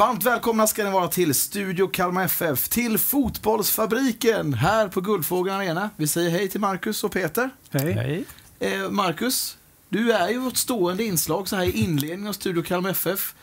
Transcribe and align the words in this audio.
Varmt 0.00 0.24
välkomna 0.24 0.66
ska 0.66 0.84
ni 0.84 0.90
vara 0.90 1.08
till 1.08 1.34
Studio 1.34 1.86
Kalmar 1.86 2.24
FF, 2.24 2.68
till 2.68 2.98
Fotbollsfabriken 2.98 4.54
här 4.54 4.88
på 4.88 5.00
Guldfågeln 5.00 5.56
Arena. 5.56 5.90
Vi 5.96 6.06
säger 6.06 6.30
hej 6.30 6.48
till 6.48 6.60
Marcus 6.60 7.04
och 7.04 7.12
Peter. 7.12 7.50
Hej. 7.70 7.92
Hej. 7.92 8.24
Eh, 8.58 8.90
Marcus, 8.90 9.58
du 9.88 10.12
är 10.12 10.28
ju 10.28 10.38
vårt 10.38 10.56
stående 10.56 11.04
inslag 11.04 11.48
så 11.48 11.56
här 11.56 11.64
i 11.64 11.70
inledningen 11.70 12.26
av 12.26 12.32
Studio 12.32 12.62
Kalmar 12.62 12.90
FF. 12.90 13.34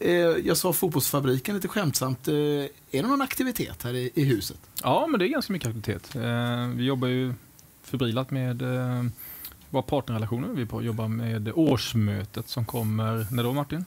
Eh, 0.00 0.12
jag 0.14 0.56
sa 0.56 0.72
Fotbollsfabriken 0.72 1.54
lite 1.54 1.68
skämtsamt. 1.68 2.28
Eh, 2.28 2.34
är 2.34 2.68
det 2.90 3.02
någon 3.02 3.22
aktivitet 3.22 3.82
här 3.82 3.94
i, 3.94 4.10
i 4.14 4.24
huset? 4.24 4.58
Ja, 4.82 5.06
men 5.06 5.18
det 5.20 5.26
är 5.26 5.28
ganska 5.28 5.52
mycket 5.52 5.68
aktivitet. 5.68 6.14
Eh, 6.14 6.66
vi 6.74 6.84
jobbar 6.84 7.08
ju 7.08 7.34
förbrilat 7.82 8.30
med 8.30 8.62
eh, 8.62 9.04
våra 9.72 9.82
partnerrelationer. 9.82 10.48
Vi 10.48 10.66
på- 10.66 10.82
jobbar 10.82 11.08
med 11.08 11.52
årsmötet 11.54 12.48
som 12.48 12.64
kommer, 12.64 13.26
när 13.30 13.42
då 13.42 13.52
Martin? 13.52 13.84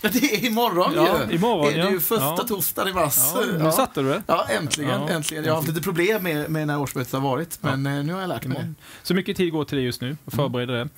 Ja, 0.00 0.08
Det 0.12 0.18
är 0.34 0.44
imorgon 0.46 0.92
Ja, 0.96 1.18
ju! 1.30 1.34
imorgon, 1.36 1.66
är 1.72 1.76
det 1.78 1.88
ju 1.88 1.94
ja. 1.94 2.00
första 2.00 2.24
Ja. 2.24 2.44
torsdagen 2.48 2.90
i 2.90 2.94
mars. 2.94 3.16
Ja, 3.34 3.64
nu 3.64 3.72
satte 3.72 4.00
du 4.02 4.08
det. 4.08 4.22
Ja, 4.26 4.46
äntligen, 4.60 4.90
Ja. 4.90 5.08
äntligen. 5.08 5.44
Jag 5.44 5.52
har 5.52 5.56
haft 5.56 5.68
lite 5.68 5.80
problem 5.82 6.22
med, 6.22 6.50
med 6.50 6.66
när 6.66 6.80
årsmötet 6.80 7.12
har 7.12 7.20
varit, 7.20 7.58
men 7.62 7.86
eh, 7.86 8.04
nu 8.04 8.12
har 8.12 8.20
jag 8.20 8.28
lärt 8.28 8.46
mig 8.46 8.58
det. 8.58 8.74
Så 9.02 9.14
mycket 9.14 9.36
tid 9.36 9.52
går 9.52 9.64
till 9.64 9.78
det 9.78 9.84
just 9.84 10.00
nu 10.00 10.16
och 10.24 10.32
förbereda 10.32 10.72
det. 10.72 10.88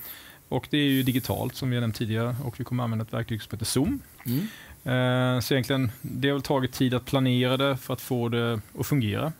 Och 0.48 0.66
det 0.70 0.77
är 0.78 0.83
ju 0.89 1.02
digitalt 1.02 1.55
som 1.56 1.70
vi 1.70 1.77
har 1.77 1.80
nämnt 1.80 1.97
tidigare 1.97 2.36
och 2.45 2.61
vi 2.61 2.64
kommer 2.64 2.84
använda 2.84 3.02
ett 3.05 3.12
verktyg 3.12 3.42
som 3.42 3.50
heter 3.52 3.66
Zoom. 3.66 4.00
Mm. 4.27 4.39
Eh, 4.84 5.41
så 5.41 5.55
egentligen, 5.55 5.91
det 6.02 6.28
har 6.28 6.33
väl 6.34 6.42
tagit 6.42 6.73
tid 6.73 6.95
att 6.95 7.05
planera 7.05 7.56
det 7.56 7.77
för 7.77 7.95
att 7.95 8.00
få 8.00 8.28
det 8.28 8.61
att 8.80 8.86
fungera 8.86 9.33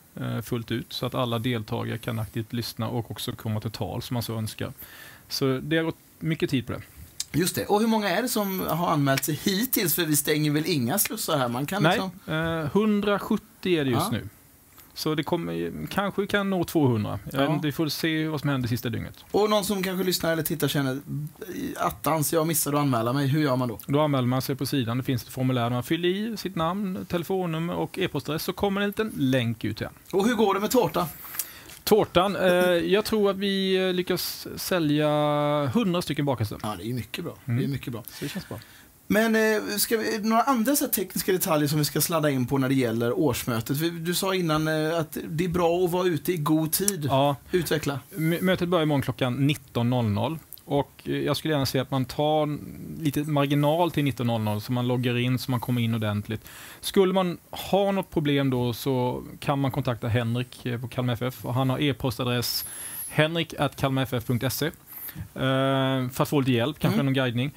fullt 0.43 0.71
ut 0.71 0.93
så 0.93 1.07
att 1.07 1.15
alla 1.15 1.39
deltagare 1.39 1.99
kan 1.99 2.19
aktivt 2.19 2.53
lyssna 2.53 2.89
och 2.89 3.11
också 3.11 3.33
komma 3.33 3.61
till 3.61 3.71
tal 3.71 4.03
som 4.03 4.15
man 4.15 4.23
så 4.23 4.39
önskar. 4.39 4.73
Så 5.29 5.59
det 5.63 5.77
har 5.77 5.85
gått 5.85 5.99
mycket 6.19 6.51
tid 6.51 6.67
på 6.67 6.73
det. 6.73 6.83
Just 7.33 7.55
det. 7.55 7.67
Och 7.67 7.81
hur 7.81 7.87
många 7.87 8.09
är 8.09 8.23
det 8.23 8.29
som 8.29 8.61
har 8.61 8.89
anmält 8.91 9.25
sig 9.25 9.35
hittills? 9.35 9.95
För 9.95 10.05
vi 10.05 10.17
stänger 10.17 10.51
väl 10.51 10.67
inga 10.67 10.99
slussar 10.99 11.39
här? 11.39 11.49
Man 11.49 11.67
kan 11.67 11.83
Nej, 11.83 11.93
liksom... 11.93 12.35
eh, 12.35 12.65
170 12.67 13.43
är 13.65 13.85
det 13.85 13.91
just 13.91 14.03
Ja. 14.03 14.11
nu. 14.11 14.29
Så 14.99 15.15
det 15.15 15.23
kommer, 15.23 15.87
kanske 15.87 16.27
kan 16.27 16.51
nå 16.51 16.65
200. 16.65 17.19
Ja. 17.33 17.61
Vi 17.63 17.73
får 17.73 17.89
se 17.89 18.29
vad 18.29 18.41
som 18.41 18.51
händer 18.51 18.69
sista 18.69 18.89
dygnet. 18.89 19.25
Och 19.31 19.51
någon 19.51 19.65
som 19.65 19.83
kanske 19.83 20.05
lyssnar 20.05 20.33
eller 20.33 20.43
tittar 20.43 20.69
känner 20.69 21.01
attans, 21.77 22.33
jag 22.33 22.47
missade 22.47 22.77
att 22.77 22.83
anmäla 22.83 23.13
mig. 23.13 23.27
Hur 23.27 23.43
gör 23.43 23.57
man 23.57 23.69
då? 23.69 23.79
Då 23.87 24.01
anmäler 24.01 24.27
man 24.27 24.43
sig 24.43 24.57
på 24.57 24.67
sidan. 24.67 24.99
Det 24.99 25.05
finns 25.05 25.23
ett 25.23 25.29
formulär 25.29 25.63
där 25.63 25.71
man 25.71 25.83
fyller 25.83 26.09
i 26.09 26.37
sitt 26.37 26.57
namn, 26.57 27.07
telefonnummer 27.09 27.75
och 27.75 27.99
e-postadress. 27.99 28.43
Så 28.43 28.53
kommer 28.53 28.81
en 28.81 28.87
liten 28.87 29.13
länk 29.17 29.65
ut 29.65 29.81
igen. 29.81 29.93
Och 30.13 30.27
hur 30.27 30.35
går 30.35 30.55
det 30.55 30.61
med 30.61 30.71
tårta? 30.71 31.07
Tårtan. 31.85 32.37
Eh, 32.37 32.51
jag 32.71 33.05
tror 33.05 33.31
att 33.31 33.37
vi 33.37 33.77
eh, 33.77 33.93
lyckas 33.93 34.47
sälja 34.57 35.09
100 35.65 36.03
stycken 36.03 36.25
bakelser. 36.25 36.59
Ja, 36.63 36.75
det 36.79 36.91
är 36.91 36.95
mycket 36.95 37.25
bra. 37.25 37.35
Mm. 37.45 37.59
Det 37.59 37.65
är 37.65 37.69
mycket 37.69 37.93
bra. 37.93 38.03
Så 38.09 38.25
det 38.25 38.29
känns 38.29 38.49
bra. 38.49 38.59
Men 39.11 39.37
eh, 39.37 39.77
ska 39.77 39.97
vi, 39.97 40.19
några 40.23 40.43
andra 40.43 40.77
så 40.77 40.89
tekniska 40.89 41.33
detaljer 41.33 41.69
som 41.69 41.79
vi 41.79 41.85
ska 41.85 42.01
sladda 42.01 42.31
in 42.31 42.47
på 42.47 42.59
när 42.59 42.69
det 42.69 42.75
gäller 42.75 43.19
årsmötet? 43.19 43.77
Du 44.05 44.15
sa 44.15 44.35
innan 44.35 44.69
eh, 44.69 44.99
att 44.99 45.17
det 45.29 45.45
är 45.45 45.49
bra 45.49 45.85
att 45.85 45.91
vara 45.91 46.07
ute 46.09 46.33
i 46.33 46.37
god 46.37 46.73
tid. 46.73 47.07
Ja, 47.11 47.37
Utveckla. 47.53 48.01
mötet 48.41 48.69
börjar 48.69 48.83
imorgon 48.83 49.03
klockan 49.03 49.51
19.00. 49.51 50.39
Och 50.65 50.93
eh, 51.05 51.13
jag 51.17 51.37
skulle 51.37 51.55
gärna 51.55 51.67
se 51.67 51.79
att 51.79 51.91
man 51.91 52.05
tar 52.05 52.59
lite 53.03 53.21
marginal 53.21 53.91
till 53.91 54.05
19.00 54.07 54.61
så 54.61 54.73
man 54.73 54.87
loggar 54.89 55.19
in 55.19 55.39
så 55.39 55.51
man 55.51 55.61
kommer 55.61 55.81
in 55.81 55.95
ordentligt. 55.95 56.45
Skulle 56.81 57.13
man 57.13 57.39
ha 57.51 57.93
något 57.93 58.11
problem 58.11 58.51
då 58.51 58.73
så 58.73 59.25
kan 59.41 59.59
man 59.59 59.71
kontakta 59.71 60.09
Henrik 60.09 60.67
eh, 60.67 60.81
på 60.81 60.89
Kalmar 60.89 61.13
FF 61.13 61.45
och 61.45 61.55
han 61.55 61.71
har 61.71 61.79
e-postadress 61.81 62.65
henrik.kalmarff.se 63.09 64.67
eh, 64.67 64.73
för 66.11 66.23
att 66.23 66.29
få 66.29 66.41
lite 66.41 66.53
hjälp, 66.53 66.79
kanske 66.79 66.95
Mm. 67.01 67.07
någon 67.07 67.15
guidning. 67.15 67.51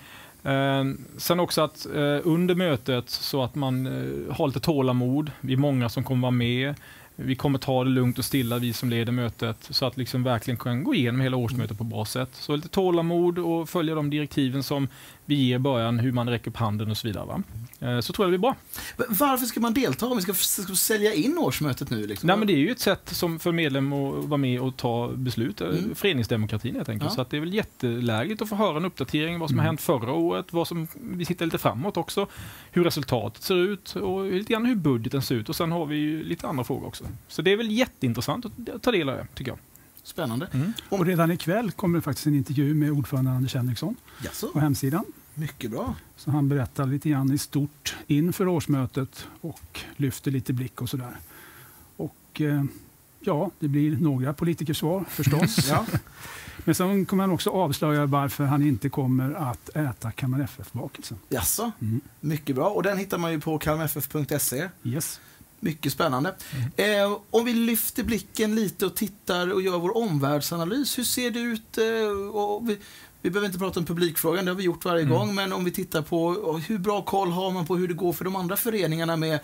Eh, 0.44 0.84
sen 1.17 1.39
också 1.39 1.61
att 1.61 1.86
eh, 1.86 2.20
under 2.23 2.56
mötet 2.56 3.09
så 3.09 3.44
att 3.44 3.56
man 3.56 3.86
eh, 3.88 4.36
har 4.36 4.47
lite 4.47 4.59
tålamod. 4.59 5.31
Vi 5.42 5.53
är 5.53 5.58
många 5.58 5.89
som 5.89 6.03
kommer 6.03 6.22
vara 6.22 6.31
med. 6.31 6.75
Vi 7.16 7.35
kommer 7.35 7.59
ta 7.59 7.84
det 7.84 7.90
lugnt 7.90 8.19
och 8.19 8.25
stilla, 8.25 8.57
vi 8.57 8.74
som 8.74 8.90
leder 8.90 9.12
mötet, 9.12 9.57
så 9.69 9.85
att 9.85 9.97
liksom 9.97 10.24
verkligen 10.24 10.57
kan 10.57 10.84
gå 10.84 10.96
igenom 10.96 11.22
hela 11.22 11.38
årsmötet 11.38 11.78
på 11.78 11.84
bra 11.84 12.06
sätt. 12.06 12.29
Så 12.31 12.56
lite 12.56 12.69
tålamod 12.69 13.40
och 13.40 13.69
följa 13.69 13.96
de 13.96 14.09
direktiven 14.09 14.63
som 14.63 14.88
vi 15.25 15.35
ger 15.35 15.56
i 15.56 15.59
början, 15.59 16.00
hur 16.00 16.12
man 16.12 16.29
räcker 16.29 16.52
upp 16.52 16.58
handen 16.58 16.91
och 16.91 16.97
så 16.97 17.08
vidare. 17.08 17.25
Va? 17.25 17.44
Eh, 17.81 18.00
Så 18.00 18.14
tror 18.14 18.25
jag 18.25 18.34
det 18.34 18.38
blir 18.38 18.50
bra. 18.50 18.56
Varför 19.09 19.46
ska 19.46 19.59
man 19.59 19.74
delta 19.74 20.06
om 20.06 20.18
vi 20.18 20.24
ska, 20.24 20.34
ska 20.34 20.75
sälja 20.75 21.14
in 21.14 21.38
årsmötet 21.38 21.90
nu? 21.90 22.08
Liksom? 22.08 22.28
Nej, 22.28 22.38
men 22.38 22.47
det 22.47 22.53
är 22.53 22.58
ju 22.58 22.72
ett 22.72 22.80
sätt 22.80 23.09
som 23.09 23.40
för 23.40 23.52
medlem 23.52 23.94
att 23.94 24.25
vara 24.25 24.38
med 24.38 24.62
och 24.62 24.78
ta 24.78 25.12
beslut. 25.16 25.62
Mm. 25.62 25.78
Mm. 25.78 25.96
Föreningsdemokratin 25.96 26.75
helt 26.75 26.90
enkelt. 26.90 27.12
Ja. 27.12 27.16
Så 27.16 27.22
att 27.22 27.30
det 27.30 27.38
är 27.38 27.41
väl 27.41 27.53
jättelägligt 27.53 28.41
att 28.41 28.50
få 28.50 28.56
höra 28.56 28.78
en 28.78 28.86
uppdatering 28.86 29.40
vad 29.40 29.50
som 29.50 29.58
har 29.59 29.66
hänt 29.66 29.81
förra 29.81 30.12
året, 30.14 30.53
vad 30.53 30.68
som, 30.68 30.88
vi 31.02 31.25
tittar 31.25 31.46
lite 31.46 31.58
framåt 31.58 31.97
också, 31.97 32.28
hur 32.72 32.84
resultatet 32.84 33.44
ser 33.44 33.56
ut 33.56 33.96
och 33.96 34.25
lite 34.25 34.53
grann 34.53 34.66
hur 34.66 34.75
budgeten 34.75 35.22
ser 35.22 35.36
ut. 35.36 35.50
Och 35.50 35.56
sen 35.56 35.72
har 35.72 35.86
vi 35.86 35.96
ju 35.96 36.24
lite 36.24 36.47
andra 36.47 36.64
frågor 36.64 36.88
också. 36.88 37.03
Så 37.28 37.41
det 37.41 37.52
är 37.52 37.58
väl 37.58 37.72
jätteintressant 37.72 38.46
att 38.46 38.81
ta 38.84 38.91
del 38.91 39.09
av 39.09 39.16
det, 39.18 39.28
tycker 39.34 39.52
jag. 39.52 39.59
Spännande. 40.03 40.47
Mm. 40.53 40.74
Och 40.90 41.06
redan 41.06 41.31
ikväll 41.31 41.72
kommer 41.72 41.97
det 41.97 42.02
faktiskt 42.02 42.28
en 42.28 42.36
intervju 42.36 42.74
med 42.74 42.91
ordförande 42.91 43.31
Anders 43.31 43.56
Henriksson 43.56 43.96
på 44.53 44.59
hemsidan. 44.59 45.06
Mycket 45.41 45.72
bra. 45.72 45.96
Så 46.18 46.31
han 46.31 46.50
berättar 46.50 46.85
lite 46.88 47.09
grann 47.09 47.31
i 47.34 47.38
stort 47.38 47.96
inför 48.07 48.47
årsmötet 48.47 49.28
och 49.41 49.79
lyfter 49.97 50.31
lite 50.31 50.53
blick 50.53 50.81
och 50.81 50.90
sådär. 50.90 51.16
Och 51.97 52.41
eh, 52.41 52.63
ja, 53.19 53.52
det 53.59 53.68
blir 53.68 53.97
några 53.97 54.34
politikersvar 54.34 55.06
förstås. 55.09 55.68
Ja. 55.69 55.85
Men 56.66 56.75
sen 56.75 57.06
kommer 57.06 57.24
han 57.24 57.31
också 57.31 57.50
avslöja 57.50 58.06
varför 58.06 58.44
han 58.46 58.62
inte 58.62 58.90
kommer 58.90 59.34
att 59.34 59.69
äta 59.69 60.12
Kalmar 60.12 60.40
FF-bakelsen. 60.44 61.18
Jaså, 61.29 61.72
Mm. 61.81 62.02
mycket 62.19 62.56
bra. 62.56 62.69
Och 62.69 62.84
den 62.84 62.97
hittar 62.97 63.18
man 63.18 63.31
ju 63.31 63.40
på 63.40 63.58
kalmarff.se. 63.59 64.69
Yes. 64.84 65.19
Mycket 65.59 65.94
spännande. 65.94 66.35
Eh, 66.75 67.18
om 67.29 67.46
vi 67.46 67.53
lyfter 67.53 68.03
blicken 68.03 68.56
lite 68.56 68.85
och 68.85 68.96
tittar 68.96 69.53
och 69.53 69.62
gör 69.62 69.78
vår 69.79 69.97
omvärldsanalys. 69.97 70.97
Hur 70.97 71.03
ser 71.03 71.31
det 71.31 71.40
ut? 71.40 71.78
Eh, 71.78 72.35
och 72.35 72.69
vi, 72.69 72.78
vi 73.22 73.30
behöver 73.30 73.46
inte 73.48 73.59
prata 73.59 73.80
om 73.80 73.86
publikfrågan, 73.86 74.46
det 74.46 74.52
har 74.52 74.56
vi 74.56 74.64
gjort 74.64 74.86
varje 74.86 75.02
Mm. 75.04 75.14
gång. 75.14 75.36
Men 75.36 75.54
om 75.54 75.64
vi 75.64 75.72
tittar 75.72 76.02
på 76.02 76.34
hur 76.68 76.78
bra 76.78 77.02
koll 77.02 77.32
har 77.32 77.52
man 77.52 77.66
på 77.66 77.76
hur 77.78 77.88
det 77.88 77.94
går 77.94 78.14
för 78.14 78.26
de 78.26 78.36
andra 78.36 78.56
föreningarna 78.56 79.16
med 79.18 79.40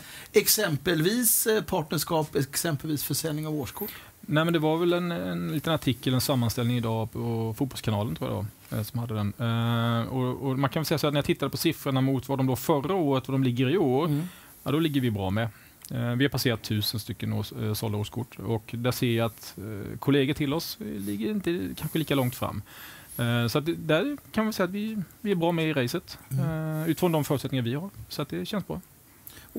exempelvis 0.52 1.48
eh, 1.48 1.64
partnerskap, 1.64 2.36
exempelvis 2.36 3.04
försäljning 3.04 3.48
av 3.48 3.56
årskort? 3.56 3.92
Nej, 4.22 4.44
men 4.44 4.54
det 4.54 4.60
var 4.60 4.78
väl 4.78 4.94
en, 4.94 5.12
en 5.12 5.52
liten 5.52 5.74
artikel, 5.74 6.14
en 6.14 6.22
sammanställning 6.22 6.78
idag 6.78 7.12
på 7.12 7.54
Fotbollskanalen 7.58 8.16
tror 8.16 8.30
jag 8.30 8.46
det 8.46 8.76
var, 8.76 8.78
eh, 8.80 8.84
som 8.84 9.00
hade 9.00 9.14
den. 9.16 9.34
Eh, 9.40 10.08
och, 10.08 10.48
och 10.50 10.59
man 10.59 10.70
kan 10.70 10.80
väl 10.82 10.86
säga 10.86 10.98
så 10.98 11.08
att 11.08 11.14
när 11.14 11.18
jag 11.18 11.26
tittade 11.26 11.50
på 11.50 11.58
siffrorna 11.58 12.02
mot 12.02 12.30
vad 12.30 12.40
de 12.40 12.48
låg 12.48 12.59
förra 12.59 12.94
året, 12.96 13.28
vad 13.28 13.34
de 13.36 13.44
ligger 13.44 13.70
i 13.70 13.78
år, 13.78 14.06
Mm. 14.06 14.24
ja, 14.64 14.72
då 14.72 14.80
ligger 14.80 15.02
vi 15.02 15.12
bra 15.12 15.30
med. 15.30 15.48
Eh, 15.92 16.12
vi 16.16 16.24
har 16.24 16.30
passerat 16.30 16.62
tusen 16.64 17.00
stycken 17.00 17.34
års, 17.34 17.52
eh, 17.52 17.74
sålda 17.74 17.98
årskort 17.98 18.40
och 18.40 18.70
där 18.74 18.92
ser 18.92 19.12
jag 19.12 19.26
att 19.26 19.54
eh, 19.58 19.98
kollegor 20.00 20.34
till 20.34 20.54
oss 20.54 20.78
ligger 20.80 21.32
inte 21.32 21.70
kanske 21.78 22.00
lika 22.00 22.16
långt 22.16 22.36
fram. 22.36 22.62
Eh, 23.17 23.47
så 23.47 23.57
att 23.57 23.66
där 23.78 24.17
kan 24.31 24.44
man 24.44 24.53
säga 24.53 24.66
att 24.66 24.72
vi, 24.72 24.97
vi 25.22 25.31
är 25.31 25.35
bra 25.35 25.51
med 25.51 25.69
i 25.69 25.73
racet 25.73 26.17
eh, 26.31 26.89
utifrån 26.89 27.11
de 27.11 27.23
förutsättningar 27.23 27.63
vi 27.63 27.73
har. 27.73 27.89
Så 28.09 28.22
att 28.22 28.29
det 28.29 28.45
känns 28.45 28.67
bra. 28.67 28.81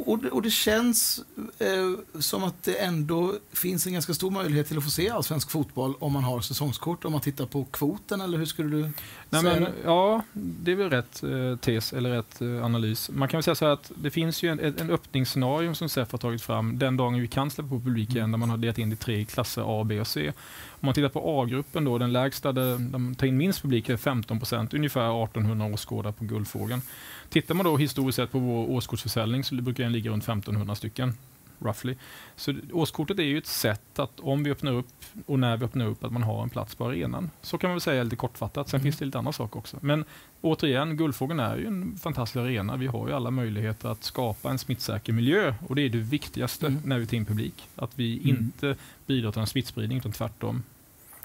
Och, 0.07 0.19
det, 0.19 0.31
och 0.31 0.43
det 0.43 0.51
känns 0.51 1.25
eh, 1.59 2.21
som 2.21 2.45
att 2.45 2.63
det 2.63 2.75
ändå 2.75 3.35
finns 3.53 3.87
en 3.87 3.93
ganska 3.93 4.15
stor 4.15 4.31
möjlighet 4.31 4.69
till 4.69 4.79
att 4.79 4.85
få 4.85 4.91
se 4.91 5.11
allsvensk 5.11 5.51
fotboll 5.51 5.95
om 5.99 6.13
man 6.13 6.25
har 6.25 6.41
säsongskort. 6.41 7.05
Om 7.05 7.13
man 7.13 7.21
tittar 7.21 7.47
på 7.47 7.65
kvoten, 7.65 8.21
eller 8.21 8.39
hur 8.39 8.47
skulle 8.47 8.77
du 8.77 8.91
Nej, 9.31 9.43
säga 9.43 9.61
men, 9.61 9.73
ja, 9.85 10.23
det 10.33 10.73
är 10.73 10.77
väl 10.77 10.91
rätt 10.91 11.23
eh, 11.23 11.57
tes 11.57 11.93
eller 11.93 12.11
rätt 12.11 12.41
eh, 12.41 12.65
analys. 12.65 13.11
Man 13.13 13.29
kan 13.29 13.39
väl 13.39 13.43
säga 13.45 13.55
så 13.55 13.65
här 13.65 13.73
att 13.73 13.93
det 13.95 14.11
finns 14.11 14.43
ju 14.43 14.49
en, 14.49 14.61
en 14.61 14.75
en 14.79 14.91
öppningsscenario 14.91 15.75
som 15.75 15.89
SEF 15.89 16.13
har 16.13 16.19
tagit 16.19 16.43
fram 16.43 16.79
den 16.79 16.97
dagen 16.97 17.21
vi 17.21 17.29
kan 17.29 17.51
släppa 17.51 17.69
på 17.69 17.81
publik 17.81 18.15
igen, 18.15 18.31
där 18.33 18.39
man 18.39 18.51
har 18.51 18.57
delat 18.57 18.79
in 18.79 18.93
i 18.93 18.97
tre 18.97 19.25
klasser 19.25 19.81
A, 19.81 19.85
B 19.85 20.01
och 20.01 20.07
C. 20.07 20.33
Om 20.81 20.87
man 20.87 20.95
tittar 20.95 21.09
på 21.09 21.43
A-gruppen 21.43 21.85
då, 21.85 21.99
den 21.99 22.13
lägsta 22.13 22.53
där 22.53 22.79
de 22.79 23.15
tar 23.15 23.27
in 23.27 23.37
minst 23.37 23.63
publik 23.63 23.89
är 23.89 23.97
15 23.97 24.39
procent, 24.39 24.75
ungefär 24.75 25.25
1800 25.25 25.67
åskådare 25.67 26.13
på 26.13 26.25
Guldfågeln. 26.25 26.83
Tittar 27.29 27.55
man 27.55 27.65
då 27.65 27.77
historiskt 27.77 28.17
sett 28.17 28.33
på 28.33 28.39
vår 28.39 28.71
årskortsförsäljning 28.71 29.45
så 29.45 29.55
brukar 29.55 29.83
den 29.85 29.93
ligga 29.93 30.11
runt 30.11 30.23
1500 30.23 30.75
stycken. 30.75 31.15
Roughly. 31.61 31.95
Så 32.37 32.55
årskortet 32.73 33.19
är 33.19 33.23
ju 33.23 33.39
ett 33.39 33.47
sätt 33.47 33.99
att 33.99 34.21
om 34.21 34.45
vi 34.45 34.51
öppnar 34.51 34.73
upp 34.73 34.87
och 35.27 35.39
när 35.39 35.57
vi 35.57 35.65
öppnar 35.65 35.87
upp 35.87 36.05
att 36.05 36.13
man 36.13 36.23
har 36.23 36.43
en 36.43 36.51
plats 36.51 36.75
på 36.75 36.87
arenan. 36.87 37.31
Så 37.43 37.59
kan 37.59 37.69
man 37.71 37.75
väl 37.75 37.81
säga 37.81 38.03
lite 38.03 38.17
kortfattat. 38.17 38.69
Sen 38.69 38.79
Mm. 38.79 38.85
finns 38.85 38.97
det 38.97 39.05
lite 39.05 39.19
andra 39.19 39.33
saker 39.33 39.59
också. 39.59 39.77
Men 39.81 40.05
återigen, 40.41 40.97
Guldfågeln 40.97 41.41
är 41.41 41.57
ju 41.57 41.67
en 41.67 41.97
fantastisk 41.99 42.37
arena. 42.37 42.77
Vi 42.77 42.87
har 42.87 43.09
ju 43.09 43.15
alla 43.15 43.31
möjligheter 43.31 43.89
att 43.89 44.05
skapa 44.05 44.51
en 44.51 44.59
smittsäker 44.59 45.13
miljö 45.13 45.55
och 45.69 45.75
det 45.75 45.83
är 45.83 45.89
det 45.89 45.99
viktigaste 45.99 46.67
Mm. 46.67 46.81
när 46.85 46.99
vi 46.99 47.07
tar 47.07 47.17
in 47.17 47.25
publik. 47.25 47.69
Att 47.77 47.91
vi 47.95 48.17
Mm. 48.19 48.29
inte 48.29 48.77
bidrar 49.07 49.33
till 49.33 49.41
en 49.41 49.47
smittspridning 49.47 49.99
utan 49.99 50.13
tvärtom. 50.13 50.63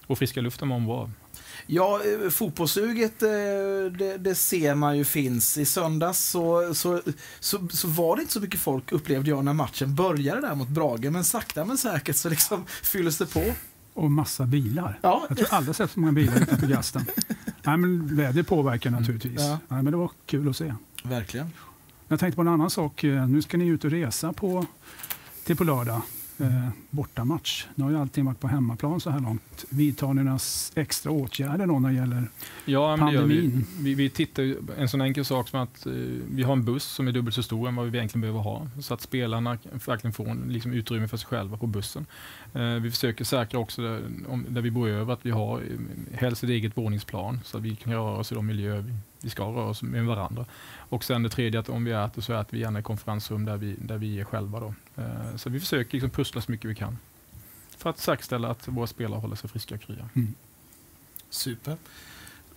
Och 0.06 0.18
friska 0.18 0.40
luften 0.40 0.68
man 0.68 0.84
var. 0.84 1.10
Ja, 1.66 2.00
eh, 2.24 2.30
fotbollssuget, 2.30 3.22
eh, 3.22 3.28
det, 3.98 4.18
det 4.18 4.34
ser 4.34 4.74
man 4.74 4.98
ju 4.98 5.04
finns. 5.04 5.58
I 5.58 5.64
söndags 5.64 6.18
så, 6.30 6.74
så, 6.74 7.02
så, 7.40 7.68
så 7.72 7.88
var 7.88 8.16
det 8.16 8.22
inte 8.22 8.34
så 8.34 8.40
mycket 8.40 8.60
folk, 8.60 8.92
upplevde 8.92 9.30
jag, 9.30 9.44
när 9.44 9.52
matchen 9.52 9.94
började 9.94 10.40
där 10.40 10.54
mot 10.54 10.68
Brage. 10.68 11.04
Men 11.10 11.24
sakta 11.24 11.64
men 11.64 11.78
säkert 11.78 12.16
så 12.16 12.28
liksom 12.28 12.64
fylldes 12.82 13.18
det 13.18 13.26
på. 13.26 13.44
Och 13.94 14.10
massa 14.10 14.46
bilar. 14.46 14.98
Ja, 15.02 15.26
Jag 15.28 15.38
tror 15.38 15.54
aldrig 15.54 15.76
sett 15.76 15.90
så 15.90 16.00
många 16.00 16.12
bilar 16.12 16.42
utanför 16.42 16.66
Gasten. 16.66 17.04
Nej, 17.62 17.76
men 17.76 18.16
väder 18.16 18.42
påverkar 18.42 18.90
naturligtvis. 18.90 19.40
Ja. 19.40 19.58
Nej, 19.68 19.82
men 19.82 19.84
det 19.84 19.96
var 19.96 20.10
kul 20.26 20.48
att 20.48 20.56
se. 20.56 20.74
Verkligen. 21.02 21.50
Jag 22.08 22.20
tänkte 22.20 22.36
på 22.36 22.42
en 22.42 22.48
annan 22.48 22.70
sak. 22.70 23.02
Nu 23.02 23.42
ska 23.42 23.56
ni 23.56 23.66
ut 23.66 23.84
och 23.84 23.90
resa 23.90 24.32
på, 24.32 24.66
till 25.44 25.56
på 25.56 25.64
lördag. 25.64 26.02
Eh, 26.40 26.68
bortamatch. 26.90 27.66
Nu 27.74 27.84
har 27.84 27.90
ju 27.90 27.98
allting 27.98 28.24
varit 28.24 28.40
på 28.40 28.48
hemmaplan 28.48 29.00
så 29.00 29.10
här 29.10 29.20
långt. 29.20 29.64
Vidtar 29.70 30.14
ni 30.14 30.22
några 30.24 30.38
extra 30.74 31.12
åtgärder 31.12 31.66
då 31.66 31.78
när 31.78 31.88
det 31.88 31.94
gäller 31.94 32.28
Ja, 32.64 32.90
gör 32.90 32.96
vi. 32.96 33.00
pandemin? 33.00 33.66
Vi, 33.80 33.94
vi 33.94 34.10
tittar 34.10 34.54
en 34.78 34.88
sån 34.88 35.00
enkel 35.00 35.24
sak 35.24 35.48
som 35.48 35.60
att 35.60 35.86
eh, 35.86 35.92
vi 36.30 36.42
har 36.42 36.52
en 36.52 36.64
buss 36.64 36.84
som 36.84 37.08
är 37.08 37.12
dubbelt 37.12 37.34
så 37.34 37.42
stor 37.42 37.68
än 37.68 37.76
vad 37.76 37.86
vi 37.86 37.98
egentligen 37.98 38.20
behöver 38.20 38.40
ha. 38.40 38.66
Så 38.80 38.94
att 38.94 39.00
spelarna 39.00 39.58
verkligen 39.86 40.12
får 40.12 40.48
liksom, 40.48 40.72
utrymme 40.72 41.08
för 41.08 41.16
sig 41.16 41.26
själva 41.26 41.56
på 41.56 41.66
bussen. 41.66 42.06
Eh, 42.54 42.62
vi 42.74 42.90
försöker 42.90 43.24
säkra 43.24 43.60
också 43.60 43.82
där, 43.82 44.02
om, 44.28 44.46
där 44.48 44.60
vi 44.60 44.70
bor 44.70 44.88
över 44.88 45.12
att 45.12 45.26
vi 45.26 45.30
har 45.30 45.58
eh, 45.58 46.18
helst 46.18 46.44
ett 46.44 46.50
eget 46.50 46.76
våningsplan 46.76 47.40
så 47.44 47.56
att 47.56 47.62
vi 47.62 47.76
kan 47.76 47.92
röra 47.92 48.18
oss 48.18 48.32
i 48.32 48.34
de 48.34 48.46
miljöer 48.46 48.80
vi, 48.80 48.92
vi 49.24 49.30
ska 49.30 49.42
röra 49.42 49.64
oss 49.64 49.82
med 49.82 50.04
varandra. 50.06 50.44
Och 50.76 51.04
sen 51.04 51.22
det 51.22 51.28
tredje 51.28 51.60
att 51.60 51.68
om 51.68 51.84
vi 51.84 51.92
äter 51.92 52.22
så 52.22 52.32
äter 52.32 52.50
vi 52.50 52.58
gärna 52.58 52.78
i 52.78 52.82
konferensrum 52.82 53.44
där 53.44 53.56
vi, 53.56 53.76
där 53.78 53.98
vi 53.98 54.20
är 54.20 54.24
själva. 54.24 54.60
Då. 54.60 54.74
Eh, 54.96 55.36
så 55.36 55.50
vi 55.50 55.60
försöker 55.60 55.92
liksom 55.92 56.10
pussla 56.10 56.40
så 56.40 56.50
mycket 56.50 56.70
vi 56.70 56.74
kan. 56.74 56.98
För 57.76 57.90
att 57.90 57.98
säkerställa 57.98 58.48
att 58.48 58.68
våra 58.68 58.86
spelare 58.86 59.20
håller 59.20 59.36
sig 59.36 59.50
friska 59.50 59.74
och 59.74 59.80
krya. 59.80 60.08
Super. 61.30 61.76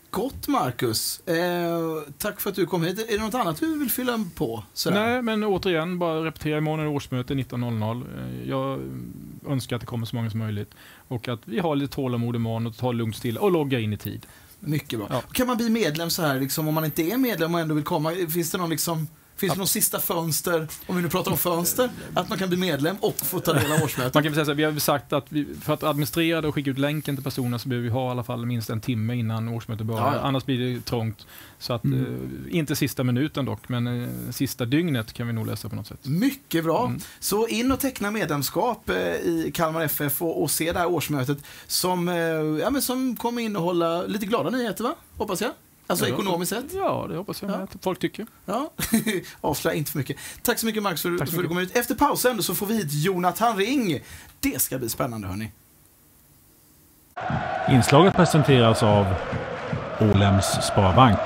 Gott 0.10 0.48
Marcus. 0.48 1.28
Eh, 1.28 2.04
tack 2.18 2.42
för 2.42 2.50
att 2.50 2.56
du 2.56 2.66
kom 2.66 2.84
hit. 2.84 3.00
Är 3.10 3.18
det 3.18 3.24
något 3.24 3.34
annat 3.34 3.60
du 3.60 3.80
vill 3.80 3.90
fylla 3.92 4.26
på? 4.36 4.64
Sådär? 4.74 5.06
Nej, 5.06 5.22
men 5.22 5.44
återigen, 5.44 6.00
bara 6.00 6.26
repetera 6.26 6.58
imorgon 6.58 6.86
är 6.86 6.88
årsmöte 6.90 7.34
19.00. 7.34 8.04
Eh, 8.18 8.50
Jag 8.50 8.74
mm, 8.74 9.14
önskar 9.48 9.76
att 9.76 9.80
det 9.80 9.86
kommer 9.86 10.06
så 10.06 10.16
många 10.16 10.30
som 10.30 10.40
möjligt 10.40 10.74
och 11.08 11.28
att 11.28 11.40
vi 11.46 11.60
har 11.60 11.76
lite 11.76 11.94
tålamod 11.94 12.36
imorgon 12.36 12.68
och 12.68 12.78
tar 12.78 12.94
lugnt 12.94 13.16
stilla 13.16 13.42
och 13.42 13.52
loggar 13.52 13.80
in 13.80 13.94
i 13.94 13.98
tid. 13.98 14.26
Mycket 14.60 15.00
bra. 15.00 15.08
Ja. 15.10 15.22
Kan 15.22 15.48
man 15.48 15.58
bli 15.58 15.70
medlem 15.70 16.10
så 16.10 16.22
här, 16.22 16.40
liksom, 16.40 16.68
om 16.68 16.74
man 16.74 16.86
inte 16.86 17.04
är 17.04 17.18
medlem 17.18 17.54
och 17.56 17.60
ändå 17.60 17.76
vill 17.76 17.84
komma? 17.84 18.14
Finns 18.30 18.52
det 18.52 18.58
någon 18.58 18.70
liksom 18.70 19.08
Finns 19.38 19.54
det 19.54 19.58
någon 19.58 19.68
sista 19.68 20.00
fönster, 20.00 20.68
om 20.88 20.96
vi 20.96 21.02
nu 21.02 21.10
pratar 21.10 21.32
om 21.32 21.38
fönster, 21.38 21.90
att 22.14 22.30
man 22.30 22.38
kan 22.38 22.50
bli 22.50 22.58
medlem 22.58 22.96
och 23.00 23.16
få 23.18 23.40
ta 23.40 23.54
del 23.54 23.72
av 23.72 23.84
årsmötet? 23.84 24.14
Man 24.14 24.24
kan 24.24 24.32
väl 24.32 24.36
säga 24.36 24.46
så 24.46 24.52
här, 24.52 24.56
vi 24.56 24.64
har 24.64 24.80
sagt 24.80 25.14
att 25.14 25.26
vi, 25.30 25.46
för 25.62 25.74
att 25.74 25.84
administrera 25.84 26.42
det 26.42 26.48
och 26.48 26.56
skicka 26.56 26.70
ut 26.70 26.78
länken 26.80 27.16
till 27.16 27.24
personerna 27.24 27.60
så 27.60 27.70
behöver 27.70 27.84
vi 27.84 27.94
ha 27.94 28.08
i 28.08 28.12
alla 28.12 28.24
fall 28.24 28.46
minst 28.46 28.70
en 28.70 28.82
timme 28.82 29.16
innan 29.16 29.48
årsmötet 29.48 29.86
börjar. 29.86 30.02
Ja, 30.08 30.16
ja. 30.16 30.20
Annars 30.22 30.46
blir 30.46 30.74
det 30.76 30.86
trångt. 30.86 31.28
Så 31.60 31.74
att, 31.74 31.84
Mm. 31.84 32.46
eh, 32.50 32.58
inte 32.58 32.76
sista 32.76 33.04
minuten 33.04 33.46
dock, 33.46 33.70
men 33.70 33.88
eh, 34.04 34.10
sista 34.32 34.66
dygnet 34.66 35.14
kan 35.14 35.28
vi 35.28 35.34
nog 35.34 35.48
lösa 35.48 35.70
på 35.70 35.76
något 35.76 35.88
sätt. 35.88 36.06
Mycket 36.06 36.64
bra. 36.64 36.86
Mm. 36.86 37.00
Så 37.20 37.48
in 37.48 37.72
och 37.72 37.80
teckna 37.80 38.12
medlemskap 38.12 38.90
eh, 38.90 38.96
i 38.98 39.52
Kalmar 39.54 39.82
FF 39.82 40.22
och, 40.22 40.42
och 40.44 40.52
se 40.52 40.72
det 40.72 40.80
här 40.80 40.88
årsmötet 40.88 41.38
som, 41.68 42.10
eh, 42.10 42.16
ja, 42.62 42.70
men 42.70 42.82
som 42.82 43.16
kommer 43.16 43.42
innehålla 43.42 44.02
lite 44.02 44.26
glada 44.26 44.50
nyheter, 44.50 44.84
va? 44.84 44.96
Hoppas 45.18 45.42
jag. 45.42 45.52
Alltså 45.88 46.08
Ja. 46.08 46.14
ekonomiskt 46.14 46.50
sett. 46.50 46.74
Ja, 46.74 47.06
det 47.10 47.18
hoppas 47.18 47.42
jag 47.42 47.52
Ja. 47.52 47.56
att 47.56 47.76
folk 47.82 48.00
tycker. 48.00 48.26
Ja, 48.46 48.72
avslöja 49.42 49.78
inte 49.78 49.92
för 49.92 49.98
mycket. 49.98 50.18
Tack 50.42 50.60
så 50.60 50.66
mycket 50.66 50.84
så 50.84 51.18
för 51.18 51.24
att 51.24 51.32
du 51.32 51.48
kom 51.48 51.58
ut. 51.58 51.76
Efter 51.76 51.96
pausen 51.96 52.44
så 52.44 52.56
får 52.56 52.66
vi 52.66 52.74
hit 52.78 52.88
Jonathan 52.94 53.58
Ring. 53.58 54.00
Det 54.40 54.62
ska 54.62 54.78
bli 54.78 54.90
spännande 54.90 55.28
hörni. 55.28 55.52
Inslaget 57.70 58.16
presenteras 58.16 58.84
av 58.84 59.06
Ålems 60.00 60.46
Sparbank. 60.46 61.20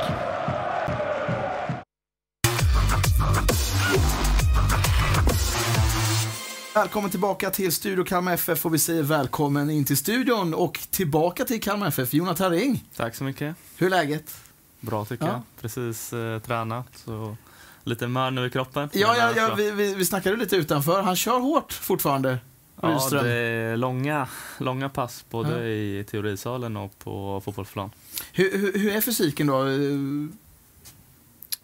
Välkommen 6.76 7.10
tillbaka 7.12 7.50
till 7.50 7.72
Studio 7.72 8.04
Kalmar 8.04 8.34
FF 8.34 8.66
och 8.66 8.74
vi 8.74 8.80
säger 8.80 9.04
välkommen 9.04 9.70
in 9.70 9.86
till 9.86 9.98
studion 9.98 10.54
och 10.54 10.80
tillbaka 10.92 11.46
till 11.46 11.62
Kalmar 11.62 11.88
FF. 11.88 12.14
Jonathan 12.14 12.52
Ring, 12.52 12.84
Tack 12.96 13.16
så 13.16 13.24
mycket. 13.24 13.56
hur 13.78 13.88
är 13.88 13.90
läget? 13.90 14.36
Bra 14.82 15.06
tycker 15.06 15.26
Ja. 15.26 15.32
jag. 15.32 15.42
Precis 15.62 16.14
eh, 16.14 16.40
tränat 16.40 16.86
så 17.06 17.36
lite 17.84 18.08
mör 18.08 18.32
nu 18.32 18.46
i 18.46 18.50
kroppen. 18.50 18.90
Ja, 18.94 19.16
ja, 19.18 19.32
ja 19.36 19.56
vi, 19.56 19.72
vi, 19.72 19.96
vi 19.96 20.06
snackade 20.06 20.36
lite 20.38 20.56
utanför. 20.56 21.02
Han 21.02 21.16
kör 21.16 21.40
hårt 21.40 21.74
fortfarande. 21.74 22.38
ja, 22.82 23.08
det 23.12 23.32
är 23.34 23.78
långa, 23.78 24.28
långa 24.58 24.90
pass 24.90 25.26
både 25.30 25.50
Ja. 25.52 25.64
i 25.64 26.06
teorisalen 26.12 26.78
och 26.78 27.00
på 27.00 27.42
fotbollsplan. 27.46 27.92
Hur, 28.34 28.58
hur, 28.58 28.80
hur 28.80 28.92
är 28.96 29.02
fysiken 29.02 29.48
då? 29.48 29.64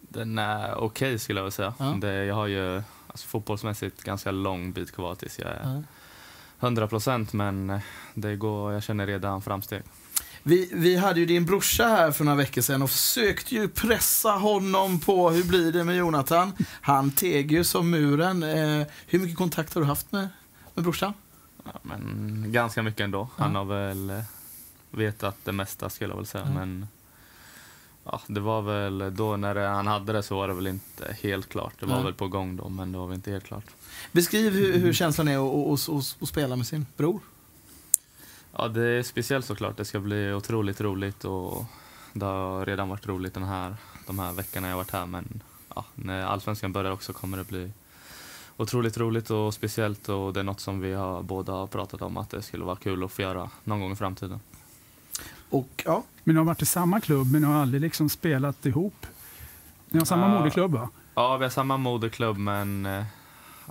Den 0.00 0.38
är 0.38 0.74
okej 0.74 1.18
skulle 1.18 1.38
jag 1.40 1.44
vilja 1.44 1.50
säga. 1.50 1.74
Ja. 1.78 1.84
Det, 2.00 2.24
jag 2.24 2.34
har 2.34 2.46
ju 2.46 2.82
alltså, 3.06 3.26
fotbollsmässigt 3.28 4.02
ganska 4.02 4.30
lång 4.30 4.72
bit 4.72 4.92
kvar 4.92 5.14
tills 5.14 5.38
jag 5.38 5.48
är 5.48 5.60
Ja. 5.64 5.82
100 6.60 6.86
procent 6.88 7.32
men 7.32 7.80
det 8.14 8.36
går, 8.36 8.72
jag 8.72 8.82
känner 8.82 9.06
redan 9.06 9.42
framsteg. 9.42 9.82
Vi, 10.48 10.70
vi 10.72 10.96
hade 10.96 11.20
ju 11.20 11.26
din 11.26 11.44
brorsa 11.44 11.84
här 11.88 12.10
för 12.12 12.24
några 12.24 12.36
veckor 12.36 12.62
sedan 12.62 12.82
och 12.82 12.90
försökte 12.90 13.54
ju 13.54 13.68
pressa 13.68 14.30
honom 14.30 15.00
på 15.00 15.30
hur 15.30 15.44
blir 15.44 15.72
det 15.72 15.84
med 15.84 15.96
Jonathan. 15.96 16.52
Han 16.80 17.10
teg 17.10 17.52
ju 17.52 17.64
som 17.64 17.90
muren. 17.90 18.42
Eh, 18.42 18.86
hur 19.06 19.18
mycket 19.18 19.36
kontakt 19.36 19.74
har 19.74 19.80
du 19.80 19.86
haft 19.86 20.12
med, 20.12 20.28
med 20.74 20.84
brorsan? 20.84 21.12
Ja, 21.64 21.72
men 21.82 22.44
ganska 22.52 22.82
mycket 22.82 23.00
ändå. 23.00 23.28
Han 23.36 23.52
Ja. 23.52 23.58
har 23.58 23.64
väl 23.64 24.10
eh, 24.10 24.20
vetat 24.90 25.36
det 25.44 25.52
mesta 25.52 25.90
skulle 25.90 26.10
jag 26.10 26.16
väl 26.16 26.26
säga. 26.26 26.44
Ja. 26.46 26.50
Men 26.54 26.88
ja, 28.04 28.20
det 28.26 28.40
var 28.40 28.62
väl 28.62 29.16
då 29.16 29.36
när 29.36 29.54
han 29.56 29.86
hade 29.86 30.12
det 30.12 30.22
så 30.22 30.36
var 30.36 30.48
det 30.48 30.54
väl 30.54 30.66
inte 30.66 31.16
helt 31.22 31.48
klart. 31.48 31.74
Det 31.80 31.86
var 31.86 31.96
Ja. 31.96 32.02
väl 32.02 32.14
på 32.14 32.28
gång 32.28 32.56
då 32.56 32.68
men 32.68 32.92
det 32.92 32.98
var 32.98 33.06
väl 33.06 33.14
inte 33.14 33.30
helt 33.30 33.44
klart. 33.44 33.64
Beskriv 34.12 34.52
hur, 34.52 34.78
hur 34.78 34.92
känslan 34.92 35.28
är 35.28 35.74
att 35.74 36.28
spela 36.28 36.56
med 36.56 36.66
sin 36.66 36.86
bror. 36.96 37.20
Ja, 38.58 38.68
det 38.68 38.82
är 38.88 39.02
speciellt 39.02 39.44
såklart. 39.46 39.76
Det 39.76 39.84
ska 39.84 40.00
bli 40.00 40.32
otroligt 40.32 40.80
roligt 40.80 41.24
och 41.24 41.64
det 42.12 42.24
har 42.26 42.66
redan 42.66 42.88
varit 42.88 43.06
roligt 43.06 43.34
den 43.34 43.42
här, 43.42 43.76
de 44.06 44.18
här 44.18 44.32
veckorna 44.32 44.66
jag 44.68 44.74
har 44.74 44.78
varit 44.82 44.90
här. 44.90 45.06
Men 45.06 45.42
ja, 45.74 45.84
när 45.94 46.22
allsvenskan 46.26 46.72
börjar 46.72 46.90
också 46.92 47.12
kommer 47.12 47.36
det 47.38 47.44
bli 47.48 47.70
otroligt 48.56 48.98
roligt 48.98 49.30
och 49.30 49.54
speciellt 49.54 50.08
och 50.08 50.32
det 50.32 50.40
är 50.40 50.44
något 50.44 50.60
som 50.60 50.80
vi 50.80 50.92
har, 50.94 51.22
båda 51.22 51.52
har 51.52 51.66
pratat 51.66 52.02
om 52.02 52.16
att 52.16 52.30
det 52.30 52.42
skulle 52.42 52.64
vara 52.64 52.76
kul 52.76 53.04
att 53.04 53.12
få 53.12 53.22
göra 53.22 53.50
någon 53.64 53.80
gång 53.80 53.92
i 53.92 53.96
framtiden. 53.96 54.40
Och 55.50 55.82
ja, 55.86 56.02
Men 56.24 56.34
ni 56.34 56.38
har 56.38 56.44
varit 56.46 56.62
i 56.62 56.66
samma 56.66 57.00
klubb, 57.00 57.32
men 57.32 57.40
ni 57.42 57.46
har 57.48 57.54
aldrig 57.62 57.80
liksom 57.80 58.08
spelat 58.08 58.66
ihop. 58.66 59.06
Ni 59.88 59.98
har 59.98 60.06
samma 60.06 60.22
Ja. 60.28 60.38
moderklubb 60.38 60.70
va? 60.72 60.88
Ja, 61.14 61.36
vi 61.36 61.44
har 61.44 61.50
samma 61.50 61.76
moderklubb 61.76 62.38
men 62.38 62.86
eh, 62.86 63.04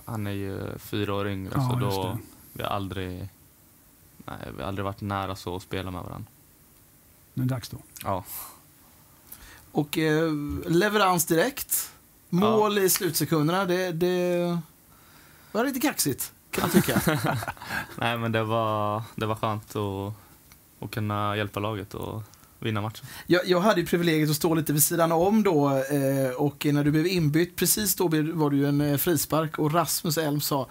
han 0.04 0.26
är 0.26 0.30
ju 0.30 0.78
fyra 0.78 1.14
år 1.14 1.28
yngre 1.28 1.52
Ja, 1.54 1.68
så 1.70 1.76
då 1.78 2.18
vi 2.52 2.62
har 2.62 2.70
aldrig, 2.70 3.28
nej, 4.30 4.52
vi 4.56 4.62
har 4.62 4.68
aldrig 4.68 4.84
varit 4.84 5.00
nära 5.00 5.36
så 5.36 5.56
att 5.56 5.62
spela 5.62 5.90
med 5.90 6.02
varandra. 6.02 6.30
Nu 7.34 7.42
är 7.42 7.48
det 7.48 7.54
dags 7.54 7.68
då. 7.68 7.78
Ja, 8.04 8.24
och 9.72 9.98
eh, 9.98 10.32
leverans 10.66 11.26
direkt. 11.26 11.92
Mål 12.28 12.78
i 12.78 12.90
slutsekunderna. 12.90 13.64
Det, 13.64 13.92
det 13.92 14.58
var 15.52 15.64
lite 15.64 15.80
kaxigt 15.80 16.32
kan 16.50 16.62
man 16.62 16.70
tycka. 16.70 17.00
nej 17.96 18.18
men 18.18 18.32
det 18.32 18.44
var, 18.44 19.02
det 19.14 19.26
var 19.26 19.34
skönt 19.34 19.76
att, 19.76 20.14
att 20.84 20.90
kunna 20.90 21.36
hjälpa 21.36 21.60
laget 21.60 21.94
och 21.94 22.22
vinna 22.58 22.80
matchen. 22.80 23.06
Jag, 23.26 23.46
jag 23.46 23.60
hade 23.60 23.80
ju 23.80 23.86
privilegiet 23.86 24.30
att 24.30 24.36
stå 24.36 24.54
lite 24.54 24.72
vid 24.72 24.82
sidan 24.82 25.12
om 25.12 25.42
då 25.42 25.68
eh, 25.68 26.30
och 26.36 26.66
när 26.66 26.84
du 26.84 26.90
blev 26.90 27.06
inbytt, 27.06 27.56
precis 27.56 27.94
då 27.94 28.08
var 28.08 28.50
det 28.50 28.56
ju 28.56 28.68
en 28.68 28.80
eh, 28.80 28.96
frispark 28.96 29.58
och 29.58 29.72
Rasmus 29.72 30.18
Elm 30.18 30.40
sa 30.40 30.68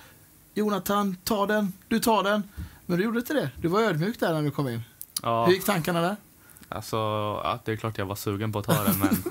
Jonathan, 0.53 1.17
ta 1.23 1.45
den, 1.45 1.73
du 1.87 1.99
tar 1.99 2.23
den. 2.23 2.43
Men 2.89 2.97
du 2.97 3.03
gjorde 3.03 3.19
inte 3.19 3.33
det. 3.33 3.51
Du 3.61 3.67
var 3.67 3.81
ödmjuk 3.81 4.19
där 4.19 4.33
när 4.33 4.41
du 4.41 4.51
kom 4.51 4.67
in. 4.67 4.81
Ja, 5.21 5.45
Hur 5.45 5.53
gick 5.53 5.65
tankarna 5.65 6.01
där? 6.01 6.15
alltså, 6.69 6.95
ja, 7.43 7.59
det 7.65 7.71
är 7.71 7.75
klart 7.75 7.97
jag 7.97 8.05
var 8.05 8.15
sugen 8.15 8.51
på 8.51 8.59
att 8.59 8.65
ta 8.65 8.83
den 8.83 8.99
men 8.99 9.09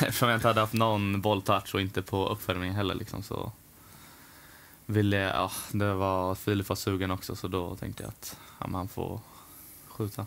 eftersom 0.00 0.28
jag 0.28 0.36
inte 0.36 0.48
hade 0.48 0.60
haft 0.60 0.72
någon 0.72 1.20
bolltouch 1.20 1.74
och 1.74 1.80
inte 1.80 2.02
på 2.02 2.28
uppvärmningen 2.28 2.74
heller 2.76 2.94
liksom, 2.94 3.22
så 3.22 3.52
ville 4.86 5.16
jag, 5.16 5.34
ja, 5.34 5.50
det 5.72 5.94
var, 5.94 6.34
Filip 6.34 6.68
var 6.68 6.76
sugen 6.76 7.10
också 7.10 7.36
så 7.36 7.48
då 7.48 7.76
tänkte 7.76 8.02
jag 8.02 8.08
att 8.08 8.36
ja, 8.58 8.66
man 8.66 8.88
får 8.88 9.20
skjuta. 9.88 10.26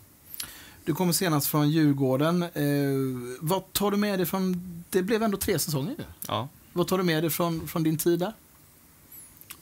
Du 0.86 0.94
kommer 0.96 1.14
senast 1.14 1.48
från 1.48 1.70
Djurgården. 1.70 2.44
Eh, 2.44 3.40
vad 3.42 3.74
tar 3.74 3.92
du 3.92 3.98
med 3.98 4.20
dig 4.20 4.26
från, 4.26 4.56
det 4.90 5.04
blev 5.04 5.24
ändå 5.24 5.38
tre 5.38 5.60
säsonger 5.60 5.96
nu. 5.98 6.06
Ja, 6.28 6.48
Vad 6.74 6.88
tar 6.88 6.98
du 6.98 7.04
med 7.04 7.24
dig 7.24 7.30
från, 7.30 7.68
från 7.68 7.84
din 7.84 7.98
tid 7.98 8.20
där? 8.20 8.34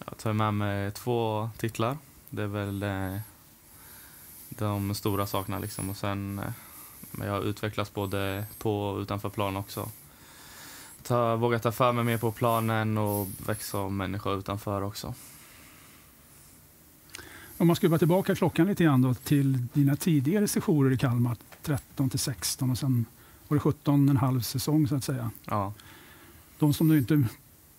jag 0.05 0.17
tar 0.17 0.33
med 0.33 0.53
mig 0.53 0.91
två 0.91 1.49
titlar. 1.57 1.97
Det 2.29 2.43
är 2.43 2.47
väl 2.47 2.83
eh, 2.83 3.19
de 4.49 4.95
stora 4.95 5.27
sakerna 5.27 5.59
liksom. 5.59 5.89
Och 5.89 5.97
sen, 5.97 6.39
eh, 6.39 6.51
men 7.11 7.27
jag 7.27 7.33
har 7.33 7.41
utvecklats 7.41 7.93
både 7.93 8.45
på 8.57 8.81
och 8.81 8.99
utanför 8.99 9.29
plan 9.29 9.57
också. 9.57 9.89
Ta, 11.03 11.35
våga 11.35 11.59
ta 11.59 11.71
för 11.71 11.91
mig 11.91 12.03
mer 12.03 12.17
på 12.17 12.31
planen 12.31 12.97
och 12.97 13.27
växa 13.45 13.71
som 13.71 13.97
människa 13.97 14.31
utanför 14.31 14.81
också. 14.81 15.13
Om 17.57 17.67
man 17.67 17.75
skruvar 17.75 17.97
tillbaka 17.97 18.35
klockan 18.35 18.67
lite 18.67 18.83
grann 18.83 19.01
då 19.01 19.13
till 19.13 19.65
dina 19.73 19.95
tidigare 19.95 20.47
sessioner 20.47 20.91
i 20.91 20.97
Kalmar, 20.97 21.37
13 21.61 22.09
till 22.09 22.19
16 22.19 22.71
och 22.71 22.77
sen 22.77 23.05
var 23.47 23.55
det 23.55 23.61
17 23.61 24.09
en 24.09 24.17
halv 24.17 24.41
säsong 24.41 24.87
så 24.87 24.95
att 24.95 25.03
säga. 25.03 25.31
Ja. 25.45 25.73
De 26.59 26.73
som 26.73 26.87
du 26.87 26.97
inte, 26.97 27.23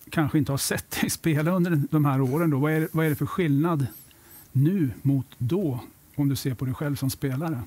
kanske 0.09 0.37
inte 0.37 0.51
har 0.51 0.57
sett 0.57 1.01
dig 1.01 1.09
spela 1.09 1.51
under 1.51 1.81
de 1.91 2.05
här 2.05 2.21
åren, 2.21 2.49
då, 2.49 2.57
vad, 2.57 2.71
är, 2.71 2.87
vad 2.91 3.05
är 3.05 3.09
det 3.09 3.15
för 3.15 3.25
skillnad 3.25 3.87
nu 4.51 4.91
mot 5.01 5.27
då? 5.37 5.79
Om 6.15 6.29
du 6.29 6.35
ser 6.35 6.53
på 6.53 6.65
dig 6.65 6.73
själv 6.73 6.95
som 6.95 7.09
spelare. 7.09 7.63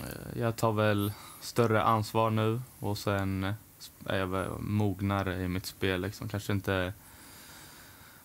Eh, 0.00 0.40
jag 0.40 0.56
tar 0.56 0.72
väl 0.72 1.12
större 1.40 1.82
ansvar 1.82 2.30
nu 2.30 2.60
och 2.78 2.98
sen 2.98 3.44
eh, 3.44 3.54
är 4.06 4.18
jag 4.18 4.26
väl 4.26 4.48
mognare 4.58 5.42
i 5.42 5.48
mitt 5.48 5.66
spel. 5.66 6.00
Liksom. 6.00 6.28
Kanske 6.28 6.52
inte... 6.52 6.92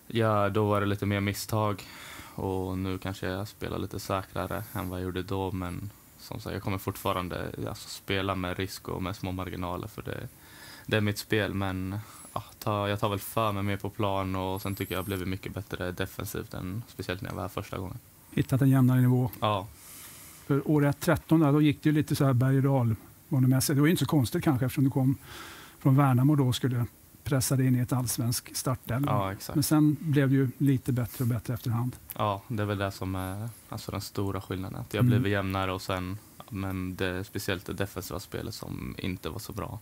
Ja, 0.06 0.48
då 0.48 0.66
var 0.66 0.80
det 0.80 0.86
lite 0.86 1.06
mer 1.06 1.20
misstag 1.20 1.82
och 2.34 2.78
nu 2.78 2.98
kanske 2.98 3.26
jag 3.26 3.48
spelar 3.48 3.78
lite 3.78 4.00
säkrare 4.00 4.64
än 4.72 4.88
vad 4.88 4.98
jag 4.98 5.04
gjorde 5.04 5.22
då. 5.22 5.52
Men 5.52 5.90
som 6.18 6.40
sagt, 6.40 6.54
jag 6.54 6.62
kommer 6.62 6.78
fortfarande 6.78 7.52
alltså, 7.68 7.88
spela 7.88 8.34
med 8.34 8.58
risk 8.58 8.88
och 8.88 9.02
med 9.02 9.16
små 9.16 9.32
marginaler 9.32 9.88
för 9.88 10.02
det, 10.02 10.28
det 10.86 10.96
är 10.96 11.00
mitt 11.00 11.18
spel. 11.18 11.54
Men 11.54 11.98
ja, 12.66 12.72
ta, 12.72 12.88
jag 12.88 13.00
tar 13.00 13.08
väl 13.08 13.18
för 13.18 13.52
mig 13.52 13.62
mer 13.62 13.76
på 13.76 13.90
plan 13.90 14.36
och 14.36 14.62
sen 14.62 14.74
tycker 14.74 14.94
jag 14.94 14.98
jag 14.98 15.04
blivit 15.04 15.28
mycket 15.28 15.54
bättre 15.54 15.92
defensivt 15.92 16.54
än 16.54 16.82
speciellt 16.88 17.20
när 17.22 17.28
jag 17.30 17.34
var 17.34 17.42
här 17.42 17.48
första 17.48 17.78
gången. 17.78 17.98
Hittat 18.30 18.62
en 18.62 18.68
jämnare 18.70 19.00
nivå. 19.00 19.30
Ja, 19.40 19.66
För 20.46 20.70
året 20.70 21.00
13 21.00 21.40
där, 21.40 21.52
då 21.52 21.62
gick 21.62 21.82
det 21.82 21.88
ju 21.88 21.92
lite 21.94 22.16
så 22.16 22.24
här 22.24 22.32
berg 22.32 22.56
och 22.56 22.62
dalbanemässigt. 22.62 23.76
Det 23.76 23.80
var 23.80 23.88
inte 23.88 24.04
så 24.04 24.10
konstigt 24.10 24.44
kanske 24.44 24.66
eftersom 24.66 24.84
du 24.84 24.90
kom 24.90 25.16
från 25.78 25.96
Värnamo 25.96 26.34
då 26.36 26.48
och 26.48 26.54
skulle 26.56 26.86
pressa 27.24 27.56
dig 27.56 27.66
in 27.66 27.76
i 27.76 27.78
ett 27.80 27.92
allsvensk 27.92 28.56
startelva. 28.56 29.12
ja 29.12 29.32
exakt. 29.32 29.54
Men 29.56 29.62
sen 29.62 29.96
blev 30.00 30.28
det 30.28 30.34
ju 30.34 30.48
lite 30.58 30.92
bättre 30.92 31.24
och 31.24 31.28
bättre 31.28 31.54
efterhand. 31.54 31.96
Ja, 32.16 32.42
det 32.48 32.62
är 32.62 32.66
väl 32.66 32.78
det 32.78 32.90
som 32.90 33.14
är 33.14 33.48
alltså, 33.68 33.90
den 33.92 34.00
stora 34.00 34.40
skillnaden. 34.40 34.80
Att 34.80 34.94
jag 34.94 35.00
Mm. 35.00 35.10
blivit 35.10 35.32
jämnare 35.32 35.72
och 35.72 35.82
sen, 35.82 36.18
men 36.50 36.96
det 36.96 37.24
speciellt 37.24 37.66
det 37.66 37.72
defensiva 37.72 38.20
spelet 38.20 38.54
som 38.54 38.94
inte 38.98 39.28
var 39.28 39.38
så 39.38 39.52
bra 39.52 39.78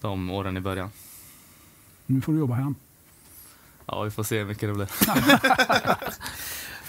de 0.00 0.30
åren 0.30 0.56
i 0.56 0.60
början. 0.60 0.90
Nu 2.06 2.20
får 2.20 2.32
du 2.32 2.38
jobba 2.38 2.54
hem. 2.54 2.74
Ja, 3.86 4.02
vi 4.02 4.10
får 4.10 4.22
se 4.22 4.38
hur 4.38 4.44
mycket 4.46 4.68
det 4.68 4.74
blir. 4.74 4.88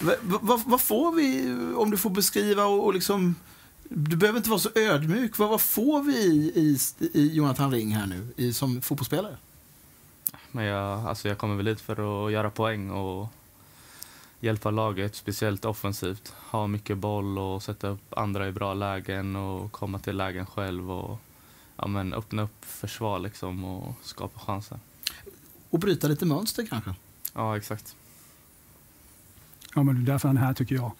Va- 0.00 0.14
va- 0.22 0.38
Vad 0.42 0.62
vad 0.66 0.80
får 0.80 1.12
vi, 1.12 1.54
om 1.76 1.90
du 1.90 1.96
får 1.96 2.10
beskriva 2.10 2.64
och, 2.64 2.84
och 2.84 2.94
liksom... 2.94 3.34
Du 3.88 4.16
behöver 4.16 4.36
inte 4.38 4.50
vara 4.50 4.60
så 4.60 4.70
ödmjuk. 4.74 5.38
Vad, 5.38 5.48
vad 5.48 5.60
får 5.60 6.02
vi 6.02 6.12
i, 6.16 6.52
i, 6.54 6.78
i 7.20 7.34
Jonathan 7.34 7.70
Ring 7.72 7.90
här 7.96 8.06
nu 8.06 8.28
i, 8.36 8.52
som 8.52 8.80
fotbollsspelare? 8.82 9.36
Men 10.52 10.64
jag, 10.64 11.06
alltså, 11.06 11.28
jag 11.28 11.38
kommer 11.38 11.56
väl 11.56 11.66
hit 11.66 11.80
för 11.80 12.26
att 12.26 12.32
göra 12.32 12.50
poäng 12.50 12.90
och 12.90 13.28
hjälpa 14.40 14.70
laget, 14.70 15.14
speciellt 15.16 15.64
offensivt. 15.64 16.32
Ha 16.50 16.66
mycket 16.66 16.98
boll 16.98 17.38
och 17.38 17.62
sätta 17.62 17.88
upp 17.88 18.14
andra 18.18 18.48
i 18.48 18.52
bra 18.52 18.74
lägen 18.74 19.36
och 19.36 19.72
komma 19.72 19.98
till 19.98 20.16
lägen 20.16 20.46
själv 20.46 20.90
och 20.90 21.18
ja, 21.76 21.86
men 21.86 22.12
öppna 22.12 22.42
upp 22.42 22.64
försvar 22.64 23.18
liksom 23.18 23.64
och 23.64 23.94
skapa 24.02 24.40
chanser. 24.40 24.78
Och 25.76 25.80
bryta 25.80 26.08
lite 26.08 26.26
mönster 26.26 26.66
kanske? 26.66 26.94
Ja, 27.34 27.56
exakt. 27.56 27.96
Ja, 29.74 29.82
men 29.82 29.96
är 29.96 30.00
därför 30.00 30.28
han 30.28 30.36
är 30.36 30.40
här 30.40 30.54
tycker 30.54 30.74
jag. 30.74 30.92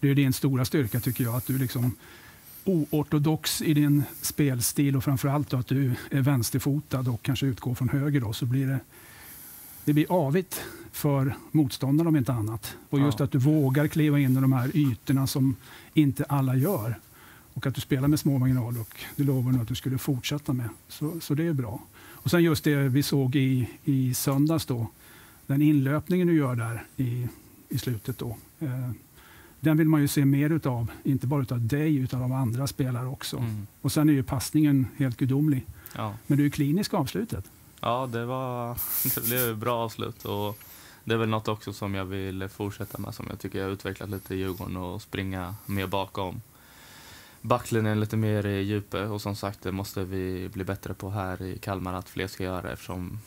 Det 0.00 0.10
är 0.10 0.14
din 0.14 0.32
stora 0.32 0.64
styrka 0.64 1.00
tycker 1.00 1.24
jag, 1.24 1.34
att 1.34 1.46
du 1.46 1.54
är 1.54 1.58
liksom 1.58 1.92
oortodox 2.64 3.62
i 3.62 3.74
din 3.74 4.02
spelstil 4.22 4.96
och 4.96 5.04
framförallt 5.04 5.50
då 5.50 5.56
att 5.56 5.66
du 5.66 5.94
är 6.10 6.20
vänsterfotad 6.20 7.08
och 7.08 7.22
kanske 7.22 7.46
utgår 7.46 7.74
från 7.74 7.88
höger 7.88 8.20
då, 8.20 8.32
så 8.32 8.46
blir 8.46 8.66
det, 8.66 8.80
det 9.84 9.92
blir 9.92 10.06
avigt 10.26 10.62
för 10.92 11.36
motståndarna 11.50 12.08
om 12.08 12.16
inte 12.16 12.32
annat. 12.32 12.76
Och 12.90 13.00
just 13.00 13.18
Ja. 13.18 13.24
att 13.24 13.32
du 13.32 13.38
vågar 13.38 13.88
kliva 13.88 14.18
in 14.18 14.36
i 14.36 14.40
de 14.40 14.52
här 14.52 14.76
ytorna 14.76 15.26
som 15.26 15.56
inte 15.94 16.24
alla 16.24 16.56
gör. 16.56 16.98
Och 17.54 17.66
att 17.66 17.74
du 17.74 17.80
spelar 17.80 18.08
med 18.08 18.20
små 18.20 18.38
marginaler 18.38 18.80
och 18.80 18.96
det 19.16 19.22
lovar 19.24 19.52
du 19.52 19.58
att 19.60 19.68
du 19.68 19.74
skulle 19.74 19.98
fortsätta 19.98 20.52
med. 20.52 20.68
Så, 20.88 21.20
så 21.20 21.34
det 21.34 21.46
är 21.46 21.52
bra. 21.52 21.80
Och 22.28 22.30
sen 22.30 22.42
just 22.42 22.64
det 22.64 22.76
vi 22.76 23.02
såg 23.02 23.36
i, 23.36 23.68
i 23.84 24.14
söndags 24.14 24.66
då, 24.66 24.86
den 25.46 25.62
inlöpningen 25.62 26.26
du 26.26 26.36
gör 26.36 26.54
där 26.54 26.84
i, 26.96 27.28
i 27.68 27.78
slutet 27.78 28.18
då. 28.18 28.36
Eh, 28.58 28.90
den 29.60 29.76
vill 29.76 29.88
man 29.88 30.00
ju 30.00 30.08
se 30.08 30.24
mer 30.24 30.50
utav, 30.50 30.90
inte 31.04 31.26
bara 31.26 31.42
utav 31.42 31.66
dig 31.66 31.96
utan 31.96 32.22
av 32.22 32.32
andra 32.32 32.66
spelare 32.66 33.06
också. 33.06 33.36
Mm. 33.36 33.66
Och 33.80 33.92
sen 33.92 34.08
är 34.08 34.12
ju 34.12 34.22
passningen 34.22 34.86
helt 34.96 35.16
gudomlig. 35.16 35.66
Ja. 35.94 36.14
Men 36.26 36.38
du 36.38 36.46
är 36.46 36.50
klinisk 36.50 36.94
avslutet. 36.94 37.44
Ja, 37.80 38.08
det, 38.12 38.24
var, 38.24 38.78
det 39.14 39.24
blev 39.28 39.50
ett 39.50 39.58
bra 39.58 39.78
avslut. 39.78 40.24
Och 40.24 40.58
det 41.04 41.14
är 41.14 41.18
väl 41.18 41.28
något 41.28 41.48
också 41.48 41.72
som 41.72 41.94
jag 41.94 42.04
vill 42.04 42.48
fortsätta 42.48 42.98
med, 42.98 43.14
som 43.14 43.26
jag 43.30 43.38
tycker 43.38 43.58
jag 43.58 43.66
har 43.66 43.72
utvecklat 43.72 44.10
lite 44.10 44.34
i 44.34 44.38
Djurgården 44.38 44.76
och 44.76 45.02
springa 45.02 45.54
mer 45.66 45.86
bakom. 45.86 46.40
Backlinjen 47.40 48.00
lite 48.00 48.16
mer 48.16 48.46
i 48.46 48.62
djupet 48.62 49.10
och 49.10 49.22
som 49.22 49.36
sagt 49.36 49.62
det 49.62 49.72
måste 49.72 50.04
vi 50.04 50.48
bli 50.48 50.64
bättre 50.64 50.94
på 50.94 51.10
här 51.10 51.42
i 51.42 51.58
Kalmar 51.58 51.94
att 51.94 52.08
fler 52.08 52.26
ska 52.26 52.44
göra 52.44 52.72
eftersom 52.72 53.18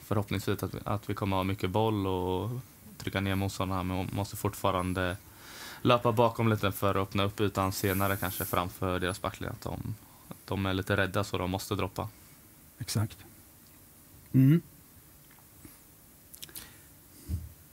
förhoppningsvis 0.00 0.62
att, 0.62 0.74
att 0.84 1.10
vi 1.10 1.14
kommer 1.14 1.36
ha 1.36 1.44
mycket 1.44 1.70
boll 1.70 2.06
och 2.06 2.50
trycka 2.98 3.20
ner 3.20 3.34
motståndarna 3.34 3.82
men 3.82 4.08
måste 4.12 4.36
fortfarande 4.36 5.16
löpa 5.82 6.12
bakom 6.12 6.48
lite 6.48 6.72
för 6.72 6.94
att 6.94 7.08
öppna 7.08 7.22
upp 7.22 7.40
ytan 7.40 7.72
senare 7.72 8.16
kanske 8.16 8.44
framför 8.44 8.98
deras 8.98 9.20
backlinje. 9.20 9.52
Att 9.52 9.60
de, 9.60 9.94
de 10.44 10.66
är 10.66 10.74
lite 10.74 10.96
rädda 10.96 11.24
så 11.24 11.38
de 11.38 11.50
måste 11.50 11.74
droppa. 11.74 12.08
Exakt. 12.78 13.18
Mm. 14.32 14.60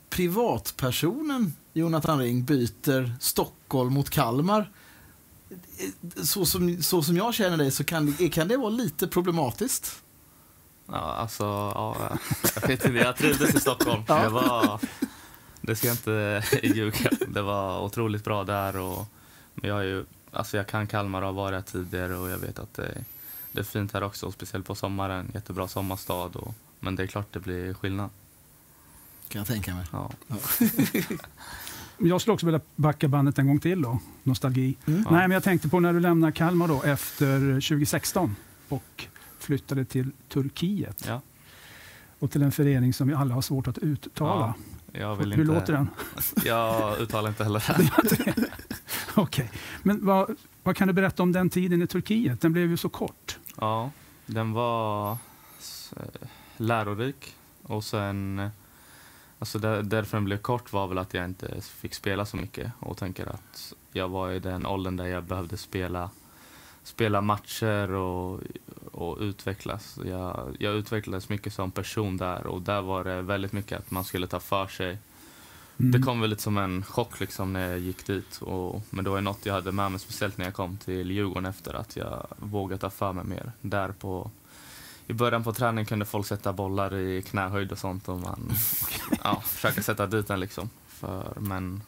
Privatpersonen 0.09 1.53
Jonathan 1.73 2.19
Ring 2.19 2.43
byter 2.43 3.19
Stockholm 3.19 3.93
mot 3.93 4.09
Kalmar. 4.09 4.71
Så 6.23 6.45
som, 6.45 6.83
så 6.83 7.01
som 7.01 7.17
jag 7.17 7.33
känner 7.33 7.57
dig 7.57 7.71
så 7.71 7.83
kan, 7.83 8.13
kan 8.13 8.47
det 8.47 8.57
vara 8.57 8.69
lite 8.69 9.07
problematiskt. 9.07 10.03
Ja, 10.85 10.95
alltså, 10.95 11.43
ja, 11.43 12.17
jag 12.55 12.67
vet 12.67 12.85
inte, 12.85 12.97
jag 12.97 13.17
trivdes 13.17 13.55
i 13.55 13.59
Stockholm. 13.59 14.03
Ja. 14.07 14.23
Det 14.23 14.29
var, 14.29 14.79
det 15.61 15.75
ska 15.75 15.87
jag 15.87 15.95
inte 15.95 16.43
ljuga. 16.63 17.09
Det 17.27 17.41
var 17.41 17.81
otroligt 17.81 18.23
bra 18.23 18.43
där 18.43 18.77
och 18.77 19.07
men 19.61 19.69
jag 19.69 19.79
är 19.79 19.83
ju, 19.83 20.05
alltså 20.31 20.57
jag 20.57 20.67
kan 20.67 20.87
Kalmar 20.87 21.21
och 21.21 21.27
har 21.27 21.33
varit 21.33 21.65
tidigare 21.65 22.15
och 22.15 22.29
jag 22.29 22.37
vet 22.37 22.59
att 22.59 22.73
det, 22.73 23.03
det 23.51 23.59
är 23.59 23.63
fint 23.63 23.93
här 23.93 24.03
också, 24.03 24.31
speciellt 24.31 24.65
på 24.65 24.75
sommaren. 24.75 25.31
Jättebra 25.33 25.67
sommarstad 25.67 26.25
och, 26.35 26.53
men 26.79 26.95
det 26.95 27.03
är 27.03 27.07
klart 27.07 27.33
det 27.33 27.39
blir 27.39 27.73
skillnad. 27.73 28.09
Kan 29.27 29.39
jag 29.39 29.47
tänka 29.47 29.75
mig. 29.75 29.85
Ja. 29.91 30.11
Jag 31.99 32.21
skulle 32.21 32.33
också 32.33 32.45
vilja 32.45 32.61
backa 32.75 33.07
bandet 33.07 33.39
en 33.39 33.47
gång 33.47 33.59
till 33.59 33.81
då. 33.81 33.99
Nostalgi. 34.23 34.77
Mm. 34.85 35.01
Ja. 35.05 35.11
Nej, 35.11 35.21
men 35.27 35.31
jag 35.31 35.43
tänkte 35.43 35.69
på 35.69 35.79
när 35.79 35.93
du 35.93 35.99
lämnade 35.99 36.31
Kalmar 36.33 36.67
då 36.67 36.83
efter 36.83 37.39
2016 37.39 38.35
och 38.69 39.05
flyttade 39.39 39.85
till 39.85 40.11
Turkiet 40.29 41.03
Ja, 41.07 41.21
och 42.19 42.31
till 42.31 42.41
en 42.43 42.51
förening 42.51 42.93
som 42.93 43.07
vi 43.07 43.13
alla 43.13 43.33
har 43.35 43.41
svårt 43.41 43.67
att 43.67 43.77
uttala. 43.77 44.53
vill 44.91 45.33
Hur 45.33 45.41
inte, 45.41 45.53
låter 45.53 45.73
den? 45.73 45.89
Jag 46.45 46.99
uttalar 46.99 47.29
inte 47.29 47.43
heller 47.43 47.63
det. 48.25 48.45
Okej. 49.15 49.51
Men 49.83 50.05
vad, 50.05 50.35
vad 50.63 50.75
kan 50.75 50.87
du 50.87 50.93
berätta 50.93 51.23
om 51.23 51.31
den 51.31 51.49
tiden 51.49 51.81
i 51.81 51.87
Turkiet? 51.87 52.41
Den 52.41 52.53
blev 52.53 52.69
ju 52.69 52.77
så 52.77 52.89
kort. 52.89 53.39
Ja, 53.59 53.91
den 54.25 54.51
var 54.51 55.11
eh, 55.11 55.17
lärorik. 56.57 57.35
Och 57.63 57.83
sen, 57.83 58.49
alltså 59.39 59.59
där, 59.59 59.83
därför 59.83 60.17
den 60.17 60.25
blev 60.25 60.37
kort 60.37 60.73
var 60.73 60.87
väl 60.87 60.97
att 60.97 61.13
jag 61.13 61.25
inte 61.25 61.61
fick 61.61 61.93
spela 61.93 62.25
så 62.25 62.37
mycket. 62.37 62.71
Och 62.79 62.97
tänker 62.97 63.25
att 63.25 63.73
jag 63.91 64.09
var 64.09 64.31
i 64.31 64.39
den 64.39 64.65
åldern 64.65 64.97
där 64.97 65.05
jag 65.05 65.23
behövde 65.23 65.57
spela, 65.57 66.09
spela 66.83 67.21
matcher 67.21 67.91
och, 67.91 68.41
och 68.91 69.17
utvecklas. 69.19 69.99
Jag, 70.05 70.55
jag 70.59 70.73
utvecklades 70.73 71.29
mycket 71.29 71.53
som 71.53 71.71
person 71.71 72.17
där 72.17 72.47
och 72.47 72.61
där 72.61 72.81
var 72.81 73.03
det 73.03 73.21
väldigt 73.21 73.53
mycket 73.53 73.79
att 73.79 73.91
man 73.91 74.03
skulle 74.03 74.27
ta 74.27 74.39
för 74.39 74.67
sig. 74.67 74.97
Mm. 75.79 75.91
Det 75.91 75.99
kom 75.99 76.21
väl 76.21 76.29
lite 76.29 76.41
som 76.41 76.57
en 76.57 76.83
chock 76.83 77.19
liksom 77.19 77.53
när 77.53 77.69
jag 77.69 77.79
gick 77.79 78.05
dit. 78.05 78.37
Och, 78.41 78.83
men 78.89 79.03
det 79.03 79.09
var 79.09 79.17
ju 79.17 79.23
något 79.23 79.45
jag 79.45 79.53
hade 79.53 79.71
med 79.71 79.91
mig, 79.91 79.99
speciellt 79.99 80.37
när 80.37 80.45
jag 80.45 80.53
kom 80.53 80.77
till 80.77 81.11
Djurgården 81.11 81.45
efter 81.45 81.73
att 81.73 81.95
jag 81.95 82.27
vågade 82.37 82.81
ta 82.81 82.89
för 82.89 83.13
mig 83.13 83.25
mer. 83.25 83.51
Där 83.61 83.91
på, 83.91 84.31
I 85.07 85.13
början 85.13 85.43
på 85.43 85.53
träning 85.53 85.85
kunde 85.85 86.05
folk 86.05 86.27
sätta 86.27 86.53
bollar 86.53 86.95
i 86.95 87.21
knähöjd 87.21 87.71
och 87.71 87.77
sånt 87.77 88.09
och 88.09 88.19
man 88.19 88.51
ja, 89.23 89.41
försöka 89.41 89.81
sätta 89.83 90.07
dit 90.07 90.27
den 90.27 90.39
liksom. 90.39 90.69
För, 90.87 91.33
men 91.39 91.81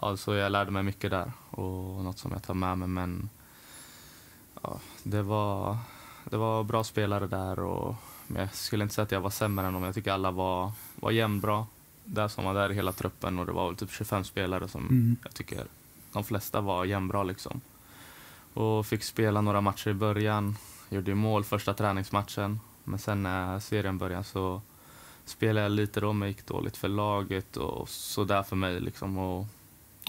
ja, 0.00 0.16
så 0.16 0.34
jag 0.34 0.52
lärde 0.52 0.70
mig 0.70 0.82
mycket 0.82 1.10
där 1.10 1.32
och 1.50 2.04
något 2.04 2.18
som 2.18 2.30
jag 2.32 2.42
tar 2.42 2.54
med 2.54 2.78
mig. 2.78 2.88
Men 2.88 3.28
ja, 4.62 4.78
det, 5.02 5.22
var, 5.22 5.76
det 6.24 6.36
var 6.36 6.64
bra 6.64 6.84
spelare 6.84 7.26
där 7.26 7.58
och 7.58 7.94
jag 8.36 8.54
skulle 8.54 8.82
inte 8.82 8.94
säga 8.94 9.02
att 9.02 9.12
jag 9.12 9.20
var 9.20 9.30
sämre 9.30 9.66
än 9.66 9.72
dem. 9.72 9.82
Jag 9.82 9.94
tycker 9.94 10.12
alla 10.12 10.30
var, 10.30 10.72
var 11.00 11.10
jämnbra 11.10 11.66
där 12.04 12.28
som 12.28 12.44
var 12.44 12.54
där 12.54 12.72
i 12.72 12.74
hela 12.74 12.92
truppen 12.92 13.38
och 13.38 13.46
det 13.46 13.52
var 13.52 13.66
väl 13.66 13.76
typ 13.76 13.90
25 13.92 14.24
spelare 14.24 14.68
som 14.68 14.80
Mm. 14.88 15.16
jag 15.22 15.34
tycker 15.34 15.64
de 16.12 16.24
flesta 16.24 16.60
var 16.60 16.84
jämnbra 16.84 17.22
liksom. 17.22 17.60
Och 18.54 18.86
fick 18.86 19.04
spela 19.04 19.40
några 19.40 19.60
matcher 19.60 19.88
i 19.90 19.94
början. 19.94 20.56
Gjorde 20.92 21.14
mål 21.14 21.44
första 21.44 21.74
träningsmatchen. 21.74 22.60
Men 22.84 22.98
sen 22.98 23.22
när 23.22 23.58
serien 23.60 23.98
började 23.98 24.24
så 24.24 24.60
spelade 25.24 25.60
jag 25.66 25.72
lite 25.72 26.00
då 26.00 26.12
men 26.12 26.28
gick 26.28 26.46
dåligt 26.46 26.76
för 26.76 26.88
laget 26.88 27.56
och 27.56 27.88
sådär 27.88 28.42
för 28.42 28.56
mig 28.56 28.80
liksom. 28.80 29.18
Och 29.18 29.46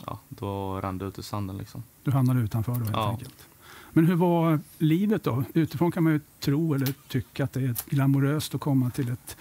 ja, 0.06 0.20
då 0.30 0.82
rann 0.82 0.98
det 0.98 1.06
ut 1.06 1.20
i 1.20 1.24
sanden 1.24 1.58
liksom. 1.58 1.84
Du 2.04 2.12
hamnade 2.12 2.40
utanför 2.40 2.72
då 2.72 2.80
helt 2.80 2.92
Ja. 2.92 3.10
enkelt. 3.10 3.48
Men 3.92 4.06
hur 4.08 4.16
var 4.16 4.60
livet 4.78 5.24
då? 5.24 5.44
Utifrån 5.54 5.92
kan 5.92 6.04
man 6.04 6.14
ju 6.14 6.20
tro 6.40 6.74
eller 6.74 6.94
tycka 7.08 7.44
att 7.44 7.54
det 7.54 7.62
är 7.62 7.76
glamoröst 7.90 8.56
att 8.56 8.62
komma 8.62 8.90
till 8.90 9.10
ett, 9.12 9.38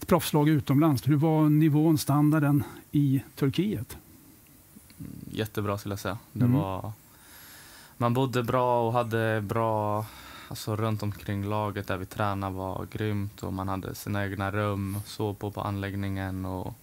ett 0.00 0.06
proffslag 0.06 0.48
utomlands. 0.48 1.08
Hur 1.08 1.16
var 1.16 1.48
nivån, 1.48 1.98
standarden 1.98 2.64
i 2.92 3.22
Turkiet? 3.36 3.96
Mm, 4.98 5.12
Jättebra 5.30 5.78
skulle 5.78 5.92
jag 5.92 5.98
säga. 6.00 6.18
Det 6.32 6.44
Mm. 6.44 6.58
var 6.60 6.92
man 7.96 8.14
bodde 8.14 8.42
bra 8.42 8.86
och 8.86 8.92
hade 8.92 9.40
bra, 9.40 10.06
alltså 10.48 10.76
runt 10.76 11.02
omkring 11.02 11.44
laget 11.44 11.86
där 11.86 11.96
vi 11.96 12.06
tränade 12.06 12.54
var 12.56 12.86
grymt 12.90 13.42
och 13.42 13.52
man 13.52 13.68
hade 13.68 13.94
sina 13.94 14.24
egna 14.24 14.50
rum, 14.50 14.96
sov 15.06 15.34
på 15.34 15.50
på 15.50 15.60
anläggningen 15.60 16.44
och 16.44 16.74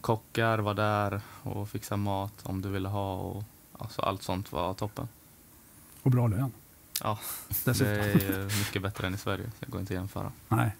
kockar 0.00 0.58
var 0.58 0.74
där 0.74 1.20
och 1.42 1.68
fixade 1.68 2.00
mat 2.00 2.34
om 2.42 2.62
du 2.62 2.68
ville 2.68 2.88
ha 2.88 3.14
och 3.16 3.42
alltså 3.78 4.02
allt 4.02 4.22
sånt 4.22 4.52
var 4.52 4.74
toppen. 4.74 5.08
Och 6.02 6.10
bra 6.10 6.26
lön. 6.28 6.52
Ja. 7.02 7.18
Det 7.64 7.70
är 7.80 8.58
mycket 8.58 8.82
bättre 8.82 9.06
än 9.06 9.14
i 9.14 9.18
Sverige, 9.18 9.50
det 9.60 9.66
går 9.70 9.80
inte 9.80 9.94
att 9.94 9.98
jämföra. 10.00 10.32
Nej. 10.48 10.76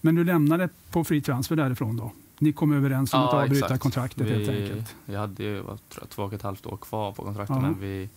Men 0.00 0.14
du 0.14 0.24
lämnade 0.24 0.68
på 0.90 1.04
fri 1.04 1.22
transfer 1.22 1.56
därifrån 1.56 1.96
då? 1.96 2.12
Ni 2.38 2.52
kom 2.52 2.72
överens 2.72 3.14
om 3.14 3.20
Ja, 3.20 3.28
att 3.28 3.34
avbryta 3.34 3.66
exakt. 3.66 3.82
kontraktet 3.82 4.28
helt 4.28 4.48
Vi, 4.48 4.62
enkelt? 4.62 4.94
jag 5.06 5.20
hade 5.20 5.42
ju 5.44 5.60
vad 5.60 5.88
tror 5.88 6.02
jag, 6.02 6.10
två 6.10 6.22
och 6.22 6.32
ett 6.32 6.42
halvt 6.42 6.66
år 6.66 6.76
kvar 6.76 7.12
på 7.12 7.22
kontraktet 7.22 7.56
Ja. 7.56 7.62
men 7.62 7.80
vi 7.80 8.08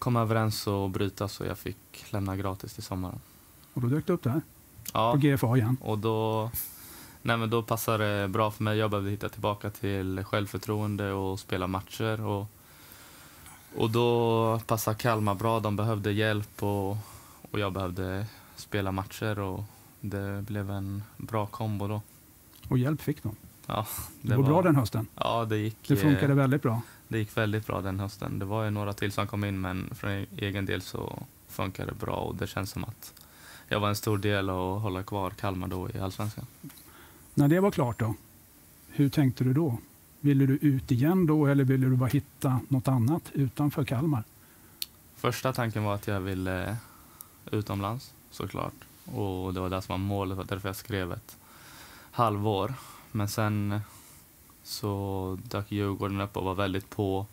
kom 0.00 0.16
överens 0.16 0.66
och 0.66 0.90
bryta 0.90 1.28
så 1.28 1.44
jag 1.44 1.58
fick 1.58 2.04
lämna 2.10 2.36
gratis 2.36 2.74
till 2.74 2.82
sommaren. 2.82 3.20
Och 3.74 3.80
då 3.80 3.88
dök 3.88 4.06
det 4.06 4.12
upp 4.12 4.22
där 4.22 4.40
Ja, 4.92 5.12
på 5.12 5.18
GFA 5.18 5.56
igen. 5.56 5.76
och 5.80 5.98
då, 5.98 6.50
nej 7.22 7.36
men 7.36 7.50
då 7.50 7.62
passade 7.62 8.20
det 8.22 8.28
bra 8.28 8.50
för 8.50 8.62
mig. 8.62 8.78
Jag 8.78 8.90
behövde 8.90 9.10
hitta 9.10 9.28
tillbaka 9.28 9.70
till 9.70 10.24
självförtroende 10.24 11.12
och 11.12 11.40
spela 11.40 11.66
matcher. 11.66 12.20
Och, 12.20 12.46
och 13.76 13.90
då 13.90 14.60
passade 14.66 14.96
Kalmar 14.96 15.34
bra. 15.34 15.60
De 15.60 15.76
behövde 15.76 16.12
hjälp 16.12 16.62
och, 16.62 16.90
och 17.50 17.58
jag 17.58 17.72
behövde 17.72 18.26
spela 18.56 18.92
matcher. 18.92 19.38
Och 19.38 19.64
det 20.00 20.44
blev 20.46 20.70
en 20.70 21.02
bra 21.16 21.46
kombo 21.46 21.88
då. 21.88 22.02
Och 22.68 22.78
hjälp 22.78 23.00
fick 23.02 23.22
de. 23.22 23.36
Ja, 23.66 23.86
Det, 24.22 24.36
går 24.36 24.42
bra 24.42 24.62
den 24.62 24.76
hösten. 24.76 25.06
Ja, 25.14 25.44
det 25.44 25.56
gick, 25.56 25.88
Det 25.88 25.96
funkade 25.96 26.32
eh, 26.32 26.36
väldigt 26.36 26.62
bra. 26.62 26.82
Det 27.10 27.18
gick 27.18 27.36
väldigt 27.36 27.66
bra 27.66 27.80
den 27.80 28.00
hösten. 28.00 28.38
Det 28.38 28.44
var 28.44 28.64
ju 28.64 28.70
några 28.70 28.92
till 28.92 29.12
som 29.12 29.26
kom 29.26 29.44
in 29.44 29.60
men 29.60 29.90
för 29.94 30.26
egen 30.36 30.66
del 30.66 30.82
så 30.82 31.22
funkade 31.48 31.90
det 31.92 31.98
bra 31.98 32.14
och 32.14 32.34
det 32.34 32.46
känns 32.46 32.70
som 32.70 32.84
att 32.84 33.14
jag 33.68 33.80
var 33.80 33.88
en 33.88 33.96
stor 33.96 34.18
del 34.18 34.50
av 34.50 34.76
att 34.76 34.82
hålla 34.82 35.02
kvar 35.02 35.30
Kalmar 35.30 35.68
då 35.68 35.90
i 35.90 35.98
Allsvenskan. 35.98 36.46
När 37.34 37.48
det 37.48 37.60
var 37.60 37.70
klart 37.70 37.98
då, 37.98 38.14
hur 38.88 39.08
tänkte 39.08 39.44
du 39.44 39.52
då? 39.52 39.78
Ville 40.20 40.46
du 40.46 40.56
ut 40.56 40.90
igen 40.90 41.26
då 41.26 41.46
eller 41.46 41.64
ville 41.64 41.86
du 41.86 41.96
bara 41.96 42.08
hitta 42.08 42.60
något 42.68 42.88
annat 42.88 43.22
utanför 43.32 43.84
Kalmar? 43.84 44.24
Första 45.16 45.52
tanken 45.52 45.84
var 45.84 45.94
att 45.94 46.06
jag 46.06 46.20
ville 46.20 46.76
utomlands 47.50 48.12
såklart. 48.30 48.74
Och 49.04 49.54
det 49.54 49.60
var 49.60 49.70
det 49.70 49.82
som 49.82 49.92
var 49.92 49.98
målet, 49.98 50.48
därför 50.48 50.68
jag 50.68 50.76
skrev 50.76 51.12
ett 51.12 51.36
halvår. 52.10 52.74
Men 53.12 53.28
sen 53.28 53.80
så 54.62 55.38
dök 55.42 55.72
Djurgården 55.72 56.20
upp 56.20 56.36
och 56.36 56.44
var 56.44 56.54
väldigt 56.54 56.90
på. 56.90 57.26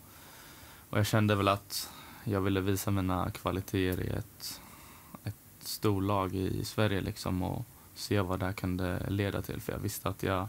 Och 0.90 0.98
jag 0.98 1.06
kände 1.06 1.34
väl 1.34 1.48
att 1.48 1.90
jag 2.24 2.40
ville 2.40 2.60
visa 2.60 2.90
mina 2.90 3.30
kvaliteter 3.30 4.02
i 4.02 4.08
ett, 4.08 4.60
ett 5.24 5.34
storlag 5.60 6.34
i 6.34 6.64
Sverige 6.64 7.00
liksom 7.00 7.42
och 7.42 7.64
se 7.94 8.20
vad 8.20 8.38
det 8.38 8.46
här 8.46 8.52
kunde 8.52 9.10
leda 9.10 9.42
till. 9.42 9.60
För 9.60 9.72
jag 9.72 9.78
visste 9.78 10.08
att 10.08 10.22
jag, 10.22 10.48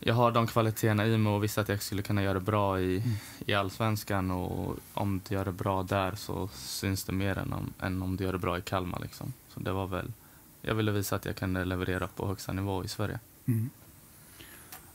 jag 0.00 0.14
har 0.14 0.32
de 0.32 0.46
kvaliteterna 0.46 1.06
i 1.06 1.18
mig 1.18 1.32
och 1.32 1.44
visste 1.44 1.60
att 1.60 1.68
jag 1.68 1.82
skulle 1.82 2.02
kunna 2.02 2.22
göra 2.22 2.34
det 2.34 2.40
bra 2.40 2.80
i, 2.80 3.02
i 3.46 3.54
allsvenskan. 3.54 4.30
Och 4.30 4.76
om 4.94 5.20
du 5.28 5.34
gör 5.34 5.44
det 5.44 5.52
bra 5.52 5.82
där 5.82 6.14
så 6.14 6.48
syns 6.48 7.04
det 7.04 7.12
mer 7.12 7.38
än 7.38 7.52
om, 7.52 7.72
än 7.80 8.02
om 8.02 8.16
du 8.16 8.24
gör 8.24 8.32
det 8.32 8.38
bra 8.38 8.58
i 8.58 8.62
Kalmar. 8.62 9.00
Liksom. 9.00 9.32
Så 9.48 9.60
det 9.60 9.72
var 9.72 9.86
väl, 9.86 10.12
jag 10.60 10.74
ville 10.74 10.92
visa 10.92 11.16
att 11.16 11.24
jag 11.24 11.36
kunde 11.36 11.64
leverera 11.64 12.06
på 12.06 12.26
högsta 12.26 12.52
nivå 12.52 12.84
i 12.84 12.88
Sverige. 12.88 13.20
Mm. 13.46 13.70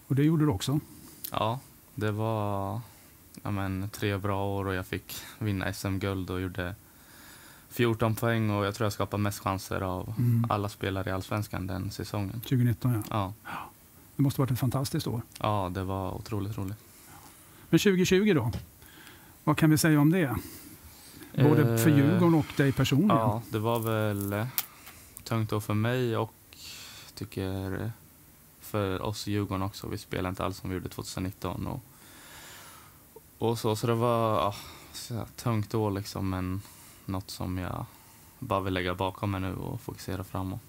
Och 0.08 0.16
det 0.16 0.24
gjorde 0.24 0.46
du 0.46 0.52
också. 0.52 0.80
Ja, 1.32 1.60
det 1.96 2.12
var 2.12 2.82
ja, 3.44 3.52
men, 3.52 3.90
tre 3.90 4.18
bra 4.18 4.46
år 4.46 4.66
och 4.68 4.74
jag 4.74 4.86
fick 4.86 5.16
vinna 5.40 5.74
SM-guld 5.74 6.30
och 6.30 6.42
gjorde 6.42 6.76
14 7.70 8.16
poäng 8.16 8.50
och 8.50 8.66
jag 8.66 8.76
tror 8.76 8.86
jag 8.86 8.94
skapade 8.94 9.24
mest 9.24 9.40
chanser 9.40 9.82
av 9.82 10.14
Mm. 10.18 10.46
alla 10.50 10.70
spelare 10.70 11.10
i 11.10 11.14
Allsvenskan 11.14 11.68
den 11.68 11.92
säsongen. 11.92 12.42
2019 12.42 13.04
ja. 13.10 13.34
Ja, 13.46 13.70
Det 14.16 14.22
måste 14.24 14.42
ha 14.42 14.44
varit 14.44 14.52
ett 14.52 14.60
fantastiskt 14.60 15.08
år. 15.08 15.22
ja 15.40 15.72
det 15.74 15.84
var 15.84 16.12
otroligt 16.16 16.58
roligt. 16.58 16.78
Men 17.70 17.80
2020 17.80 18.34
då? 18.36 18.52
Vad 19.44 19.58
kan 19.58 19.70
vi 19.70 19.78
säga 19.78 20.00
om 20.00 20.12
det? 20.12 20.36
Både 21.36 21.78
för 21.78 21.90
Eh, 21.90 21.98
Djurgården 21.98 22.34
och 22.36 22.46
dig 22.58 22.72
personligen. 22.72 23.18
Ja, 23.18 23.42
det 23.50 23.60
var 23.60 23.80
väl 23.80 24.34
eh, 24.34 24.48
tungt 25.24 25.50
då 25.50 25.62
för 25.62 25.74
mig 25.74 26.18
och 26.18 26.34
tycker 27.16 27.92
för 28.68 29.02
oss 29.02 29.28
i 29.28 29.32
Djurgården 29.32 29.62
också. 29.62 29.88
Vi 29.88 29.98
spelade 29.98 30.30
inte 30.30 30.46
alls 30.46 30.58
som 30.58 30.70
vi 30.70 30.76
gjorde 30.76 30.90
2019. 30.90 31.68
Och, 31.68 31.84
och 33.38 33.60
så, 33.60 33.76
så 33.76 33.88
det 33.88 33.96
var 33.96 34.36
ja, 34.36 34.56
så 34.94 35.26
tungt 35.36 35.70
då 35.70 35.90
liksom, 35.90 36.30
men 36.30 36.62
något 37.06 37.30
som 37.30 37.58
jag 37.58 37.86
bara 38.40 38.60
vill 38.60 38.74
lägga 38.74 38.96
bakom 38.96 39.32
mig 39.32 39.42
nu 39.42 39.56
och 39.56 39.82
fokusera 39.82 40.24
framåt. 40.24 40.60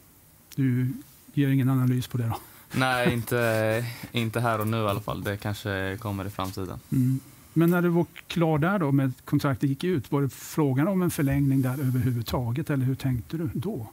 Du 0.54 0.92
ger 1.32 1.48
ingen 1.48 1.68
analys 1.68 2.06
på 2.06 2.18
det 2.18 2.26
då? 2.26 2.38
Nej, 2.72 3.12
inte, 3.12 3.84
inte 4.12 4.40
här 4.40 4.60
och 4.60 4.68
nu 4.68 4.76
i 4.76 4.86
alla 4.88 5.00
fall. 5.00 5.22
Det 5.22 5.36
kanske 5.36 5.98
kommer 6.00 6.24
i 6.24 6.30
framtiden. 6.30 6.80
Mm. 6.92 7.20
Men 7.52 7.70
när 7.70 7.82
du 7.82 7.88
var 7.88 8.06
klar 8.26 8.58
där 8.58 8.78
då 8.78 8.92
med 8.92 9.12
kontraktet 9.24 9.68
gick 9.68 9.84
ut, 9.84 10.12
var 10.12 10.22
det 10.22 10.28
frågan 10.28 10.88
om 10.88 11.02
en 11.02 11.10
förlängning 11.10 11.62
där 11.62 11.72
överhuvudtaget 11.72 12.70
eller 12.70 12.84
hur 12.84 12.94
tänkte 12.94 13.36
du 13.36 13.50
då? 13.54 13.86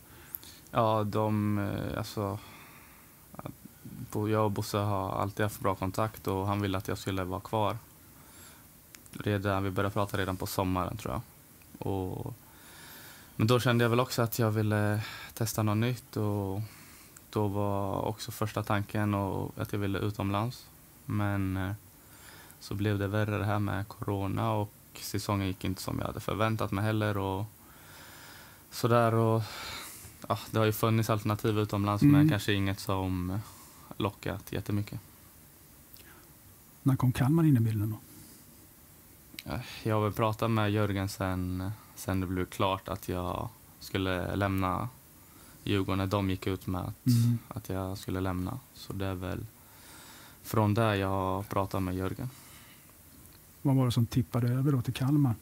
Ja, 0.71 1.03
de, 1.03 1.57
eh, 1.57 1.97
alltså, 1.97 2.39
jag 4.15 4.45
och 4.45 4.51
Bosse 4.51 4.77
har 4.77 5.11
alltid 5.11 5.43
haft 5.43 5.59
bra 5.59 5.75
kontakt 5.75 6.27
och 6.27 6.47
han 6.47 6.61
ville 6.61 6.77
att 6.77 6.87
jag 6.87 6.97
skulle 6.97 7.23
vara 7.23 7.39
kvar. 7.41 7.77
Redan, 9.11 9.63
vi 9.63 9.71
började 9.71 9.93
prata 9.93 10.17
redan 10.17 10.37
på 10.37 10.47
sommaren 10.47 10.97
tror 10.97 11.13
jag. 11.13 11.21
Och, 11.87 12.33
men 13.35 13.47
då 13.47 13.59
kände 13.59 13.83
jag 13.83 13.89
väl 13.89 13.99
också 13.99 14.21
att 14.21 14.39
jag 14.39 14.51
ville 14.51 15.01
testa 15.33 15.63
något 15.63 15.77
nytt 15.77 16.17
och 16.17 16.61
då 17.29 17.47
var 17.47 18.01
också 18.01 18.31
första 18.31 18.63
tanken 18.63 19.13
och 19.13 19.51
att 19.57 19.73
jag 19.73 19.79
ville 19.79 19.99
utomlands. 19.99 20.67
Men 21.05 21.57
eh, 21.57 21.71
så 22.59 22.73
blev 22.73 22.99
det 22.99 23.07
värre 23.07 23.37
det 23.37 23.45
här 23.45 23.59
med 23.59 23.87
corona 23.87 24.51
och 24.51 24.71
säsongen 25.01 25.47
gick 25.47 25.63
inte 25.63 25.81
som 25.81 25.99
jag 25.99 26.05
hade 26.05 26.19
förväntat 26.19 26.71
mig 26.71 26.83
heller. 26.83 27.17
Och 27.17 27.45
sådär 28.71 29.13
och 29.13 29.43
ja, 30.27 30.39
det 30.51 30.57
har 30.57 30.65
ju 30.65 30.71
funnits 30.71 31.09
alternativ 31.09 31.59
utomlands 31.59 32.03
Mm. 32.03 32.13
men 32.13 32.29
kanske 32.29 32.53
inget 32.53 32.79
som 32.79 33.39
lockat 33.97 34.51
jättemycket. 34.51 34.99
När 36.83 36.95
kom 36.95 37.11
Kalmar 37.11 37.43
in 37.43 37.57
i 37.57 37.59
bilden 37.59 37.89
då? 37.89 37.99
Jag 39.83 39.95
har 39.95 40.03
väl 40.03 40.11
pratat 40.13 40.51
med 40.51 40.71
Jörgen 40.71 41.09
sen, 41.09 41.71
sen 41.95 42.19
det 42.19 42.27
blev 42.27 42.45
klart 42.45 42.89
att 42.89 43.09
jag 43.09 43.49
skulle 43.79 44.35
lämna 44.35 44.89
Djurgården 45.63 45.97
när 45.97 46.07
de 46.07 46.29
gick 46.29 46.47
ut 46.47 46.67
med 46.67 46.81
att, 46.81 47.05
Mm. 47.07 47.37
att 47.47 47.69
jag 47.69 47.97
skulle 47.97 48.19
lämna. 48.21 48.59
Så 48.73 48.93
det 48.93 49.05
är 49.05 49.13
väl 49.15 49.45
från 50.43 50.73
där 50.73 50.93
jag 50.93 51.07
har 51.07 51.43
pratat 51.43 51.83
med 51.83 51.95
Jörgen. 51.95 52.29
Vad 53.61 53.75
var 53.75 53.85
det 53.85 53.91
som 53.91 54.05
tippade 54.05 54.47
över 54.47 54.71
då 54.71 54.81
till 54.81 54.93
Kalmar? 54.93 55.35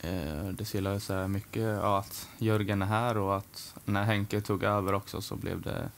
Eh, 0.00 0.48
det 0.48 0.64
skulle 0.64 0.90
jag 0.92 1.02
säga 1.02 1.28
mycket 1.28 1.62
ja, 1.62 1.98
att 1.98 2.28
Jörgen 2.38 2.82
är 2.82 2.86
här 2.86 3.16
och 3.16 3.36
att 3.36 3.74
när 3.84 4.04
Henke 4.04 4.40
tog 4.40 4.62
över 4.62 4.92
också 4.92 5.20
så 5.22 5.36
blev 5.36 5.60
det 5.62 5.90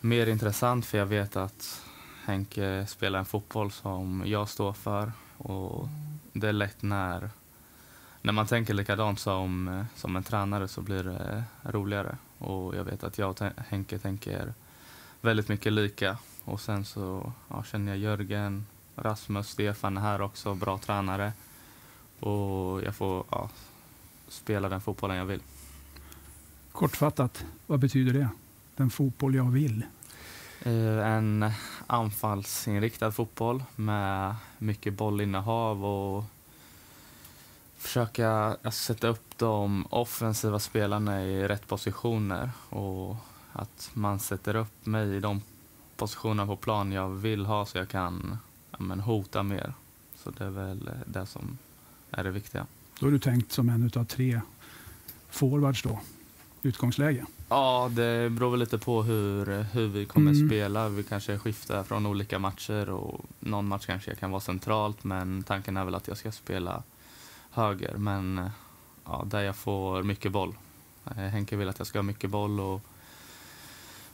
mer 0.00 0.26
intressant 0.26 0.86
för 0.86 0.98
jag 0.98 1.06
vet 1.06 1.36
att 1.36 1.84
Henke 2.24 2.86
spelar 2.88 3.18
en 3.18 3.24
fotboll 3.24 3.72
som 3.72 4.22
jag 4.26 4.48
står 4.48 4.72
för 4.72 5.12
och 5.36 5.88
det 6.32 6.48
är 6.48 6.52
lätt 6.52 6.82
när, 6.82 7.30
när 8.22 8.32
man 8.32 8.46
tänker 8.46 8.74
likadant 8.74 9.20
som, 9.20 9.84
som 9.94 10.16
en 10.16 10.22
tränare 10.22 10.68
så 10.68 10.80
blir 10.80 11.04
det 11.04 11.44
roligare 11.62 12.16
och 12.38 12.76
jag 12.76 12.84
vet 12.84 13.04
att 13.04 13.18
jag 13.18 13.30
och 13.30 13.40
Henke 13.68 13.98
tänker 13.98 14.54
väldigt 15.20 15.48
mycket 15.48 15.72
lika 15.72 16.18
och 16.44 16.60
sen 16.60 16.84
så 16.84 17.32
ja, 17.48 17.64
känner 17.64 17.92
jag 17.92 17.98
Jörgen, 17.98 18.66
Rasmus, 18.96 19.48
Stefan 19.48 19.96
är 19.96 20.00
här 20.00 20.20
också, 20.20 20.54
bra 20.54 20.78
tränare 20.78 21.32
och 22.20 22.82
jag 22.82 22.94
får 22.94 23.24
ja, 23.30 23.50
spela 24.28 24.68
den 24.68 24.80
fotbollen 24.80 25.16
jag 25.16 25.24
vill. 25.24 25.42
Kortfattat, 26.72 27.44
vad 27.66 27.80
betyder 27.80 28.12
det? 28.12 28.28
Den 28.80 28.90
fotboll 28.90 29.34
jag 29.34 29.50
vill. 29.50 29.84
Eh, 30.62 31.06
En 31.06 31.50
anfallsinriktad 31.86 33.12
fotboll 33.12 33.62
med 33.76 34.34
mycket 34.58 34.94
bollinnehav 34.94 35.84
och 35.84 36.24
försöka 37.78 38.56
sätta 38.72 39.08
upp 39.08 39.38
de 39.38 39.86
offensiva 39.90 40.58
spelarna 40.58 41.24
i 41.24 41.48
rätt 41.48 41.68
positioner 41.68 42.50
och 42.68 43.16
att 43.52 43.90
man 43.94 44.18
sätter 44.18 44.56
upp 44.56 44.86
mig 44.86 45.16
i 45.16 45.20
de 45.20 45.42
positioner 45.96 46.46
på 46.46 46.56
plan 46.56 46.92
jag 46.92 47.08
vill 47.08 47.46
ha 47.46 47.66
så 47.66 47.78
jag 47.78 47.88
kan 47.88 48.38
ja, 48.70 48.78
men, 48.78 49.00
hota 49.00 49.42
mer. 49.42 49.74
Så 50.16 50.30
det 50.30 50.44
är 50.44 50.50
väl 50.50 50.90
det 51.06 51.26
som 51.26 51.58
är 52.10 52.24
det 52.24 52.30
viktiga. 52.30 52.66
Då 53.00 53.06
är 53.06 53.10
du 53.10 53.18
tänkt 53.18 53.52
som 53.52 53.68
en 53.68 53.90
av 53.94 54.04
tre 54.04 54.40
forwards 55.30 55.82
då, 55.82 56.00
utgångsläge. 56.62 57.26
Ja, 57.52 57.90
det 57.92 58.30
beror 58.30 58.50
väl 58.50 58.60
lite 58.60 58.78
på 58.78 59.02
hur, 59.02 59.62
hur 59.62 59.88
vi 59.88 60.06
kommer 60.06 60.30
Mm. 60.30 60.48
spela. 60.48 60.88
Vi 60.88 61.02
kanske 61.02 61.38
skiftar 61.38 61.82
från 61.84 62.06
olika 62.06 62.38
matcher 62.38 62.90
och 62.90 63.24
någon 63.40 63.68
match 63.68 63.86
kanske 63.86 64.14
kan 64.14 64.30
vara 64.30 64.40
centralt 64.40 65.04
men 65.04 65.42
tanken 65.42 65.76
är 65.76 65.84
väl 65.84 65.94
att 65.94 66.08
jag 66.08 66.16
ska 66.16 66.32
spela 66.32 66.82
höger, 67.50 67.94
men 67.96 68.50
ja, 69.04 69.22
där 69.26 69.40
jag 69.40 69.56
får 69.56 70.02
mycket 70.02 70.32
boll. 70.32 70.54
Eh, 71.06 71.12
Henke 71.12 71.56
vill 71.56 71.68
att 71.68 71.78
jag 71.78 71.86
ska 71.86 71.98
ha 71.98 72.02
mycket 72.02 72.30
boll 72.30 72.60
och, 72.60 72.80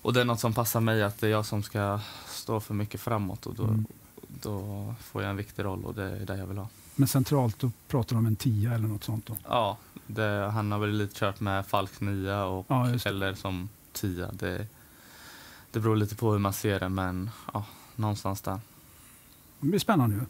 och 0.03 0.12
det 0.12 0.20
är 0.20 0.25
något 0.25 0.40
som 0.40 0.55
passar 0.55 0.81
mig, 0.81 1.03
att 1.03 1.18
det 1.18 1.27
är 1.27 1.31
jag 1.31 1.46
som 1.46 1.62
ska 1.62 2.01
stå 2.27 2.61
för 2.61 2.75
mycket 2.75 3.01
framåt 3.01 3.46
och 3.46 3.55
då, 3.55 3.64
Mm. 3.64 3.87
då 4.42 4.94
får 5.01 5.22
jag 5.22 5.31
en 5.31 5.37
viktig 5.37 5.64
roll 5.64 5.85
och 5.85 5.94
det 5.94 6.03
är 6.05 6.27
det 6.27 6.37
jag 6.37 6.46
vill 6.46 6.59
ha. 6.59 6.68
Men 6.97 7.09
centralt 7.09 7.59
då 7.59 7.71
pratar 7.89 8.17
de 8.17 8.19
om 8.19 8.27
en 8.27 8.37
tia 8.37 8.75
eller 8.75 8.89
något 8.89 9.05
sånt. 9.05 9.27
Då. 9.27 9.37
Ja, 9.49 9.77
det, 10.07 10.51
han 10.55 10.73
har 10.73 10.79
väl 10.79 10.91
lite 10.91 11.19
kört 11.19 11.41
med 11.41 11.67
Falks 11.67 12.01
nia 12.01 12.45
och, 12.45 12.67
Ja, 12.69 12.89
eller 13.05 13.35
som 13.35 13.69
tia. 13.93 14.33
Det, 14.33 14.67
det 15.71 15.81
beror 15.81 15.97
lite 15.97 16.15
på 16.15 16.33
hur 16.33 16.39
man 16.39 16.53
ser 16.53 16.81
det, 16.81 16.89
men 16.89 17.31
ja, 17.53 17.65
någonstans 17.97 18.41
där. 18.41 18.61
Det 19.61 19.67
blir 19.67 19.79
spännande 19.79 20.17
ju. 20.17 20.23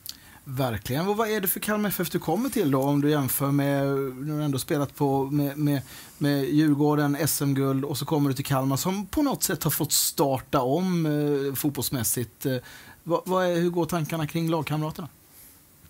Verkligen. 0.49 1.09
Och 1.09 1.17
vad 1.17 1.29
är 1.31 1.41
det 1.41 1.49
för 1.49 1.61
Kalmar 1.61 1.89
FF 1.89 2.11
du 2.11 2.19
kommer 2.19 2.49
till 2.49 2.71
då 2.71 2.83
om 2.83 3.01
du 3.01 3.11
jämför 3.11 3.51
med, 3.51 3.87
nu 4.17 4.33
har 4.33 4.39
du 4.39 4.45
ändå 4.45 4.59
spelat 4.59 4.95
på 4.95 5.25
med, 5.25 5.59
med, 5.59 5.83
med 6.19 6.45
Djurgården, 6.45 7.29
SM-guld 7.29 7.85
och 7.85 7.99
så 7.99 8.05
kommer 8.05 8.29
du 8.29 8.35
till 8.35 8.45
Kalmar 8.45 8.77
som 8.77 9.07
på 9.07 9.23
något 9.23 9.43
sätt 9.43 9.65
har 9.65 9.71
fått 9.71 9.93
starta 9.93 10.61
om 10.61 11.07
eh, 11.07 11.55
fotbollsmässigt. 11.55 12.47
Eh, 12.47 12.57
vad, 13.03 13.21
vad 13.25 13.47
är, 13.47 13.55
hur 13.55 13.71
går 13.71 13.87
tankarna 13.87 14.27
kring 14.27 14.51
lagkamraterna? 14.51 15.09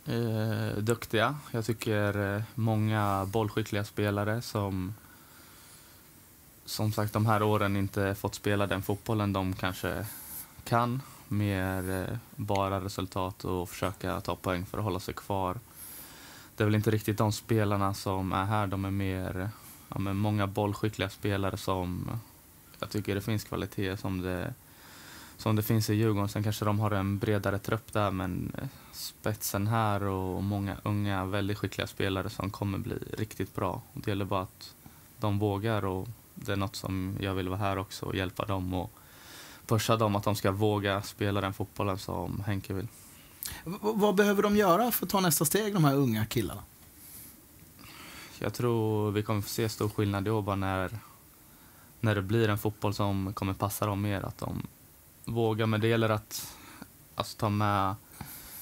Eh, 0.08 0.78
duktiga. 0.78 1.36
Jag 1.50 1.64
tycker 1.64 2.34
eh, 2.36 2.42
många 2.54 3.26
bollskickliga 3.26 3.84
spelare 3.84 4.42
som 4.42 4.94
som 6.64 6.92
sagt 6.92 7.12
de 7.12 7.26
här 7.26 7.42
åren 7.42 7.76
inte 7.76 8.14
fått 8.14 8.34
spela 8.34 8.66
den 8.66 8.82
fotbollen 8.82 9.32
de 9.32 9.54
kanske 9.54 10.06
kan. 10.64 11.02
Mer 11.28 11.90
eh, 11.90 12.16
bara 12.36 12.80
resultat 12.80 13.44
och 13.44 13.68
försöka 13.68 14.20
ta 14.20 14.36
poäng 14.36 14.66
för 14.66 14.78
att 14.78 14.84
hålla 14.84 15.00
sig 15.00 15.14
kvar. 15.14 15.58
Det 16.56 16.64
är 16.64 16.66
väl 16.66 16.74
inte 16.74 16.90
riktigt 16.90 17.18
de 17.18 17.32
spelarna 17.32 17.94
som 17.94 18.32
är 18.32 18.44
här. 18.44 18.66
De 18.66 18.84
är 18.84 18.90
mer 18.90 19.50
ja, 19.88 19.98
men 19.98 20.16
många 20.16 20.46
bollskickliga 20.46 21.08
spelare 21.08 21.56
som 21.56 22.10
jag 22.78 22.90
tycker 22.90 23.14
det 23.14 23.20
finns 23.20 23.44
kvalitet 23.44 23.96
som 23.96 24.22
det, 24.22 24.54
som 25.38 25.56
det 25.56 25.62
finns 25.62 25.90
i 25.90 25.94
Djurgården. 25.94 26.28
Sen 26.28 26.42
kanske 26.42 26.64
de 26.64 26.80
har 26.80 26.90
en 26.90 27.18
bredare 27.18 27.58
trupp 27.58 27.92
där 27.92 28.10
men 28.10 28.52
eh, 28.58 28.68
spetsen 28.92 29.66
här 29.66 30.02
och 30.02 30.42
många 30.42 30.76
unga 30.84 31.24
väldigt 31.24 31.58
skickliga 31.58 31.86
spelare 31.86 32.30
som 32.30 32.50
kommer 32.50 32.78
bli 32.78 32.94
riktigt 33.18 33.54
bra. 33.54 33.82
Det 33.92 34.10
gäller 34.10 34.24
bara 34.24 34.42
att 34.42 34.74
de 35.18 35.38
vågar 35.38 35.84
och 35.84 36.08
det 36.34 36.52
är 36.52 36.56
något 36.56 36.76
som 36.76 37.16
jag 37.20 37.34
vill 37.34 37.48
vara 37.48 37.58
här 37.58 37.78
också 37.78 38.06
och 38.06 38.16
hjälpa 38.16 38.44
dem 38.44 38.74
och 38.74 38.90
pusha 39.66 39.96
dem 39.96 40.16
att 40.16 40.24
de 40.24 40.36
ska 40.36 40.50
våga 40.50 41.02
spela 41.02 41.40
den 41.40 41.52
fotbollen 41.54 41.98
som 41.98 42.42
Henke 42.46 42.74
vill. 42.74 42.88
V- 43.64 43.78
vad 43.80 44.14
behöver 44.14 44.42
de 44.42 44.56
göra 44.56 44.90
för 44.90 45.06
att 45.06 45.10
ta 45.10 45.20
nästa 45.20 45.44
steg, 45.44 45.74
de 45.74 45.84
här 45.84 45.94
unga 45.94 46.26
killarna? 46.26 46.62
Jag 48.38 48.54
tror 48.54 49.10
vi 49.10 49.22
kommer 49.22 49.40
få 49.40 49.48
se 49.48 49.68
stor 49.68 49.88
skillnad 49.88 50.26
i 50.28 50.30
år 50.30 50.42
bara 50.42 50.56
när, 50.56 50.98
när 52.00 52.14
det 52.14 52.22
blir 52.22 52.48
en 52.48 52.58
fotboll 52.58 52.94
som 52.94 53.32
kommer 53.34 53.54
passa 53.54 53.86
dem 53.86 54.02
mer. 54.02 54.22
Att 54.22 54.38
de 54.38 54.62
våga, 55.26 55.66
men 55.66 55.80
det 55.80 55.88
gäller 55.88 56.08
att 56.08 56.56
alltså, 57.14 57.36
ta 57.38 57.48
med 57.48 57.94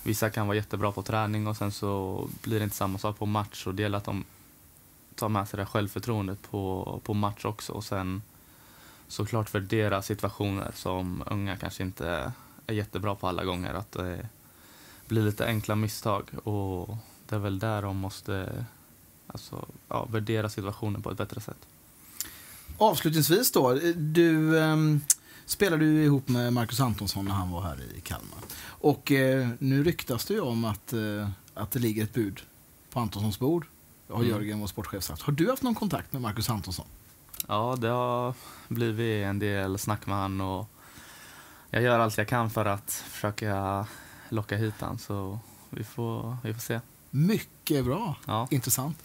Vissa 0.04 0.30
kan 0.30 0.46
vara 0.46 0.56
jättebra 0.56 0.92
på 0.92 1.02
träning 1.02 1.46
och 1.46 1.56
sen 1.56 1.72
så 1.72 2.28
blir 2.42 2.58
det 2.58 2.64
inte 2.64 2.76
samma 2.76 2.98
sak 2.98 3.18
på 3.18 3.26
match. 3.26 3.66
Och 3.66 3.74
det 3.74 3.82
gäller 3.82 3.98
att 3.98 4.04
de 4.04 4.24
tar 5.14 5.28
med 5.28 5.48
sig 5.48 5.56
det 5.56 5.66
självförtroendet 5.66 6.42
på, 6.50 7.00
på 7.04 7.14
match 7.14 7.44
också. 7.44 7.72
Och 7.72 7.84
sen 7.84 8.22
såklart 9.08 9.54
värdera 9.54 10.02
situationer 10.02 10.72
som 10.74 11.22
unga 11.26 11.56
kanske 11.56 11.82
inte 11.82 12.32
är 12.66 12.74
jättebra 12.74 13.14
på 13.14 13.28
alla 13.28 13.44
gånger. 13.44 13.74
Att 13.74 13.92
det 13.92 14.28
blir 15.08 15.22
lite 15.22 15.46
enkla 15.46 15.76
misstag. 15.76 16.30
Och 16.44 16.96
det 17.28 17.34
är 17.34 17.40
väl 17.40 17.58
där 17.58 17.82
de 17.82 17.96
måste 17.96 18.64
alltså, 19.26 19.66
ja, 19.88 20.04
värdera 20.04 20.48
situationen 20.48 21.02
på 21.02 21.10
ett 21.10 21.18
bättre 21.18 21.40
sätt. 21.40 21.66
Avslutningsvis 22.78 23.52
då, 23.52 23.74
du 23.94 24.56
Um 24.56 25.00
spelade 25.46 25.84
ju 25.84 26.04
ihop 26.04 26.28
med 26.28 26.52
Marcus 26.52 26.80
Antonsson 26.80 27.24
när 27.24 27.32
han 27.34 27.50
var 27.50 27.62
här 27.62 27.78
i 27.96 28.00
Kalmar. 28.00 28.38
Och 28.66 29.12
eh, 29.12 29.48
nu 29.58 29.84
ryktas 29.84 30.24
det 30.24 30.34
ju 30.34 30.40
om 30.40 30.64
att, 30.64 30.92
eh, 30.92 31.28
att 31.54 31.70
det 31.70 31.78
ligger 31.78 32.04
ett 32.04 32.14
bud 32.14 32.40
på 32.90 33.00
Antonssons 33.00 33.38
bord. 33.38 33.66
Har 34.08 34.16
Mm. 34.16 34.28
Jörgen, 34.30 34.60
vår 34.60 34.66
sportchef, 34.66 35.04
sagt. 35.04 35.22
Har 35.22 35.32
du 35.32 35.50
haft 35.50 35.62
någon 35.62 35.74
kontakt 35.74 36.12
med 36.12 36.22
Marcus 36.22 36.50
Antonsson? 36.50 36.86
Ja, 37.48 37.76
det 37.80 37.88
har 37.88 38.34
blivit 38.68 39.24
en 39.24 39.38
del 39.38 39.78
snack 39.78 40.06
med 40.06 40.16
han 40.16 40.40
och 40.40 40.68
jag 41.70 41.82
gör 41.82 41.98
allt 41.98 42.18
jag 42.18 42.28
kan 42.28 42.50
för 42.50 42.64
att 42.64 42.90
försöka 42.92 43.86
locka 44.28 44.56
hit 44.56 44.74
han 44.78 44.98
så 44.98 45.38
vi 45.70 45.84
får, 45.84 46.36
vi 46.42 46.54
får 46.54 46.60
se. 46.60 46.80
Mycket 47.10 47.84
bra. 47.84 48.16
Ja. 48.26 48.48
Intressant. 48.50 49.02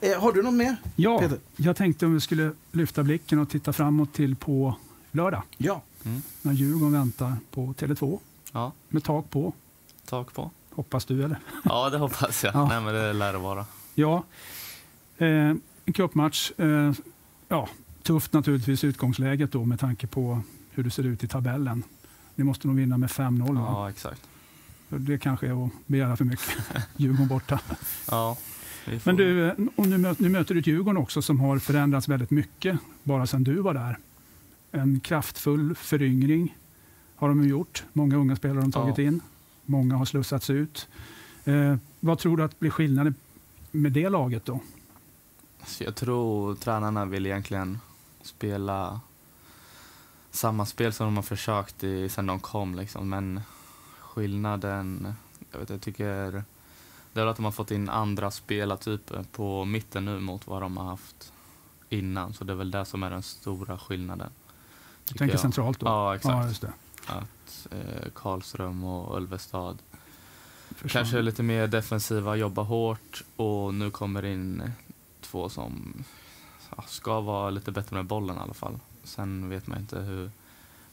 Eh, 0.00 0.20
har 0.20 0.32
du 0.32 0.42
något 0.42 0.54
mer? 0.54 0.76
Ja, 0.96 1.18
Peter? 1.18 1.38
jag 1.56 1.76
tänkte 1.76 2.06
om 2.06 2.14
vi 2.14 2.20
skulle 2.20 2.52
lyfta 2.72 3.02
blicken 3.02 3.38
och 3.38 3.48
titta 3.50 3.72
framåt 3.72 4.12
till 4.12 4.36
på 4.36 4.76
lördag. 5.12 5.42
Ja. 5.58 5.82
Mm. 6.04 6.22
När 6.42 6.52
Djurgården 6.52 6.92
väntar 6.92 7.36
på 7.50 7.72
Tele2 7.72 8.18
ja, 8.52 8.72
med 8.88 9.04
tak 9.04 9.30
på. 9.30 9.52
tak 10.04 10.32
på. 10.34 10.50
Hoppas 10.70 11.04
du 11.04 11.24
eller? 11.24 11.38
Ja, 11.64 11.90
det 11.90 11.98
hoppas 11.98 12.44
jag. 12.44 12.54
Ja. 12.54 12.68
Nej, 12.68 12.80
men 12.80 12.94
det 12.94 13.12
lär 13.12 13.32
det 13.32 13.38
vara. 13.38 13.66
Ja, 13.94 14.24
eh, 15.18 15.28
en 15.84 15.92
cupmatch. 15.94 16.50
Eh, 16.56 16.92
ja, 17.48 17.68
tufft 18.02 18.32
naturligtvis 18.32 18.84
utgångsläget 18.84 19.52
då 19.52 19.64
med 19.64 19.80
tanke 19.80 20.06
på 20.06 20.40
hur 20.70 20.84
det 20.84 20.90
ser 20.90 21.02
ut 21.06 21.24
i 21.24 21.28
tabellen. 21.28 21.82
Ni 22.34 22.44
måste 22.44 22.66
nog 22.66 22.76
vinna 22.76 22.98
med 22.98 23.10
5-0 23.10 23.54
va? 23.54 23.64
Ja, 23.68 23.90
exakt. 23.90 24.22
Det 24.88 25.18
kanske 25.18 25.46
är 25.46 25.66
att 25.66 25.72
begära 25.86 26.16
för 26.16 26.24
mycket. 26.24 26.48
Djurgården 26.96 27.28
borta. 27.28 27.60
Ja. 28.10 28.36
Men 29.04 29.16
du, 29.16 29.48
eh, 29.48 29.54
och 29.76 29.86
nu, 29.86 29.98
möter, 29.98 30.22
nu 30.22 30.28
möter 30.28 30.54
du 30.54 30.60
ett 30.60 30.66
Djurgården 30.66 31.02
också 31.02 31.22
som 31.22 31.40
har 31.40 31.58
förändrats 31.58 32.08
väldigt 32.08 32.30
mycket 32.30 32.78
bara 33.02 33.26
sedan 33.26 33.44
du 33.44 33.54
var 33.54 33.74
där. 33.74 33.98
En 34.74 35.00
kraftfull 35.00 35.74
föryngring 35.74 36.56
har 37.16 37.28
de 37.28 37.48
gjort. 37.48 37.84
Många 37.92 38.16
unga 38.16 38.36
spelare 38.36 38.56
har 38.56 38.62
de 38.62 38.72
tagit 38.72 38.98
Ja. 38.98 39.04
in. 39.04 39.20
Många 39.64 39.96
har 39.96 40.04
slussats 40.04 40.50
ut. 40.50 40.88
Eh, 41.44 41.76
vad 42.00 42.18
tror 42.18 42.36
du 42.36 42.42
att 42.44 42.60
blir 42.60 42.70
skillnaden 42.70 43.14
med 43.70 43.92
det 43.92 44.08
laget 44.08 44.44
då? 44.44 44.60
Så 45.66 45.84
jag 45.84 45.94
tror 45.94 46.54
tränarna 46.54 47.04
vill 47.04 47.26
egentligen 47.26 47.78
spela 48.22 49.00
samma 50.30 50.66
spel 50.66 50.92
som 50.92 51.06
de 51.06 51.16
har 51.16 51.22
försökt 51.22 51.84
i 51.84 52.08
sen 52.08 52.26
de 52.26 52.40
kom. 52.40 52.74
Liksom. 52.74 53.08
Men 53.08 53.40
skillnaden, 54.00 55.14
jag, 55.52 55.58
vet, 55.58 55.70
jag 55.70 55.80
tycker 55.80 56.44
det 57.12 57.20
är 57.20 57.26
att 57.26 57.36
de 57.36 57.44
har 57.44 57.52
fått 57.52 57.70
in 57.70 57.88
andra 57.88 58.30
spelartyper 58.30 59.24
på 59.32 59.64
mitten 59.64 60.04
nu 60.04 60.20
mot 60.20 60.46
vad 60.46 60.62
de 60.62 60.76
har 60.76 60.84
haft 60.84 61.32
innan. 61.88 62.32
Så 62.32 62.44
det 62.44 62.52
är 62.52 62.56
väl 62.56 62.70
det 62.70 62.84
som 62.84 63.02
är 63.02 63.10
den 63.10 63.22
stora 63.22 63.78
skillnaden. 63.78 64.30
Du 65.12 65.18
tänker 65.18 65.34
jag. 65.34 65.40
centralt 65.40 65.80
då? 65.80 65.86
Ja, 65.86 66.16
exakt. 66.16 66.62
Ja. 66.62 66.68
Att 67.14 67.66
eh, 67.70 68.10
Karlström 68.14 68.84
och 68.84 69.16
Ölvestad 69.16 69.78
Försvann. 70.76 70.90
Kanske 70.90 71.18
är 71.18 71.22
lite 71.22 71.42
mer 71.42 71.66
defensiva, 71.66 72.36
jobba 72.36 72.62
hårt 72.62 73.24
och 73.36 73.74
nu 73.74 73.90
kommer 73.90 74.24
in 74.24 74.72
två 75.20 75.48
som 75.48 76.04
ska 76.86 77.20
vara 77.20 77.50
lite 77.50 77.72
bättre 77.72 77.96
med 77.96 78.04
bollen 78.04 78.36
i 78.36 78.40
alla 78.40 78.54
fall. 78.54 78.78
Sen 79.04 79.48
vet 79.48 79.66
man 79.66 79.78
inte 79.78 79.98
hur, 79.98 80.30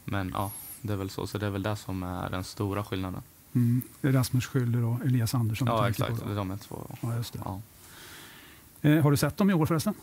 men 0.03 0.32
ja, 0.36 0.51
det 0.82 0.93
är 0.93 0.97
väl 0.97 1.10
så. 1.10 1.27
Så 1.27 1.38
det 1.38 1.45
är 1.45 1.49
väl 1.49 1.63
det 1.63 1.75
som 1.75 2.03
är 2.03 2.29
den 2.29 2.43
stora 2.43 2.84
skillnaden. 2.84 3.21
Mm. 3.53 3.82
Rasmus 4.01 4.47
Schüller 4.47 4.84
och 4.84 5.05
Elias 5.05 5.34
Andersson 5.34 5.67
ja, 5.67 5.89
exakt. 5.89 6.23
på 6.23 6.34
de 6.34 6.51
är 6.51 6.58
två. 6.58 6.95
Ja, 7.01 7.15
just 7.15 7.34
det. 7.34 7.39
Ja. 7.45 7.62
Eh, 8.82 9.03
har 9.03 9.12
du 9.12 9.17
sett 9.17 9.38
dem 9.38 9.49
i 9.49 9.53
år 9.53 9.65
förresten? 9.65 9.93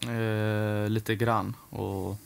Eh, 0.00 0.90
lite 0.90 1.16
grann. 1.16 1.56
Och, 1.70 2.20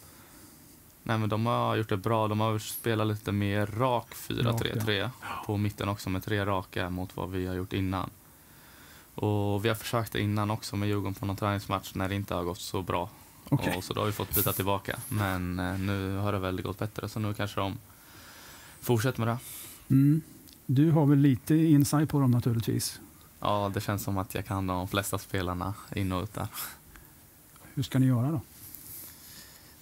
nej, 1.03 1.19
men 1.19 1.29
de 1.29 1.47
har 1.47 1.77
gjort 1.77 1.89
det 1.89 1.97
bra. 1.97 2.29
De 2.29 2.41
har 2.41 2.59
spelat 2.59 3.07
lite 3.07 3.33
mer 3.33 3.67
rak 3.67 4.07
4-3-3 4.15 5.11
på 5.47 5.57
mitten 5.57 5.89
också 5.89 6.11
med 6.11 6.25
tre 6.25 6.47
raka 6.47 6.91
mot 6.91 7.17
vad 7.17 7.31
vi 7.31 7.47
har 7.47 7.55
gjort 7.55 7.73
innan. 7.73 8.11
Och 9.15 9.65
vi 9.65 9.69
har 9.69 9.77
försökt 9.77 10.13
det 10.13 10.21
innan 10.21 10.51
också 10.51 10.77
med 10.77 10.89
Djurgården 10.89 11.15
på 11.15 11.27
någon 11.27 11.37
träningsmatch 11.37 11.95
när 11.95 12.09
det 12.09 12.15
inte 12.15 12.35
har 12.35 12.45
gått 12.45 12.61
så 12.61 12.83
bra. 12.83 13.11
Okej. 13.49 13.77
Och 13.77 13.85
så 13.85 13.95
då 13.95 14.01
har 14.01 14.07
vi 14.07 14.13
fått 14.13 14.35
byta 14.35 14.53
tillbaka. 14.53 14.99
Men 15.09 15.59
eh, 15.59 15.79
nu 15.79 16.17
har 16.17 16.33
det 16.33 16.39
väl 16.39 16.63
gått 16.63 16.79
bättre 16.79 17.09
så 17.09 17.21
nu 17.21 17.35
kanske 17.35 17.61
de 17.61 17.79
fortsätter 18.81 19.21
med 19.21 19.29
det. 19.29 19.39
Mm. 19.95 20.23
Du 20.67 20.91
har 20.91 21.07
väl 21.07 21.19
lite 21.19 21.55
insight 21.55 22.09
på 22.09 22.21
dem 22.21 22.31
naturligtvis. 22.31 23.01
Ja, 23.41 23.71
det 23.75 23.81
känns 23.81 24.03
som 24.03 24.19
att 24.19 24.35
jag 24.35 24.47
kan 24.47 24.67
de 24.67 24.89
flesta 24.89 25.19
spelarna 25.19 25.75
in 25.97 26.13
och 26.13 26.23
ut 26.23 26.35
där. 26.35 26.47
Hur 27.75 27.83
ska 27.83 27.99
ni 27.99 28.07
göra 28.07 28.31
då? 28.31 28.41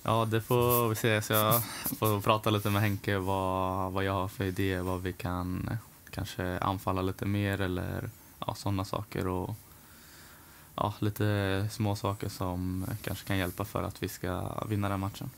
Ja, 0.03 0.25
det 0.25 0.41
får 0.41 0.89
vi 0.89 0.95
se. 0.95 1.23
Så 1.23 1.33
jag 1.33 1.63
får 1.99 2.21
prata 2.21 2.51
lite 2.51 2.71
med 2.71 2.83
Henke 2.83 3.19
vad, 3.19 3.93
vad 3.93 4.05
jag 4.05 4.13
har 4.13 4.29
för 4.29 4.45
idéer, 4.45 4.83
vad 4.83 5.03
vi 5.03 5.13
kan 5.13 5.71
kanske 6.11 6.59
anfalla 6.59 7.03
lite 7.03 7.27
mer 7.27 7.61
eller 7.61 8.11
ja, 8.39 8.55
sådana 8.55 8.85
saker. 8.85 9.27
Och 9.27 9.57
ja, 10.75 10.95
lite 10.99 11.69
små 11.73 11.97
saker 11.97 12.29
som 12.29 12.87
kanske 13.03 13.27
kan 13.27 13.39
hjälpa 13.39 13.65
för 13.65 13.83
att 13.83 14.03
vi 14.03 14.09
ska 14.09 14.65
vinna 14.65 14.89
den 14.89 15.01
matchen. 15.01 15.31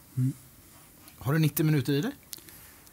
Har 1.19 1.33
du 1.33 1.39
90 1.39 1.67
minuter 1.67 1.93
i 1.93 2.01
dig? 2.01 2.13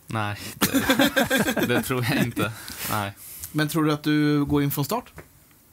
Nej, 0.08 0.40
det, 0.60 1.66
det 1.68 1.84
tror 1.84 2.04
jag 2.04 2.24
inte. 2.24 2.52
Nej. 2.92 3.14
Men 3.52 3.68
tror 3.68 3.84
du 3.84 3.92
att 3.92 4.04
du 4.04 4.46
går 4.46 4.64
in 4.64 4.72
från 4.72 4.86
start? 4.86 5.14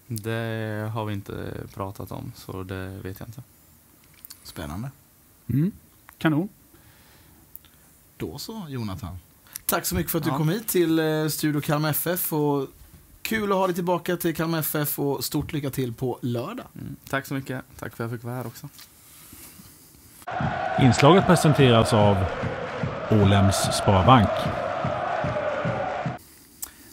Det 0.06 0.90
har 0.94 1.04
vi 1.04 1.14
inte 1.14 1.66
pratat 1.74 2.12
om, 2.12 2.32
så 2.36 2.62
det 2.62 2.88
vet 2.88 3.20
jag 3.20 3.28
inte. 3.28 3.42
Spännande. 4.42 4.90
Mm. 5.46 5.72
Kanon. 6.18 6.48
Då 8.16 8.38
så, 8.38 8.66
Jonathan. 8.68 9.18
Tack 9.66 9.86
så 9.86 9.94
mycket 9.94 10.12
för 10.12 10.18
att 10.18 10.24
du 10.24 10.30
Ja. 10.30 10.36
kom 10.36 10.48
hit 10.48 10.68
till 10.68 10.98
eh, 10.98 11.28
Studio 11.28 11.60
Kalmar 11.60 11.90
FF. 11.90 12.32
Och 12.32 12.66
kul 13.22 13.52
att 13.52 13.58
ha 13.58 13.66
dig 13.66 13.74
tillbaka 13.74 14.16
till 14.16 14.34
Kalmar 14.34 14.58
FF 14.58 14.98
och 14.98 15.24
stort 15.24 15.52
lycka 15.52 15.70
till 15.70 15.92
på 15.94 16.18
lördag. 16.22 16.66
Mm. 16.80 16.96
Tack 17.08 17.26
så 17.26 17.34
mycket. 17.34 17.62
Tack 17.78 17.96
för 17.96 18.04
att 18.04 18.10
jag 18.10 18.18
fick 18.18 18.24
vara 18.24 18.34
här 18.36 18.46
också. 18.46 18.68
Inslaget 20.82 21.26
presenteras 21.26 21.92
av 21.92 22.16
Ålems 23.10 23.56
Sparbank. 23.56 24.28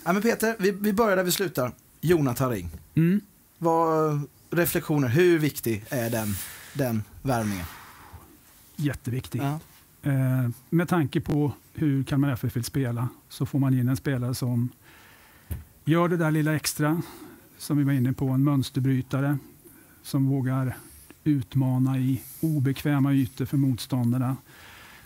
Ja, 0.06 0.14
men 0.14 0.22
Peter, 0.22 0.56
vi, 0.60 0.72
vi 0.72 0.94
börjar 0.94 1.16
där 1.18 1.24
vi 1.24 1.32
slutar. 1.32 1.72
Jonathan 2.02 2.50
Ring. 2.52 2.70
Mm. 2.96 3.22
Vad, 3.58 4.22
reflektioner, 4.50 5.08
hur 5.08 5.40
viktig 5.40 5.86
är 5.90 6.10
den, 6.10 6.36
den 6.74 7.04
värvningen? 7.22 7.66
Jätteviktig. 8.76 9.42
Ja. 9.42 9.60
Eh, 10.04 10.50
med 10.70 10.88
tanke 10.88 11.22
på 11.22 11.52
hur 11.74 12.04
Kalmar 12.04 12.32
FF 12.32 12.56
vill 12.56 12.64
spela 12.64 13.10
så 13.30 13.46
får 13.46 13.60
man 13.60 13.74
in 13.74 13.90
en 13.90 13.98
spelare 13.98 14.36
som 14.36 14.70
gör 15.86 16.08
det 16.08 16.18
där 16.18 16.32
lilla 16.32 16.56
extra, 16.56 17.02
som 17.58 17.78
vi 17.78 17.84
var 17.84 17.94
inne 17.94 18.14
på, 18.14 18.30
en 18.30 18.44
mönsterbrytare 18.44 19.38
som 20.04 20.30
vågar 20.30 20.78
utmana 21.24 21.98
i 21.98 22.22
obekväma 22.42 23.14
ytor 23.14 23.46
för 23.46 23.58
motståndarna. 23.58 24.38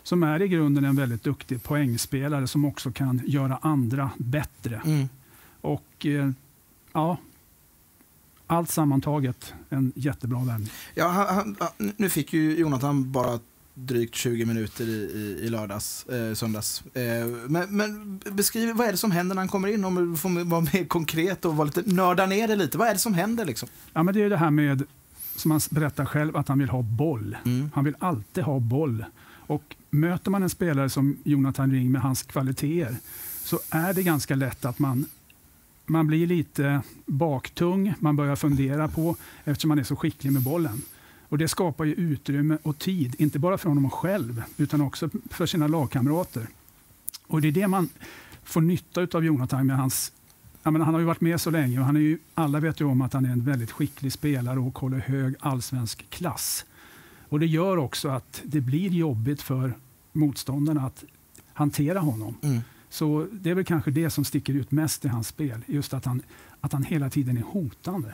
Som 0.04 0.24
är 0.24 0.42
i 0.42 0.48
grunden 0.48 0.86
en 0.86 0.96
väldigt 0.96 1.24
duktig 1.24 1.64
poängspelare 1.64 2.48
som 2.48 2.66
också 2.66 2.92
kan 2.92 3.22
göra 3.26 3.60
andra 3.62 4.10
bättre. 4.18 4.82
Mm. 4.86 5.10
Och 5.62 6.06
eh, 6.06 6.30
ja, 6.94 7.18
allt 8.48 8.70
sammantaget 8.70 9.54
en 9.70 9.92
jättebra 9.96 10.40
värvning. 10.40 10.70
Ja, 10.96 11.08
han, 11.08 11.56
han, 11.60 11.94
nu 11.98 12.10
fick 12.10 12.34
ju 12.34 12.58
Jonathan 12.58 13.12
bara 13.12 13.40
drygt 13.80 14.16
20 14.16 14.46
minuter 14.46 14.90
i, 14.90 14.92
i, 14.92 15.46
i 15.46 15.50
lördags, 15.50 16.06
eh, 16.06 16.34
söndags. 16.34 16.84
Eh, 16.86 17.28
men, 17.48 17.78
men 17.78 18.22
beskriv, 18.32 18.76
vad 18.76 18.88
är 18.88 18.92
det 18.92 18.98
som 18.98 19.12
händer 19.12 19.36
när 19.36 19.42
han 19.42 19.50
kommer 19.50 19.68
in? 19.68 19.86
Om 19.86 20.12
du 20.12 20.18
får 20.18 20.44
vara 20.44 20.62
mer 20.62 20.86
konkret 20.86 21.46
och 21.46 21.56
vara 21.56 21.66
lite, 21.66 21.82
nörda 21.86 22.26
ner 22.26 22.48
det 22.48 22.56
lite. 22.56 22.78
Vad 22.78 22.88
är 22.88 22.94
det 22.94 23.00
som 23.00 23.14
händer 23.14 23.46
liksom? 23.46 23.70
Ja, 23.94 24.04
men 24.04 24.14
det 24.14 24.24
är 24.24 24.30
det 24.30 24.38
här 24.38 24.52
med, 24.52 24.84
som 25.36 25.52
han 25.52 25.62
berättar 25.70 26.06
själv, 26.06 26.38
att 26.38 26.48
han 26.48 26.60
vill 26.60 26.70
ha 26.70 26.82
boll. 26.82 27.38
Mm. 27.46 27.72
Han 27.74 27.84
vill 27.84 27.96
alltid 28.00 28.44
ha 28.44 28.60
boll. 28.60 29.06
Och 29.48 29.76
möter 29.90 30.32
man 30.32 30.44
en 30.44 30.50
spelare 30.50 30.90
som 30.90 31.18
Jonathan 31.24 31.72
Ring 31.72 31.92
med 31.92 32.02
hans 32.02 32.24
kvaliteter 32.24 32.98
så 33.44 33.60
är 33.70 33.94
det 33.94 34.04
ganska 34.04 34.36
lätt 34.36 34.66
att 34.66 34.80
man, 34.80 35.06
man 35.86 36.08
blir 36.08 36.28
lite 36.28 36.82
baktung. 37.06 37.94
Man 38.00 38.16
börjar 38.16 38.36
fundera 38.36 38.88
på, 38.88 39.16
eftersom 39.44 39.70
man 39.70 39.80
är 39.80 39.84
så 39.84 39.96
skicklig 39.96 40.32
med 40.34 40.42
bollen. 40.42 40.82
Och 41.30 41.38
Det 41.38 41.48
skapar 41.48 41.86
ju 41.86 41.94
utrymme 41.94 42.58
och 42.64 42.80
tid, 42.80 43.16
inte 43.18 43.40
bara 43.40 43.58
för 43.58 43.70
honom 43.70 43.90
själv 43.90 44.44
utan 44.58 44.82
också 44.82 45.10
för 45.30 45.46
sina 45.46 45.68
lagkamrater. 45.68 46.48
Och 47.28 47.42
Det 47.42 47.48
är 47.48 47.52
det 47.52 47.68
man 47.68 47.90
får 48.44 48.62
nytta 48.62 49.08
av 49.18 49.26
Jonathan 49.26 49.68
med 49.68 49.78
hans 49.78 50.12
menar, 50.72 50.86
han 50.86 50.94
har 50.94 51.02
ju 51.02 51.08
varit 51.08 51.22
med 51.22 51.42
så 51.42 51.50
länge 51.50 51.80
och 51.80 51.86
han 51.86 51.96
är 51.96 52.00
ju, 52.00 52.20
alla 52.34 52.60
vet 52.60 52.82
ju 52.82 52.86
om 52.86 53.02
att 53.02 53.14
han 53.14 53.26
är 53.26 53.30
en 53.30 53.44
väldigt 53.44 53.72
skicklig 53.72 54.14
spelare 54.14 54.60
och 54.60 54.80
håller 54.80 55.00
hög 55.00 55.36
allsvensk 55.40 56.10
klass. 56.10 56.66
Och 57.30 57.40
Det 57.40 57.46
gör 57.46 57.78
också 57.78 58.10
att 58.10 58.42
det 58.44 58.62
blir 58.62 58.90
jobbigt 58.90 59.42
för 59.42 59.74
motståndarna 60.14 60.82
att 60.82 61.04
hantera 61.54 62.00
honom. 62.00 62.36
Mm. 62.42 62.60
Så 62.90 63.28
det 63.32 63.50
är 63.50 63.56
väl 63.56 63.66
kanske 63.66 63.92
det 63.92 64.10
som 64.10 64.26
sticker 64.26 64.54
ut 64.54 64.72
mest 64.72 65.06
i 65.06 65.08
hans 65.08 65.28
spel. 65.28 65.62
Just 65.68 65.94
att 65.94 66.06
han, 66.06 66.22
att 66.62 66.74
han 66.74 66.84
hela 66.84 67.10
tiden 67.10 67.38
är 67.38 67.42
hotande. 67.42 68.14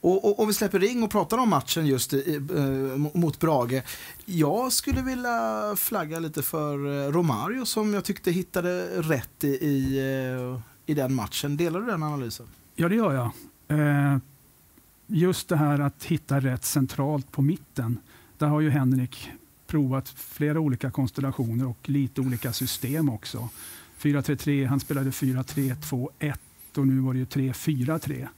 Och, 0.00 0.24
och, 0.24 0.40
om 0.40 0.48
vi 0.48 0.54
släpper 0.54 0.78
ring 0.78 1.02
och 1.02 1.10
pratar 1.10 1.38
om 1.38 1.48
matchen 1.48 1.86
just 1.86 2.12
i, 2.12 2.34
eh, 2.34 3.18
mot 3.20 3.40
Brage. 3.40 3.82
Jag 4.24 4.72
skulle 4.72 5.02
vilja 5.02 5.74
flagga 5.76 6.18
lite 6.18 6.42
för 6.42 7.06
eh, 7.06 7.12
Romario 7.12 7.64
som 7.66 7.94
jag 7.94 8.04
tyckte 8.04 8.30
hittade 8.30 9.02
rätt 9.02 9.44
i, 9.44 9.48
i, 9.48 9.98
eh, 9.98 10.60
i 10.86 10.94
den 10.94 11.14
matchen. 11.14 11.56
Delar 11.56 11.80
du 11.80 11.86
den 11.86 12.02
analysen? 12.02 12.46
Ja, 12.74 12.88
det 12.88 12.94
gör 12.94 13.12
jag. 13.12 13.30
Eh, 13.78 14.18
just 15.06 15.48
det 15.48 15.56
här 15.56 15.78
att 15.78 16.04
hitta 16.04 16.40
rätt 16.40 16.64
centralt 16.64 17.32
på 17.32 17.42
mitten. 17.42 17.98
Där 18.38 18.46
har 18.46 18.60
ju 18.60 18.70
Henrik 18.70 19.30
provat 19.66 20.08
flera 20.08 20.60
olika 20.60 20.90
konstellationer 20.90 21.66
och 21.66 21.88
lite 21.88 22.20
olika 22.20 22.52
system 22.52 23.08
också. 23.08 23.48
4-3-3, 24.00 24.66
han 24.66 24.80
spelade 24.80 25.10
4-3-2-1 25.10 26.34
och 26.76 26.86
nu 26.86 27.00
var 27.00 27.12
det 27.12 27.18
ju 27.18 27.24
3-4-3. 27.24 28.28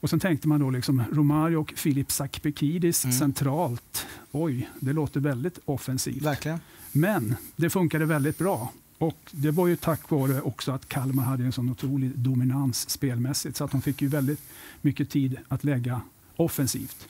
Och 0.00 0.10
sen 0.10 0.20
tänkte 0.20 0.48
man 0.48 0.60
då 0.60 0.70
liksom 0.70 1.02
Romario 1.12 1.56
och 1.56 1.72
Filip 1.76 2.12
Sakpekidis 2.12 3.04
Mm. 3.04 3.16
centralt. 3.18 4.06
Oj, 4.32 4.70
det 4.80 4.92
låter 4.92 5.20
väldigt 5.20 5.58
offensivt. 5.64 6.22
Verkligen. 6.22 6.58
Men 6.92 7.34
det 7.56 7.70
funkade 7.70 8.04
väldigt 8.06 8.38
bra. 8.38 8.72
Och 8.98 9.16
Det 9.30 9.50
var 9.50 9.66
ju 9.66 9.76
tack 9.76 10.10
vare 10.10 10.40
också 10.40 10.72
att 10.72 10.88
Kalmar 10.88 11.22
hade 11.24 11.44
en 11.44 11.52
sån 11.52 11.70
otrolig 11.70 12.10
dominans 12.18 12.90
spelmässigt. 12.90 13.56
Så 13.56 13.64
att 13.64 13.70
de 13.70 13.82
fick 13.82 14.02
ju 14.02 14.08
väldigt 14.08 14.40
mycket 14.82 15.10
tid 15.10 15.36
att 15.48 15.64
lägga 15.64 16.00
offensivt. 16.36 17.08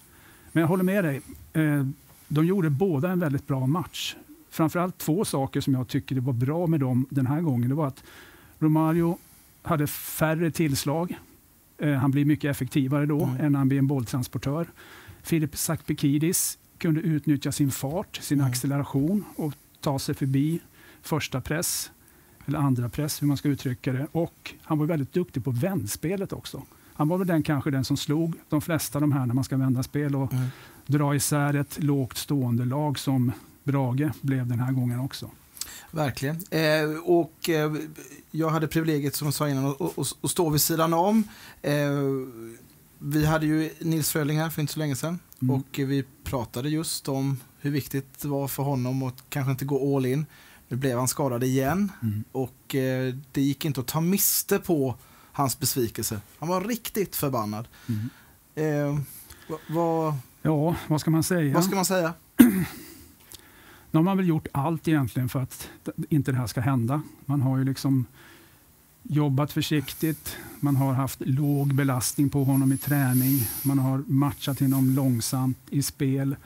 Men 0.52 0.60
jag 0.60 0.68
håller 0.68 0.84
med 0.84 1.04
dig. 1.04 1.20
Eh, 1.52 1.86
De 2.28 2.46
gjorde 2.46 2.70
båda 2.70 3.10
en 3.10 3.18
väldigt 3.20 3.46
bra 3.46 3.66
match. 3.66 4.16
Framförallt 4.50 4.98
två 4.98 5.24
saker 5.24 5.60
som 5.60 5.74
jag 5.74 5.88
tycker 5.88 6.14
det 6.14 6.20
var 6.20 6.32
bra 6.32 6.66
med 6.66 6.80
dem 6.80 7.06
den 7.10 7.26
här 7.26 7.40
gången. 7.40 7.68
Det 7.68 7.74
var 7.74 7.86
att 7.86 8.02
Romario 8.58 9.18
hade 9.62 9.86
färre 9.86 10.50
tillslag. 10.50 11.18
Eh, 11.80 11.92
Han 11.94 12.10
blir 12.10 12.24
mycket 12.24 12.50
effektivare 12.50 13.06
då 13.06 13.24
Mm. 13.24 13.40
än 13.44 13.52
när 13.52 13.58
han 13.58 13.68
blir 13.68 13.78
en 13.78 13.86
bolltransportör. 13.86 14.66
Filip 15.22 15.56
Sakpekidis 15.56 16.58
kunde 16.78 17.00
utnyttja 17.00 17.52
sin 17.52 17.70
fart, 17.70 18.16
sin 18.22 18.38
Mm. 18.40 18.50
acceleration 18.50 19.24
och 19.36 19.52
ta 19.80 19.98
sig 19.98 20.14
förbi 20.14 20.60
första 21.02 21.40
press, 21.40 21.90
eller 22.46 22.58
andra 22.58 22.88
press 22.88 23.22
hur 23.22 23.26
man 23.26 23.36
ska 23.36 23.48
uttrycka 23.48 23.92
det. 23.92 24.06
Och 24.12 24.54
han 24.62 24.78
var 24.78 24.86
väldigt 24.86 25.12
duktig 25.12 25.44
på 25.44 25.50
vändspelet 25.50 26.32
också. 26.32 26.62
Han 26.94 27.08
var 27.08 27.18
väl 27.18 27.26
den 27.26 27.42
kanske 27.42 27.70
den 27.70 27.84
som 27.84 27.96
slog 27.96 28.34
de 28.48 28.60
flesta 28.60 29.00
de 29.00 29.12
här 29.12 29.26
när 29.26 29.34
man 29.34 29.44
ska 29.44 29.56
vända 29.56 29.82
spel 29.82 30.16
och 30.16 30.32
Mm. 30.32 30.46
dra 30.86 31.14
isär 31.14 31.54
ett 31.54 31.82
lågt 31.82 32.16
stående 32.16 32.64
lag 32.64 32.98
som 32.98 33.32
Brage 33.64 34.10
blev 34.20 34.46
den 34.46 34.60
här 34.60 34.72
gången 34.72 35.00
också. 35.00 35.30
Verkligen. 35.90 36.36
Eh, 36.50 37.00
och 37.04 37.48
eh, 37.48 37.72
jag 38.30 38.50
hade 38.50 38.68
privilegiet, 38.68 39.14
som 39.14 39.26
jag 39.26 39.34
sa 39.34 39.48
innan, 39.48 39.74
att, 40.22 40.30
stå 40.30 40.50
vid 40.50 40.60
sidan 40.60 40.94
om. 40.94 41.24
Eh, 41.62 41.90
vi 42.98 43.26
hade 43.26 43.46
ju 43.46 43.70
Nils 43.80 44.10
Fröling 44.10 44.38
här 44.38 44.50
för 44.50 44.60
inte 44.60 44.72
så 44.72 44.78
länge 44.78 44.96
sedan. 44.96 45.18
Mm. 45.42 45.54
Och 45.54 45.78
vi 45.78 46.04
pratade 46.24 46.68
just 46.68 47.08
om 47.08 47.40
hur 47.60 47.70
viktigt 47.70 48.18
det 48.20 48.28
var 48.28 48.48
för 48.48 48.62
honom 48.62 49.02
att 49.02 49.24
kanske 49.28 49.50
inte 49.50 49.64
gå 49.64 49.96
all 49.96 50.06
in. 50.06 50.26
Nu 50.68 50.76
blev 50.76 50.98
han 50.98 51.08
skadad 51.08 51.44
igen 51.44 51.92
Mm. 52.02 52.24
och 52.32 52.74
eh, 52.74 53.14
det 53.32 53.42
gick 53.42 53.64
inte 53.64 53.80
att 53.80 53.86
ta 53.86 54.00
miste 54.00 54.58
på 54.58 54.94
hans 55.32 55.58
besvikelse. 55.58 56.20
Han 56.38 56.48
var 56.48 56.60
riktigt 56.60 57.16
förbannad. 57.16 57.68
Mm. 57.88 58.10
Eh, 58.54 59.00
vad, 59.48 59.58
vad, 59.68 60.14
Ja, 60.42 60.76
vad 60.88 61.00
ska 61.00 61.10
man 61.10 61.22
säga? 61.22 61.54
vad 61.54 61.64
ska 61.64 61.74
man 61.74 61.84
säga? 61.84 62.12
Nu 63.90 63.98
har 63.98 64.04
man 64.04 64.16
väl 64.16 64.28
gjort 64.28 64.48
allt 64.52 64.88
egentligen 64.88 65.28
för 65.28 65.40
att 65.40 65.68
inte 66.08 66.32
det 66.32 66.38
här 66.38 66.46
ska 66.46 66.60
hända. 66.60 67.02
Man 67.26 67.40
har 67.40 67.58
ju 67.58 67.64
liksom 67.64 68.06
jobbat 69.02 69.52
försiktigt, 69.52 70.36
man 70.60 70.76
har 70.76 70.92
haft 70.92 71.20
låg 71.20 71.74
belastning 71.74 72.30
på 72.30 72.44
honom 72.44 72.72
i 72.72 72.78
träning, 72.78 73.40
man 73.64 73.78
har 73.78 74.04
matchat 74.06 74.60
honom 74.60 74.90
långsamt 74.90 75.58
i 75.70 75.82
spel, 75.82 76.36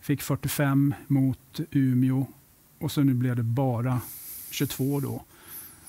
fick 0.00 0.22
45 0.22 0.94
mot 1.06 1.60
Umeå 1.70 2.26
och 2.78 2.92
så 2.92 3.02
nu 3.02 3.14
blev 3.14 3.36
det 3.36 3.42
bara 3.42 4.00
22 4.50 5.00
då. 5.00 5.24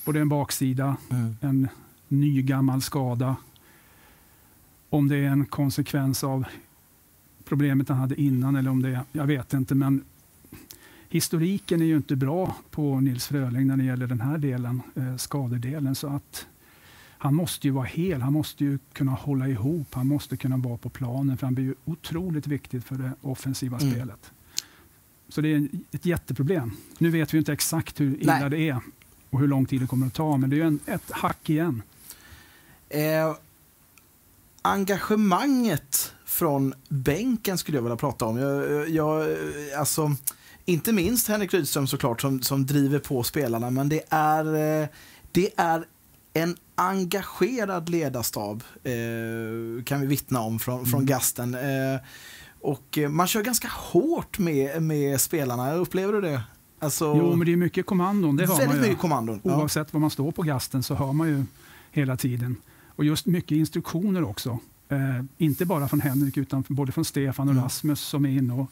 Och 0.05 0.13
det 0.13 0.19
är 0.19 0.21
en 0.21 0.29
baksida, 0.29 0.97
en 1.41 1.67
ny 2.07 2.41
gammal 2.41 2.81
skada. 2.81 3.35
Om 4.89 5.07
det 5.07 5.17
är 5.17 5.29
en 5.29 5.45
konsekvens 5.45 6.23
av 6.23 6.45
problemet 7.45 7.89
han 7.89 7.97
hade 7.97 8.21
innan 8.21 8.55
eller 8.55 8.71
om 8.71 8.81
det 8.81 8.89
är, 8.89 8.99
jag 9.11 9.25
vet 9.25 9.53
inte, 9.53 9.75
men 9.75 10.03
historiken 11.13 11.81
är 11.81 11.85
ju 11.85 11.95
inte 11.95 12.15
bra 12.15 12.55
på 12.71 12.99
Nils 12.99 13.27
Fröling 13.27 13.67
när 13.67 13.77
det 13.77 13.83
gäller 13.83 14.07
den 14.07 14.21
här 14.21 14.37
delen, 14.37 14.81
eh, 14.95 15.15
skadedelen. 15.17 15.95
Så 15.95 16.07
att 16.07 16.47
han 17.17 17.35
måste 17.35 17.67
ju 17.67 17.73
vara 17.73 17.85
hel, 17.85 18.21
han 18.21 18.33
måste 18.33 18.63
ju 18.63 18.79
kunna 18.93 19.11
hålla 19.11 19.47
ihop, 19.47 19.87
han 19.93 20.07
måste 20.07 20.37
kunna 20.37 20.57
vara 20.57 20.77
på 20.77 20.89
planen 20.89 21.37
för 21.37 21.47
han 21.47 21.53
blir 21.55 21.65
ju 21.65 21.75
otroligt 21.85 22.47
viktig 22.47 22.83
för 22.83 22.95
det 22.95 23.11
offensiva 23.21 23.77
Mm. 23.77 23.91
spelet. 23.93 24.31
Så 25.29 25.41
det 25.41 25.53
är 25.53 25.67
ett 25.91 26.05
jätteproblem. 26.05 26.71
Nu 26.97 27.09
vet 27.09 27.33
vi 27.33 27.37
inte 27.37 27.53
exakt 27.53 27.99
hur 27.99 28.21
illa 28.21 28.39
Nej. 28.39 28.49
det 28.49 28.69
är 28.69 28.79
och 29.29 29.39
hur 29.39 29.47
lång 29.47 29.65
tid 29.65 29.81
det 29.81 29.87
kommer 29.87 30.07
att 30.07 30.13
ta, 30.13 30.37
men 30.37 30.49
det 30.49 30.55
är 30.55 30.57
ju 30.57 30.67
en, 30.67 30.79
ett 30.85 31.11
hack 31.11 31.49
igen. 31.49 31.81
Eh, 32.89 33.35
engagemanget 34.61 36.13
från 36.25 36.73
bänken 36.89 37.57
skulle 37.57 37.77
jag 37.77 37.83
vilja 37.83 37.95
prata 37.97 38.25
om. 38.25 38.37
Jag, 38.37 38.89
jag, 38.89 39.37
alltså, 39.77 40.15
inte 40.65 40.93
minst 40.93 41.27
Henrik 41.27 41.53
Rydström 41.53 41.87
såklart 41.87 42.21
som, 42.21 42.41
som 42.41 42.65
driver 42.65 42.99
på 42.99 43.23
spelarna, 43.23 43.69
men 43.69 43.89
det 43.89 44.01
är, 44.09 44.45
eh, 44.81 44.87
det 45.31 45.49
är 45.57 45.85
en 46.33 46.55
engagerad 46.75 47.89
ledarstab 47.89 48.63
eh, 48.83 49.83
kan 49.83 50.01
vi 50.01 50.07
vittna 50.07 50.41
om 50.41 50.59
från, 50.59 50.85
från 50.85 51.05
Gasten. 51.05 51.53
Eh, 51.53 52.01
och 52.61 52.97
eh, 52.97 53.09
man 53.09 53.27
kör 53.27 53.43
ganska 53.43 53.67
hårt 53.67 54.39
med, 54.39 54.83
med 54.83 55.21
spelarna, 55.21 55.73
upplever 55.73 56.13
du 56.13 56.21
det? 56.21 56.41
Alltså, 56.79 57.05
Jo, 57.05 57.35
men 57.35 57.45
det 57.45 57.53
är 57.53 57.57
mycket 57.57 57.85
kommandon. 57.85 58.35
Det 58.35 58.45
väldigt 58.45 58.81
mycket 58.81 58.97
kommandon. 58.97 59.41
Ja. 59.43 59.57
Oavsett 59.57 59.93
var 59.93 59.99
man 59.99 60.09
står 60.09 60.31
på 60.31 60.41
gasten 60.41 60.83
så 60.83 60.95
hör 60.95 61.13
man 61.13 61.27
ju 61.27 61.43
hela 61.91 62.17
tiden. 62.17 62.55
Och 62.95 63.05
just 63.05 63.25
mycket 63.25 63.51
instruktioner 63.51 64.23
också. 64.23 64.59
Eh, 64.89 65.23
inte 65.37 65.65
bara 65.65 65.87
från 65.87 66.01
Henrik 66.01 66.37
utan 66.37 66.63
både 66.67 66.91
från 66.91 67.05
Stefan 67.05 67.47
och 67.47 67.51
Mm. 67.51 67.63
Rasmus 67.63 67.99
som 67.99 68.25
är 68.25 68.29
inne 68.29 68.53
och 68.53 68.71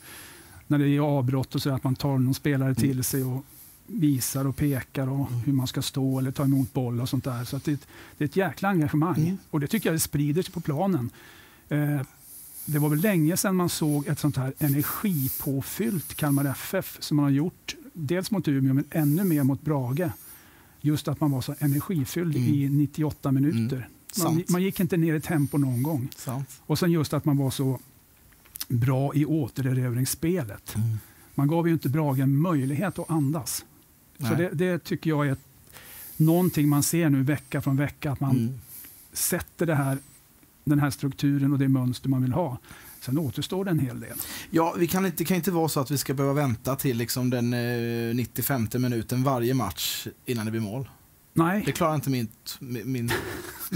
när 0.72 0.78
det 0.80 0.90
är 0.90 1.00
avbrott 1.00 1.56
och 1.56 1.62
så 1.62 1.70
att 1.70 1.84
man 1.84 1.96
tar 1.96 2.18
någon 2.18 2.34
spelare 2.34 2.76
till 2.76 2.92
Mm. 2.92 3.04
sig 3.04 3.24
och 3.24 3.46
visar 3.88 4.48
och 4.48 4.56
pekar 4.56 5.10
och 5.10 5.28
hur 5.46 5.54
man 5.54 5.68
ska 5.68 5.82
stå 5.82 6.20
eller 6.20 6.32
ta 6.32 6.44
emot 6.44 6.74
boll 6.74 7.02
och 7.02 7.10
sånt 7.10 7.24
där. 7.24 7.44
Så 7.46 7.58
det, 7.64 7.72
är 7.72 7.76
ett- 7.76 7.88
det 8.18 8.24
är 8.24 8.26
ett 8.26 8.36
jäkla 8.36 8.70
engagemang 8.70 9.18
Mm. 9.22 9.38
och 9.50 9.60
det 9.60 9.68
tycker 9.68 9.90
jag 9.90 9.96
det 9.96 10.00
sprider 10.00 10.42
sig 10.42 10.54
på 10.54 10.62
planen. 10.62 11.10
Eh, 11.70 12.02
det 12.66 12.80
var 12.80 12.90
väl 12.90 13.00
länge 13.02 13.38
sedan 13.38 13.56
man 13.56 13.70
såg 13.70 14.08
ett 14.08 14.20
sånt 14.20 14.38
här 14.38 14.54
energipåfyllt 14.60 16.16
Kalmar 16.16 16.46
FF 16.46 16.98
som 17.00 17.18
man 17.18 17.24
har 17.24 17.30
gjort 17.32 17.76
dels 17.94 18.32
mot 18.32 18.48
Umeå 18.48 18.74
men 18.74 18.84
ännu 18.92 19.24
mer 19.24 19.44
mot 19.44 19.62
Brage. 19.62 20.10
Just 20.82 21.08
att 21.08 21.20
man 21.20 21.32
var 21.32 21.42
så 21.42 21.56
energifylld 21.60 22.36
Mm. 22.36 22.54
i 22.54 22.70
98 22.70 23.32
minuter. 23.32 23.78
Man, 23.78 23.88
Sant. 24.34 24.50
man 24.50 24.64
gick 24.64 24.80
inte 24.80 24.98
ner 24.98 25.16
i 25.16 25.22
tempo 25.22 25.58
någon 25.58 25.84
gång. 25.84 26.08
Sant. 26.16 26.50
Och 26.66 26.80
sen 26.80 26.92
just 26.92 27.14
att 27.14 27.26
man 27.26 27.38
var 27.38 27.50
så 27.52 27.80
bra 28.68 29.16
i 29.16 29.26
återerövringsspelet. 29.26 30.76
Man 31.36 31.48
gav 31.48 31.68
ju 31.68 31.74
inte 31.74 31.90
Brage 31.90 32.20
en 32.20 32.36
möjlighet 32.38 33.00
att 33.00 33.10
andas. 33.12 33.66
Så 34.20 34.24
Nej. 34.28 34.36
det, 34.38 34.50
det 34.54 34.84
tycker 34.84 35.10
jag 35.10 35.28
är 35.28 35.36
någonting 36.18 36.70
man 36.70 36.84
ser 36.84 37.10
nu 37.10 37.24
vecka 37.24 37.62
från 37.62 37.78
vecka. 37.78 38.12
Att 38.12 38.20
man 38.20 38.32
Mm. 38.32 38.60
sätter 39.14 39.68
här, 39.68 39.98
den 40.64 40.80
här 40.80 40.90
strukturen 40.90 41.54
och 41.54 41.60
det 41.60 41.68
mönster 41.68 42.10
man 42.10 42.22
vill 42.22 42.32
ha. 42.34 42.58
Sen 43.02 43.18
återstår 43.18 43.66
det 43.66 43.72
en 43.72 43.80
hel 43.80 44.00
del. 44.00 44.18
Ja, 44.50 44.76
vi 44.78 44.88
kan 44.88 45.06
inte, 45.06 45.18
det 45.18 45.26
kan 45.26 45.38
inte 45.38 45.52
vara 45.52 45.70
så 45.70 45.80
att 45.80 45.92
vi 45.92 45.98
ska 45.98 46.14
behöva 46.14 46.34
vänta 46.34 46.76
till 46.76 46.98
liksom 46.98 47.30
den 47.30 47.54
eh, 47.54 48.16
95 48.16 48.68
minuten 48.74 49.24
varje 49.24 49.54
match 49.54 50.08
innan 50.26 50.46
det 50.46 50.52
blir 50.52 50.62
mål. 50.62 50.90
Nej, 51.34 51.64
Det 51.66 51.72
klarar 51.72 51.96
inte 51.96 52.10
min, 52.10 52.28
min, 52.60 52.92
min 52.92 53.12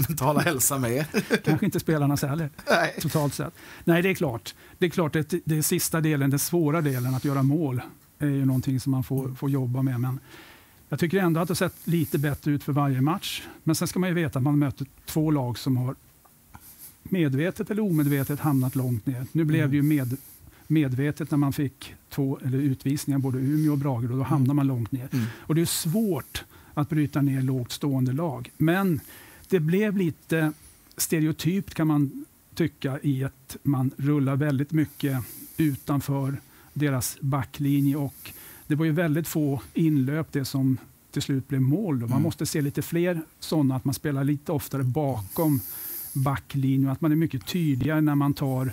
mentala 0.08 0.40
hälsa 0.40 0.78
med. 0.78 1.04
kanske 1.44 1.66
inte 1.66 1.80
spelarnas 1.80 2.22
heller. 2.22 2.50
Nej. 2.70 2.94
totalt 3.00 3.34
sett. 3.34 3.54
Nej, 3.84 4.02
det 4.02 4.10
är 4.10 4.14
klart. 4.14 4.54
Det 4.78 4.86
är 4.86 4.90
klart 4.90 5.16
att 5.16 5.34
det 5.44 5.62
sista 5.62 6.00
delen, 6.00 6.30
den 6.30 6.38
svåra 6.38 6.80
delen, 6.80 7.14
att 7.14 7.24
göra 7.24 7.42
mål, 7.42 7.82
är 8.18 8.26
ju 8.26 8.44
någonting 8.44 8.80
som 8.80 8.92
man 8.92 9.04
får, 9.04 9.28
får 9.34 9.50
jobba 9.50 9.82
med. 9.82 10.00
Men 10.00 10.20
jag 10.88 10.98
tycker 11.00 11.18
ändå 11.18 11.40
att 11.40 11.48
det 11.48 11.54
sett 11.54 11.74
lite 11.84 12.18
bättre 12.18 12.50
ut 12.50 12.64
för 12.64 12.72
varje 12.72 13.00
match. 13.00 13.42
Men 13.62 13.74
sen 13.74 13.88
ska 13.88 13.98
man 13.98 14.08
ju 14.08 14.14
veta 14.14 14.38
att 14.38 14.42
man 14.42 14.58
möter 14.58 14.86
två 15.06 15.30
lag 15.30 15.58
som 15.58 15.76
har 15.76 15.94
medvetet 17.02 17.70
eller 17.70 17.82
omedvetet 17.82 18.40
hamnat 18.40 18.74
långt 18.76 19.06
ner. 19.06 19.26
Nu 19.32 19.44
blev 19.44 19.60
Mm. 19.60 19.70
det 19.70 19.76
ju 19.76 19.82
med, 19.82 20.16
medvetet 20.66 21.30
när 21.30 21.38
man 21.38 21.52
fick 21.52 21.94
två 22.10 22.38
eller 22.44 22.58
utvisningar, 22.58 23.18
både 23.18 23.38
Umeå 23.38 23.72
och 23.72 23.78
Brage, 23.78 24.10
och 24.10 24.16
då 24.16 24.22
hamnar 24.22 24.54
man 24.54 24.66
långt 24.66 24.92
ner. 24.92 25.08
Mm. 25.12 25.24
Och 25.38 25.54
det 25.54 25.60
är 25.60 25.64
svårt 25.66 26.44
att 26.74 26.88
bryta 26.88 27.22
ner 27.22 27.42
lågt 27.42 27.72
stående 27.72 28.12
lag. 28.12 28.50
Men 28.56 29.00
det 29.48 29.60
blev 29.60 29.96
lite 29.96 30.52
stereotypt 30.96 31.74
kan 31.74 31.86
man 31.86 32.24
tycka 32.54 32.98
i 33.02 33.24
att 33.24 33.56
man 33.62 33.90
rullar 33.96 34.36
väldigt 34.36 34.72
mycket 34.72 35.24
utanför 35.56 36.40
deras 36.72 37.18
backlinje 37.20 37.96
och 37.96 38.32
det 38.66 38.74
var 38.74 38.84
ju 38.84 38.92
väldigt 38.92 39.28
få 39.28 39.62
inlöp 39.74 40.32
det 40.32 40.44
som 40.44 40.78
till 41.10 41.22
slut 41.22 41.48
blev 41.48 41.60
mål. 41.60 41.98
Man 42.00 42.10
Mm. 42.10 42.22
måste 42.22 42.46
se 42.46 42.60
lite 42.60 42.82
fler 42.82 43.22
sådana, 43.40 43.76
att 43.76 43.84
man 43.84 43.94
spelar 43.94 44.24
lite 44.24 44.52
oftare 44.52 44.82
bakom 44.82 45.60
backlinjen 46.12 46.86
och 46.86 46.92
att 46.92 47.00
man 47.00 47.12
är 47.12 47.16
mycket 47.16 47.46
tydligare 47.46 48.00
när 48.00 48.14
man 48.14 48.34
tar 48.34 48.72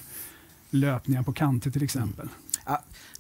löpningar 0.70 1.24
på 1.24 1.34
kanter 1.34 1.72
till 1.72 1.84
exempel. 1.84 2.30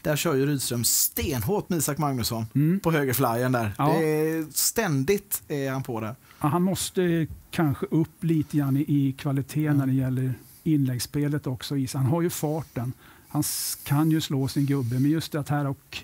Där 0.01 0.15
kör 0.15 0.35
ju 0.35 0.45
Rydström 0.45 0.83
stenhårt 0.83 1.69
med 1.69 1.79
Isak 1.79 1.97
Magnusson 1.97 2.45
Mm. 2.55 2.79
på 2.79 2.91
högerflyen 2.91 3.51
där. 3.51 3.71
Ja. 3.77 3.87
Det 3.99 4.05
är, 4.05 4.45
ständigt 4.53 5.43
är 5.47 5.71
han 5.71 5.83
på 5.83 5.99
där. 5.99 6.15
Ja, 6.41 6.47
han 6.47 6.61
måste 6.63 7.27
kanske 7.51 7.85
upp 7.85 8.23
lite 8.23 8.57
grann 8.57 8.77
i, 8.77 8.81
i 8.87 9.11
kvalitet 9.17 9.65
Mm. 9.67 9.77
när 9.77 9.85
det 9.87 9.93
gäller 9.93 10.33
inläggsspelet 10.63 11.47
också. 11.47 11.75
Han 11.93 12.05
har 12.05 12.21
ju 12.21 12.29
farten. 12.29 12.93
Han 13.27 13.43
kan 13.83 14.11
ju 14.11 14.21
slå 14.21 14.47
sin 14.47 14.65
gubbe, 14.65 14.99
men 14.99 15.11
just 15.11 15.31
det 15.31 15.49
här 15.49 15.67
och 15.67 15.97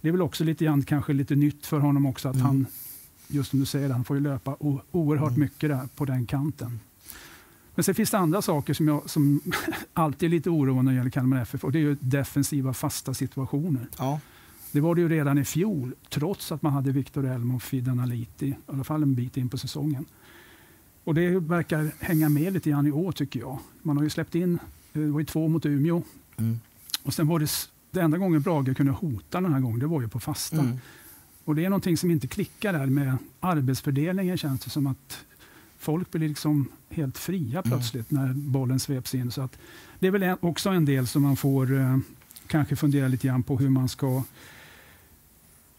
det 0.00 0.08
är 0.08 0.12
väl 0.12 0.22
också 0.22 0.44
lite 0.44 0.64
grann 0.64 0.82
kanske 0.82 1.12
lite 1.12 1.34
nytt 1.34 1.66
för 1.66 1.78
honom 1.78 2.06
också 2.06 2.28
att 2.28 2.34
Mm. 2.34 2.46
han, 2.46 2.66
just 3.28 3.50
som 3.50 3.60
du 3.60 3.66
säger, 3.66 3.90
han 3.90 4.04
får 4.04 4.16
ju 4.16 4.22
löpa 4.22 4.56
oerhört 4.90 5.28
Mm. 5.30 5.40
mycket 5.40 5.70
där 5.70 5.88
på 5.96 6.04
den 6.04 6.26
kanten. 6.26 6.80
Men 7.74 7.84
sen 7.84 7.94
finns 7.94 8.10
det 8.10 8.18
andra 8.18 8.42
saker 8.42 8.74
som, 8.74 8.88
jag, 8.88 9.10
som 9.10 9.40
alltid 9.92 10.26
är 10.26 10.30
lite 10.30 10.50
oroande 10.50 10.82
när 10.82 10.92
det 10.92 10.96
gäller 10.96 11.10
Kalmar 11.10 11.42
FF 11.42 11.64
och 11.64 11.72
det 11.72 11.78
är 11.78 11.96
defensiva 12.00 12.74
fasta 12.74 13.14
situationer. 13.14 13.88
Ja. 13.98 14.20
Det 14.72 14.80
var 14.80 14.94
det 14.94 15.00
ju 15.00 15.08
redan 15.08 15.38
i 15.38 15.44
fjol, 15.44 15.94
trots 16.08 16.52
att 16.52 16.62
man 16.62 16.72
hade 16.72 16.92
Victor 16.92 17.26
Elm 17.26 17.54
och 17.54 17.62
Fidan 17.62 18.00
Aliti, 18.00 18.46
i 18.46 18.54
alla 18.66 18.84
fall 18.84 19.02
en 19.02 19.14
bit 19.14 19.36
in 19.36 19.48
på 19.48 19.58
säsongen. 19.58 20.04
Och 21.04 21.14
det 21.14 21.40
verkar 21.40 21.90
hänga 22.00 22.28
med 22.28 22.52
lite 22.52 22.70
grann 22.70 22.86
i 22.86 22.90
år 22.90 23.12
tycker 23.12 23.40
jag. 23.40 23.58
Man 23.82 23.96
har 23.96 24.04
ju 24.04 24.10
släppt 24.10 24.34
in, 24.34 24.58
det 24.92 25.06
var 25.06 25.20
ju 25.20 25.26
två 25.26 25.48
mot 25.48 25.66
Umeå, 25.66 26.02
Mm. 26.36 26.60
och 27.02 27.14
sen 27.14 27.26
var 27.26 27.38
det, 27.38 27.50
det 27.90 28.00
enda 28.00 28.18
gången 28.18 28.42
Brage 28.42 28.76
kunde 28.76 28.92
hota 28.92 29.40
den 29.40 29.52
här 29.52 29.60
gången, 29.60 29.78
det 29.78 29.86
var 29.86 30.00
ju 30.00 30.08
på 30.08 30.20
fasta. 30.20 30.58
Mm. 30.58 30.76
Och 31.44 31.54
det 31.54 31.64
är 31.64 31.70
någonting 31.70 31.96
som 31.96 32.10
inte 32.10 32.26
klickar 32.26 32.72
där 32.72 32.86
med 32.86 33.16
arbetsfördelningen 33.40 34.36
känns 34.38 34.60
det 34.64 34.70
som 34.70 34.86
att 34.86 35.24
folk 35.82 36.10
blir 36.10 36.28
liksom 36.28 36.68
helt 36.90 37.18
fria 37.18 37.62
plötsligt 37.62 38.10
när 38.10 38.32
bollen 38.32 38.80
sveps 38.80 39.14
in. 39.14 39.30
Så 39.30 39.42
att 39.42 39.58
det 39.98 40.06
är 40.06 40.10
väl 40.10 40.36
också 40.40 40.70
en 40.70 40.84
del 40.84 41.06
som 41.06 41.22
man 41.22 41.36
får 41.36 41.80
eh, 41.80 41.98
kanske 42.46 42.76
fundera 42.76 43.08
lite 43.08 43.26
grann 43.26 43.42
på 43.42 43.58
hur 43.58 43.70
man 43.70 43.88
ska 43.88 44.22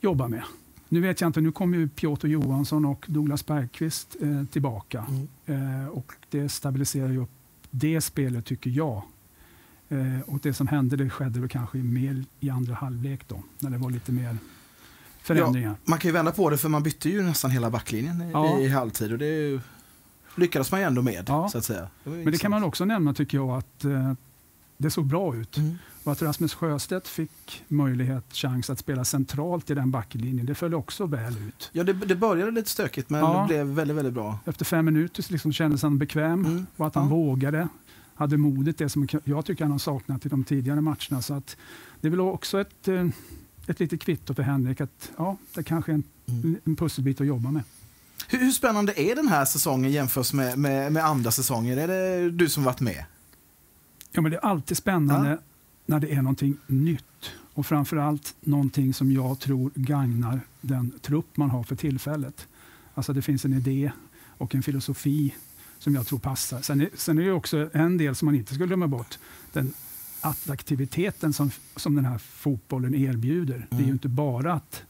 jobba 0.02 0.28
med. 0.28 0.44
Nu 0.90 1.02
vet 1.02 1.22
jag 1.22 1.30
inte, 1.30 1.42
nu 1.42 1.52
kommer 1.52 1.78
ju 1.78 1.88
Piotr 1.88 2.28
Johansson 2.28 2.86
och 2.86 3.06
Douglas 3.08 3.46
Bergqvist 3.46 4.16
eh, 4.22 4.44
tillbaka. 4.46 5.06
Mm. 5.46 5.82
Eh, 5.82 5.88
och 5.88 6.14
det 6.30 6.50
stabiliserar 6.50 7.10
ju 7.10 7.22
upp 7.22 7.32
det 7.72 8.02
spelet 8.02 8.46
tycker 8.46 8.70
jag. 8.70 9.02
Eh, 9.90 10.20
och 10.26 10.40
det 10.40 10.54
som 10.54 10.68
hände 10.68 10.96
det 10.96 11.10
skedde 11.10 11.40
väl 11.40 11.50
kanske 11.50 11.78
mer 11.78 12.26
i 12.40 12.50
andra 12.50 12.74
halvlek 12.76 13.28
då, 13.28 13.44
när 13.60 13.70
det 13.70 13.78
var 13.78 13.90
lite 13.90 14.12
mer 14.12 14.38
förändringar. 15.22 15.76
Man 15.86 16.00
kan 16.00 16.10
ju 16.10 16.14
vända 16.14 16.32
på 16.32 16.50
det 16.50 16.58
för 16.58 16.70
man 16.70 16.84
bytte 16.84 17.10
ju 17.10 17.22
nästan 17.22 17.52
hela 17.52 17.70
backlinjen 17.70 18.22
i, 18.22 18.32
Ja. 18.32 18.60
i 18.60 18.68
halvtid 18.68 19.12
och 19.12 19.18
det 19.18 19.26
är 19.26 19.50
ju, 19.50 19.60
lyckades 20.36 20.72
man 20.72 20.80
ju 20.80 20.86
ändå 20.88 21.02
med 21.02 21.26
Ja. 21.28 21.50
så 21.50 21.58
att 21.58 21.66
säga. 21.66 21.88
ju 22.06 22.12
Men 22.12 22.32
det 22.32 22.38
kan 22.38 22.52
man 22.52 22.64
också 22.64 22.86
nämna 22.86 23.14
tycker 23.14 23.38
jag 23.38 23.50
att 23.50 23.86
eh, 23.86 24.14
det 24.78 24.90
såg 24.92 25.06
bra 25.06 25.36
ut. 25.36 25.58
Mm. 25.58 25.76
Och 26.04 26.12
att 26.12 26.22
Rasmus 26.22 26.54
Sjöstedt 26.54 27.08
fick 27.08 27.64
möjlighet, 27.68 28.26
chans 28.34 28.70
att 28.70 28.80
spela 28.80 29.06
centralt 29.06 29.70
i 29.70 29.74
den 29.74 29.92
backlinjen, 29.92 30.46
det 30.46 30.56
föll 30.56 30.74
också 30.74 31.06
väl 31.06 31.38
ut. 31.48 31.70
Ja, 31.74 31.84
det, 31.84 31.94
det 31.94 32.16
började 32.16 32.52
lite 32.52 32.70
stökigt 32.70 33.10
men 33.10 33.20
Ja. 33.20 33.42
det 33.42 33.48
blev 33.48 33.66
väldigt, 33.68 33.98
väldigt 33.98 34.14
bra. 34.14 34.40
Efter 34.46 34.66
fem 34.66 34.86
minuter 34.86 35.26
liksom 35.32 35.54
kändes 35.54 35.84
han 35.84 35.98
bekväm 35.98 36.46
Mm. 36.46 36.66
och 36.78 36.88
att 36.88 36.96
han 36.96 37.04
Ja. 37.04 37.10
vågade, 37.16 37.68
hade 38.16 38.38
modet, 38.38 38.78
det 38.78 38.90
som 38.90 39.08
jag 39.24 39.46
tycker 39.46 39.64
han 39.64 39.72
har 39.72 39.80
saknat 39.80 40.26
i 40.26 40.30
de 40.30 40.44
tidigare 40.44 40.82
matcherna. 40.82 41.22
Så 41.22 41.34
att 41.34 41.58
det 42.02 42.08
är 42.08 42.10
väl 42.12 42.20
också 42.20 42.62
ett, 42.62 42.88
eh, 42.88 43.08
ett 43.68 43.80
litet 43.80 44.02
kvitto 44.02 44.34
för 44.34 44.44
Henrik 44.44 44.82
att 44.82 45.12
ja, 45.18 45.38
det 45.56 45.64
kanske 45.64 45.92
är 45.92 45.94
en, 45.94 46.04
Mm. 46.28 46.58
en 46.64 46.76
pusselbit 46.76 47.22
att 47.22 47.28
jobba 47.28 47.52
med. 47.52 47.64
Hur, 48.34 48.40
hur 48.40 48.52
spännande 48.52 49.02
är 49.02 49.16
den 49.16 49.28
här 49.28 49.46
säsongen 49.46 49.92
jämfört 49.92 50.34
med, 50.34 50.58
med, 50.58 50.92
med 50.94 51.06
andra 51.06 51.32
säsonger? 51.32 51.78
Är 51.78 51.88
det 51.88 52.32
du 52.32 52.50
som 52.50 52.64
varit 52.64 52.80
med? 52.82 53.06
Ja, 54.12 54.22
men 54.22 54.32
det 54.32 54.38
är 54.38 54.46
alltid 54.46 54.78
spännande 54.78 55.30
Ja. 55.30 55.38
när 55.86 56.00
det 56.00 56.14
är 56.14 56.22
någonting 56.22 56.58
nytt 56.68 57.32
och 57.54 57.66
framförallt 57.66 58.36
någonting 58.42 58.94
som 58.94 59.12
jag 59.12 59.40
tror 59.40 59.72
gagnar 59.76 60.40
den 60.62 60.92
trupp 61.02 61.38
man 61.38 61.50
har 61.50 61.64
för 61.64 61.76
tillfället. 61.76 62.48
Alltså 62.94 63.14
det 63.14 63.22
finns 63.22 63.46
en 63.46 63.54
idé 63.54 63.92
och 64.38 64.56
en 64.56 64.64
filosofi 64.64 65.36
som 65.80 65.96
jag 65.96 66.08
tror 66.08 66.20
passar. 66.20 66.62
Sen 66.62 66.82
är, 66.82 66.90
sen 66.96 67.18
är 67.20 67.24
det 67.24 67.32
också 67.32 67.70
en 67.74 67.98
del 67.98 68.16
som 68.16 68.26
man 68.26 68.36
inte 68.36 68.56
ska 68.56 68.66
glömma 68.66 68.88
bort. 68.88 69.18
Den 69.52 69.74
attraktiviteten 70.22 71.34
som, 71.34 71.52
som 71.76 71.96
den 71.96 72.06
här 72.06 72.18
fotbollen 72.18 72.96
erbjuder. 72.96 73.68
Det 73.70 73.76
är 73.76 73.80
ju 73.80 73.84
Mm. 73.84 73.94
inte 73.94 74.08
bara 74.10 74.54
att, 74.54 74.84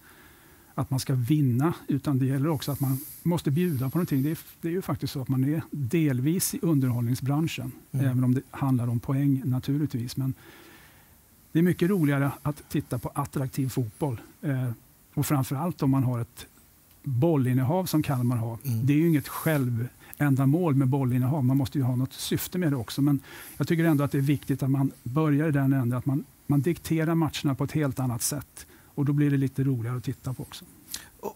att 0.75 0.89
man 0.89 0.99
ska 0.99 1.13
vinna 1.13 1.73
utan 1.87 2.19
det 2.19 2.25
gäller 2.25 2.49
också 2.49 2.71
att 2.71 2.79
man 2.79 2.97
måste 3.23 3.51
bjuda 3.51 3.89
på 3.89 3.97
någonting. 3.97 4.23
Det 4.23 4.31
är, 4.31 4.37
det 4.61 4.67
är 4.67 4.71
ju 4.71 4.81
faktiskt 4.81 5.13
så 5.13 5.21
att 5.21 5.29
man 5.29 5.43
är 5.43 5.61
delvis 5.71 6.53
i 6.53 6.59
underhållningsbranschen. 6.61 7.71
Mm. 7.91 8.05
Även 8.05 8.23
om 8.23 8.33
det 8.33 8.41
handlar 8.51 8.87
om 8.87 8.99
poäng 8.99 9.41
naturligtvis. 9.45 10.17
Men 10.17 10.33
det 11.51 11.59
är 11.59 11.63
mycket 11.63 11.89
roligare 11.89 12.31
att 12.41 12.69
titta 12.69 12.99
på 12.99 13.11
attraktiv 13.15 13.69
fotboll. 13.69 14.21
Eh, 14.41 14.69
och 15.13 15.25
framförallt 15.25 15.83
om 15.83 15.89
man 15.89 16.03
har 16.03 16.19
ett 16.19 16.45
bollinnehav 17.03 17.85
som 17.85 18.03
Kalmar 18.03 18.37
har. 18.37 18.57
Mm. 18.63 18.85
Det 18.85 18.93
är 18.93 18.97
ju 18.97 19.07
inget 19.07 19.27
självändamål 19.27 20.75
med 20.75 20.87
bollinnehav. 20.87 21.43
Man 21.43 21.57
måste 21.57 21.77
ju 21.77 21.83
ha 21.83 21.95
något 21.95 22.13
syfte 22.13 22.57
med 22.57 22.71
det 22.71 22.75
också. 22.75 23.01
Men 23.01 23.19
jag 23.57 23.67
tycker 23.67 23.83
ändå 23.83 24.03
att 24.03 24.11
det 24.11 24.17
är 24.17 24.21
viktigt 24.21 24.63
att 24.63 24.69
man 24.69 24.91
börjar 25.03 25.47
i 25.47 25.51
den 25.51 25.73
änden. 25.73 25.97
Att 25.97 26.05
man, 26.05 26.23
man 26.47 26.61
dikterar 26.61 27.15
matcherna 27.15 27.55
på 27.55 27.63
ett 27.63 27.71
helt 27.71 27.99
annat 27.99 28.21
sätt. 28.21 28.65
Och 28.95 29.05
då 29.05 29.13
blir 29.13 29.31
det 29.31 29.37
lite 29.37 29.63
roligare 29.63 29.97
att 29.97 30.03
titta 30.03 30.33
på 30.33 30.43
också. 30.43 30.65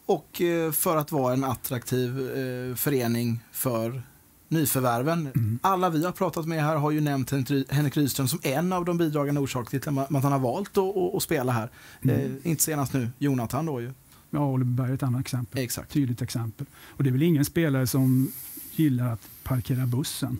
och- 0.05 0.41
eh, 0.41 0.71
för 0.71 0.97
att 0.97 1.11
vara 1.11 1.33
en 1.33 1.43
attraktiv 1.43 2.19
eh, 2.19 2.75
förening 2.75 3.39
för 3.51 4.01
nyförvärven. 4.47 5.19
Mm. 5.35 5.59
Alla 5.61 5.89
vi 5.89 6.05
har 6.05 6.11
pratat 6.11 6.45
med 6.45 6.63
här 6.63 6.75
har 6.75 6.91
ju 6.91 7.01
nämnt 7.01 7.31
Henrik 7.31 7.49
Ry- 7.51 7.65
Henrik 7.73 7.97
Rydström 7.97 8.27
som 8.27 8.39
en 8.43 8.73
av 8.73 8.85
de 8.85 8.97
bidragande 8.97 9.41
orsakerna 9.41 9.79
till 9.81 9.99
att 10.17 10.23
han 10.23 10.31
har 10.31 10.39
valt 10.39 10.77
att, 11.15 11.23
spela 11.23 11.51
här. 11.51 11.69
Mm. 12.01 12.15
Eh, 12.43 12.51
inte 12.51 12.63
senast 12.63 12.93
nu, 12.93 13.09
Jonathan 13.17 13.65
då 13.65 13.81
ju. 13.81 13.91
Ja, 14.29 14.45
Oliver 14.51 14.89
är 14.89 14.93
ett 14.93 15.03
annat 15.03 15.21
exempel. 15.21 15.61
Exakt. 15.63 15.91
Tydligt 15.91 16.21
exempel. 16.21 16.65
Och 16.85 17.03
det 17.03 17.09
är 17.09 17.11
väl 17.11 17.23
ingen 17.23 17.45
spelare 17.45 17.87
som 17.87 18.31
gillar 18.71 19.13
att 19.13 19.29
parkera 19.43 19.85
bussen 19.85 20.39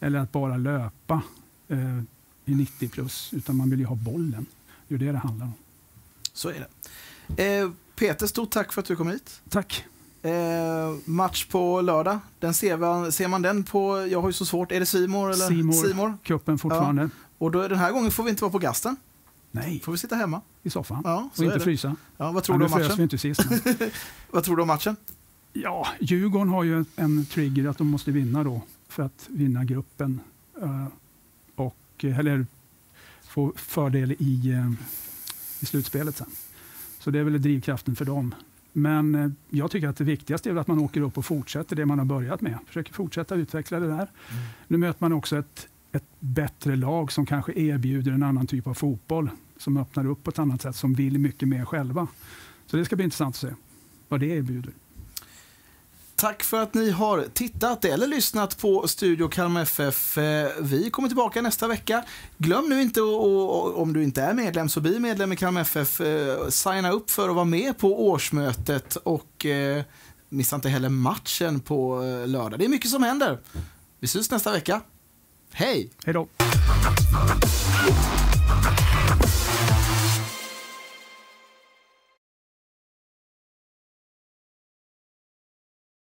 eller 0.00 0.18
att 0.18 0.32
bara 0.32 0.56
löpa 0.56 1.22
eh, 1.68 1.98
i 2.44 2.54
90 2.54 2.88
plus, 2.88 3.30
utan 3.32 3.56
man 3.56 3.70
vill 3.70 3.78
ju 3.78 3.84
ha 3.86 3.96
bollen. 3.96 4.46
Det 4.88 4.94
är 4.94 4.98
det 4.98 5.12
det 5.12 5.18
handlar 5.18 5.46
om. 5.46 5.52
Så 6.40 6.48
är 6.48 6.66
det. 7.36 7.54
Eh, 7.58 7.70
Peter, 7.96 8.26
stort 8.26 8.50
tack 8.50 8.72
för 8.72 8.80
att 8.80 8.86
du 8.88 8.96
kom 8.96 9.08
hit. 9.10 9.40
Tack. 9.48 9.84
Eh, 10.22 10.30
match 11.04 11.44
på 11.46 11.80
lördag. 11.80 12.18
Den 12.38 12.54
ser, 12.54 12.76
man, 12.76 13.12
ser 13.12 13.28
man 13.28 13.42
den 13.42 13.64
på, 13.64 14.06
jag 14.06 14.20
har 14.20 14.28
ju 14.28 14.32
så 14.32 14.44
svårt, 14.46 14.72
är 14.72 14.80
det 14.80 14.86
Simor 14.86 15.30
eller? 15.32 15.62
More. 15.62 15.76
Simor. 15.88 16.14
Cupen 16.22 16.58
fortfarande. 16.58 17.10
Och 17.38 17.50
då, 17.50 17.68
den 17.68 17.78
här 17.78 17.92
gången 17.92 18.10
får 18.10 18.24
vi 18.24 18.30
inte 18.30 18.42
vara 18.42 18.52
på 18.52 18.58
gasten. 18.58 18.96
Nej, 19.50 19.80
Får 19.84 19.92
vi 19.92 19.98
sitta 19.98 20.16
hemma. 20.16 20.40
i 20.62 20.70
soffan. 20.70 21.02
Ja, 21.04 21.28
så 21.34 21.42
och 21.42 21.46
inte 21.52 21.60
frysa. 21.64 21.96
Ja, 22.16 22.32
vad 22.32 22.44
tror 22.44 22.54
Ja, 22.54 22.58
du 22.58 22.64
om 22.64 22.70
frös 22.70 22.86
vi 22.86 22.88
matchen? 22.90 23.02
inte 23.02 23.18
sist. 23.18 23.40
Vad 24.30 24.44
tror 24.44 24.56
du 24.56 24.62
om 24.62 24.68
matchen? 24.68 24.96
Ja, 25.52 25.86
Djurgården 26.00 26.48
har 26.48 26.64
ju 26.64 26.84
en 26.96 27.26
trigger 27.26 27.68
att 27.68 27.78
de 27.78 27.86
måste 27.86 28.10
vinna 28.10 28.44
då 28.44 28.62
för 28.88 29.02
att 29.02 29.24
vinna 29.28 29.64
gruppen. 29.64 30.20
eh, 30.62 30.86
och, 31.54 31.76
eller 32.04 32.46
få 33.28 33.52
fördel 33.56 34.12
i, 34.18 34.50
eh, 34.50 34.70
i 35.60 35.66
slutspelet 35.66 36.16
sen. 36.16 36.30
Så 36.98 37.10
det 37.10 37.18
är 37.18 37.24
väl 37.24 37.42
drivkraften 37.42 37.96
för 37.96 38.04
dem. 38.04 38.34
Men 38.72 39.14
eh, 39.14 39.30
jag 39.50 39.70
tycker 39.70 39.88
att 39.88 39.96
det 39.96 40.04
viktigaste 40.04 40.50
är 40.50 40.56
att 40.56 40.66
man 40.66 40.78
åker 40.78 41.00
upp 41.00 41.18
och 41.18 41.24
fortsätter 41.24 41.76
det 41.76 41.86
man 41.86 41.98
har 41.98 42.06
börjat 42.06 42.40
med. 42.40 42.58
Försöker 42.66 42.92
fortsätta 42.92 43.34
utveckla 43.34 43.80
det 43.80 43.88
där. 43.88 44.10
Nu 44.66 44.78
möter 44.78 45.04
man 45.04 45.12
också 45.12 45.38
ett, 45.38 45.68
ett 45.92 46.04
bättre 46.18 46.76
lag 46.76 47.12
som 47.12 47.26
kanske 47.26 47.52
erbjuder 47.52 48.12
en 48.12 48.22
annan 48.22 48.46
typ 48.46 48.66
av 48.66 48.74
fotboll. 48.74 49.30
Som 49.56 49.76
öppnar 49.76 50.06
upp 50.06 50.24
på 50.24 50.30
ett 50.30 50.38
annat 50.38 50.62
sätt, 50.62 50.76
som 50.76 50.94
vill 50.94 51.18
mycket 51.18 51.48
mer 51.48 51.64
själva. 51.64 52.06
Så 52.66 52.76
det 52.76 52.84
ska 52.84 52.96
bli 52.96 53.04
intressant 53.04 53.34
att 53.34 53.40
se 53.40 53.48
vad 54.08 54.20
det 54.20 54.26
erbjuder. 54.26 54.72
Tack 56.20 56.42
för 56.42 56.60
att 56.62 56.74
ni 56.74 56.90
har 56.90 57.24
tittat 57.34 57.84
eller 57.84 58.06
lyssnat 58.06 58.58
på 58.58 58.88
Studio 58.88 59.28
Kalmar 59.28 59.62
FF. 59.62 60.18
Eh, 60.18 60.48
vi 60.60 60.90
kommer 60.90 61.08
tillbaka 61.08 61.42
nästa 61.42 61.68
vecka. 61.68 62.04
Glöm 62.38 62.68
nu 62.68 62.82
inte, 62.82 63.00
att- 63.00 63.74
om 63.76 63.92
du 63.92 64.02
inte 64.02 64.22
är 64.22 64.34
medlem, 64.34 64.68
så 64.68 64.80
bli 64.80 64.98
medlem 64.98 65.32
i 65.32 65.36
Kalmar 65.36 65.60
FF. 65.60 66.00
Eh, 66.00 66.48
signa 66.48 66.90
upp 66.90 67.10
för 67.10 67.28
att 67.28 67.34
vara 67.34 67.44
med 67.44 67.78
på 67.78 68.08
årsmötet 68.08 68.96
och 68.96 69.46
eh, 69.46 69.82
missa 70.28 70.56
inte 70.56 70.68
heller 70.68 70.88
matchen 70.88 71.60
på 71.60 72.00
lördag. 72.26 72.58
Det 72.58 72.64
är 72.64 72.68
mycket 72.68 72.90
som 72.90 73.02
händer. 73.02 73.38
Vi 74.00 74.08
syns 74.08 74.30
nästa 74.30 74.52
vecka. 74.52 74.80
Hej! 75.52 75.90
Hej 76.04 76.14
då! 76.14 76.28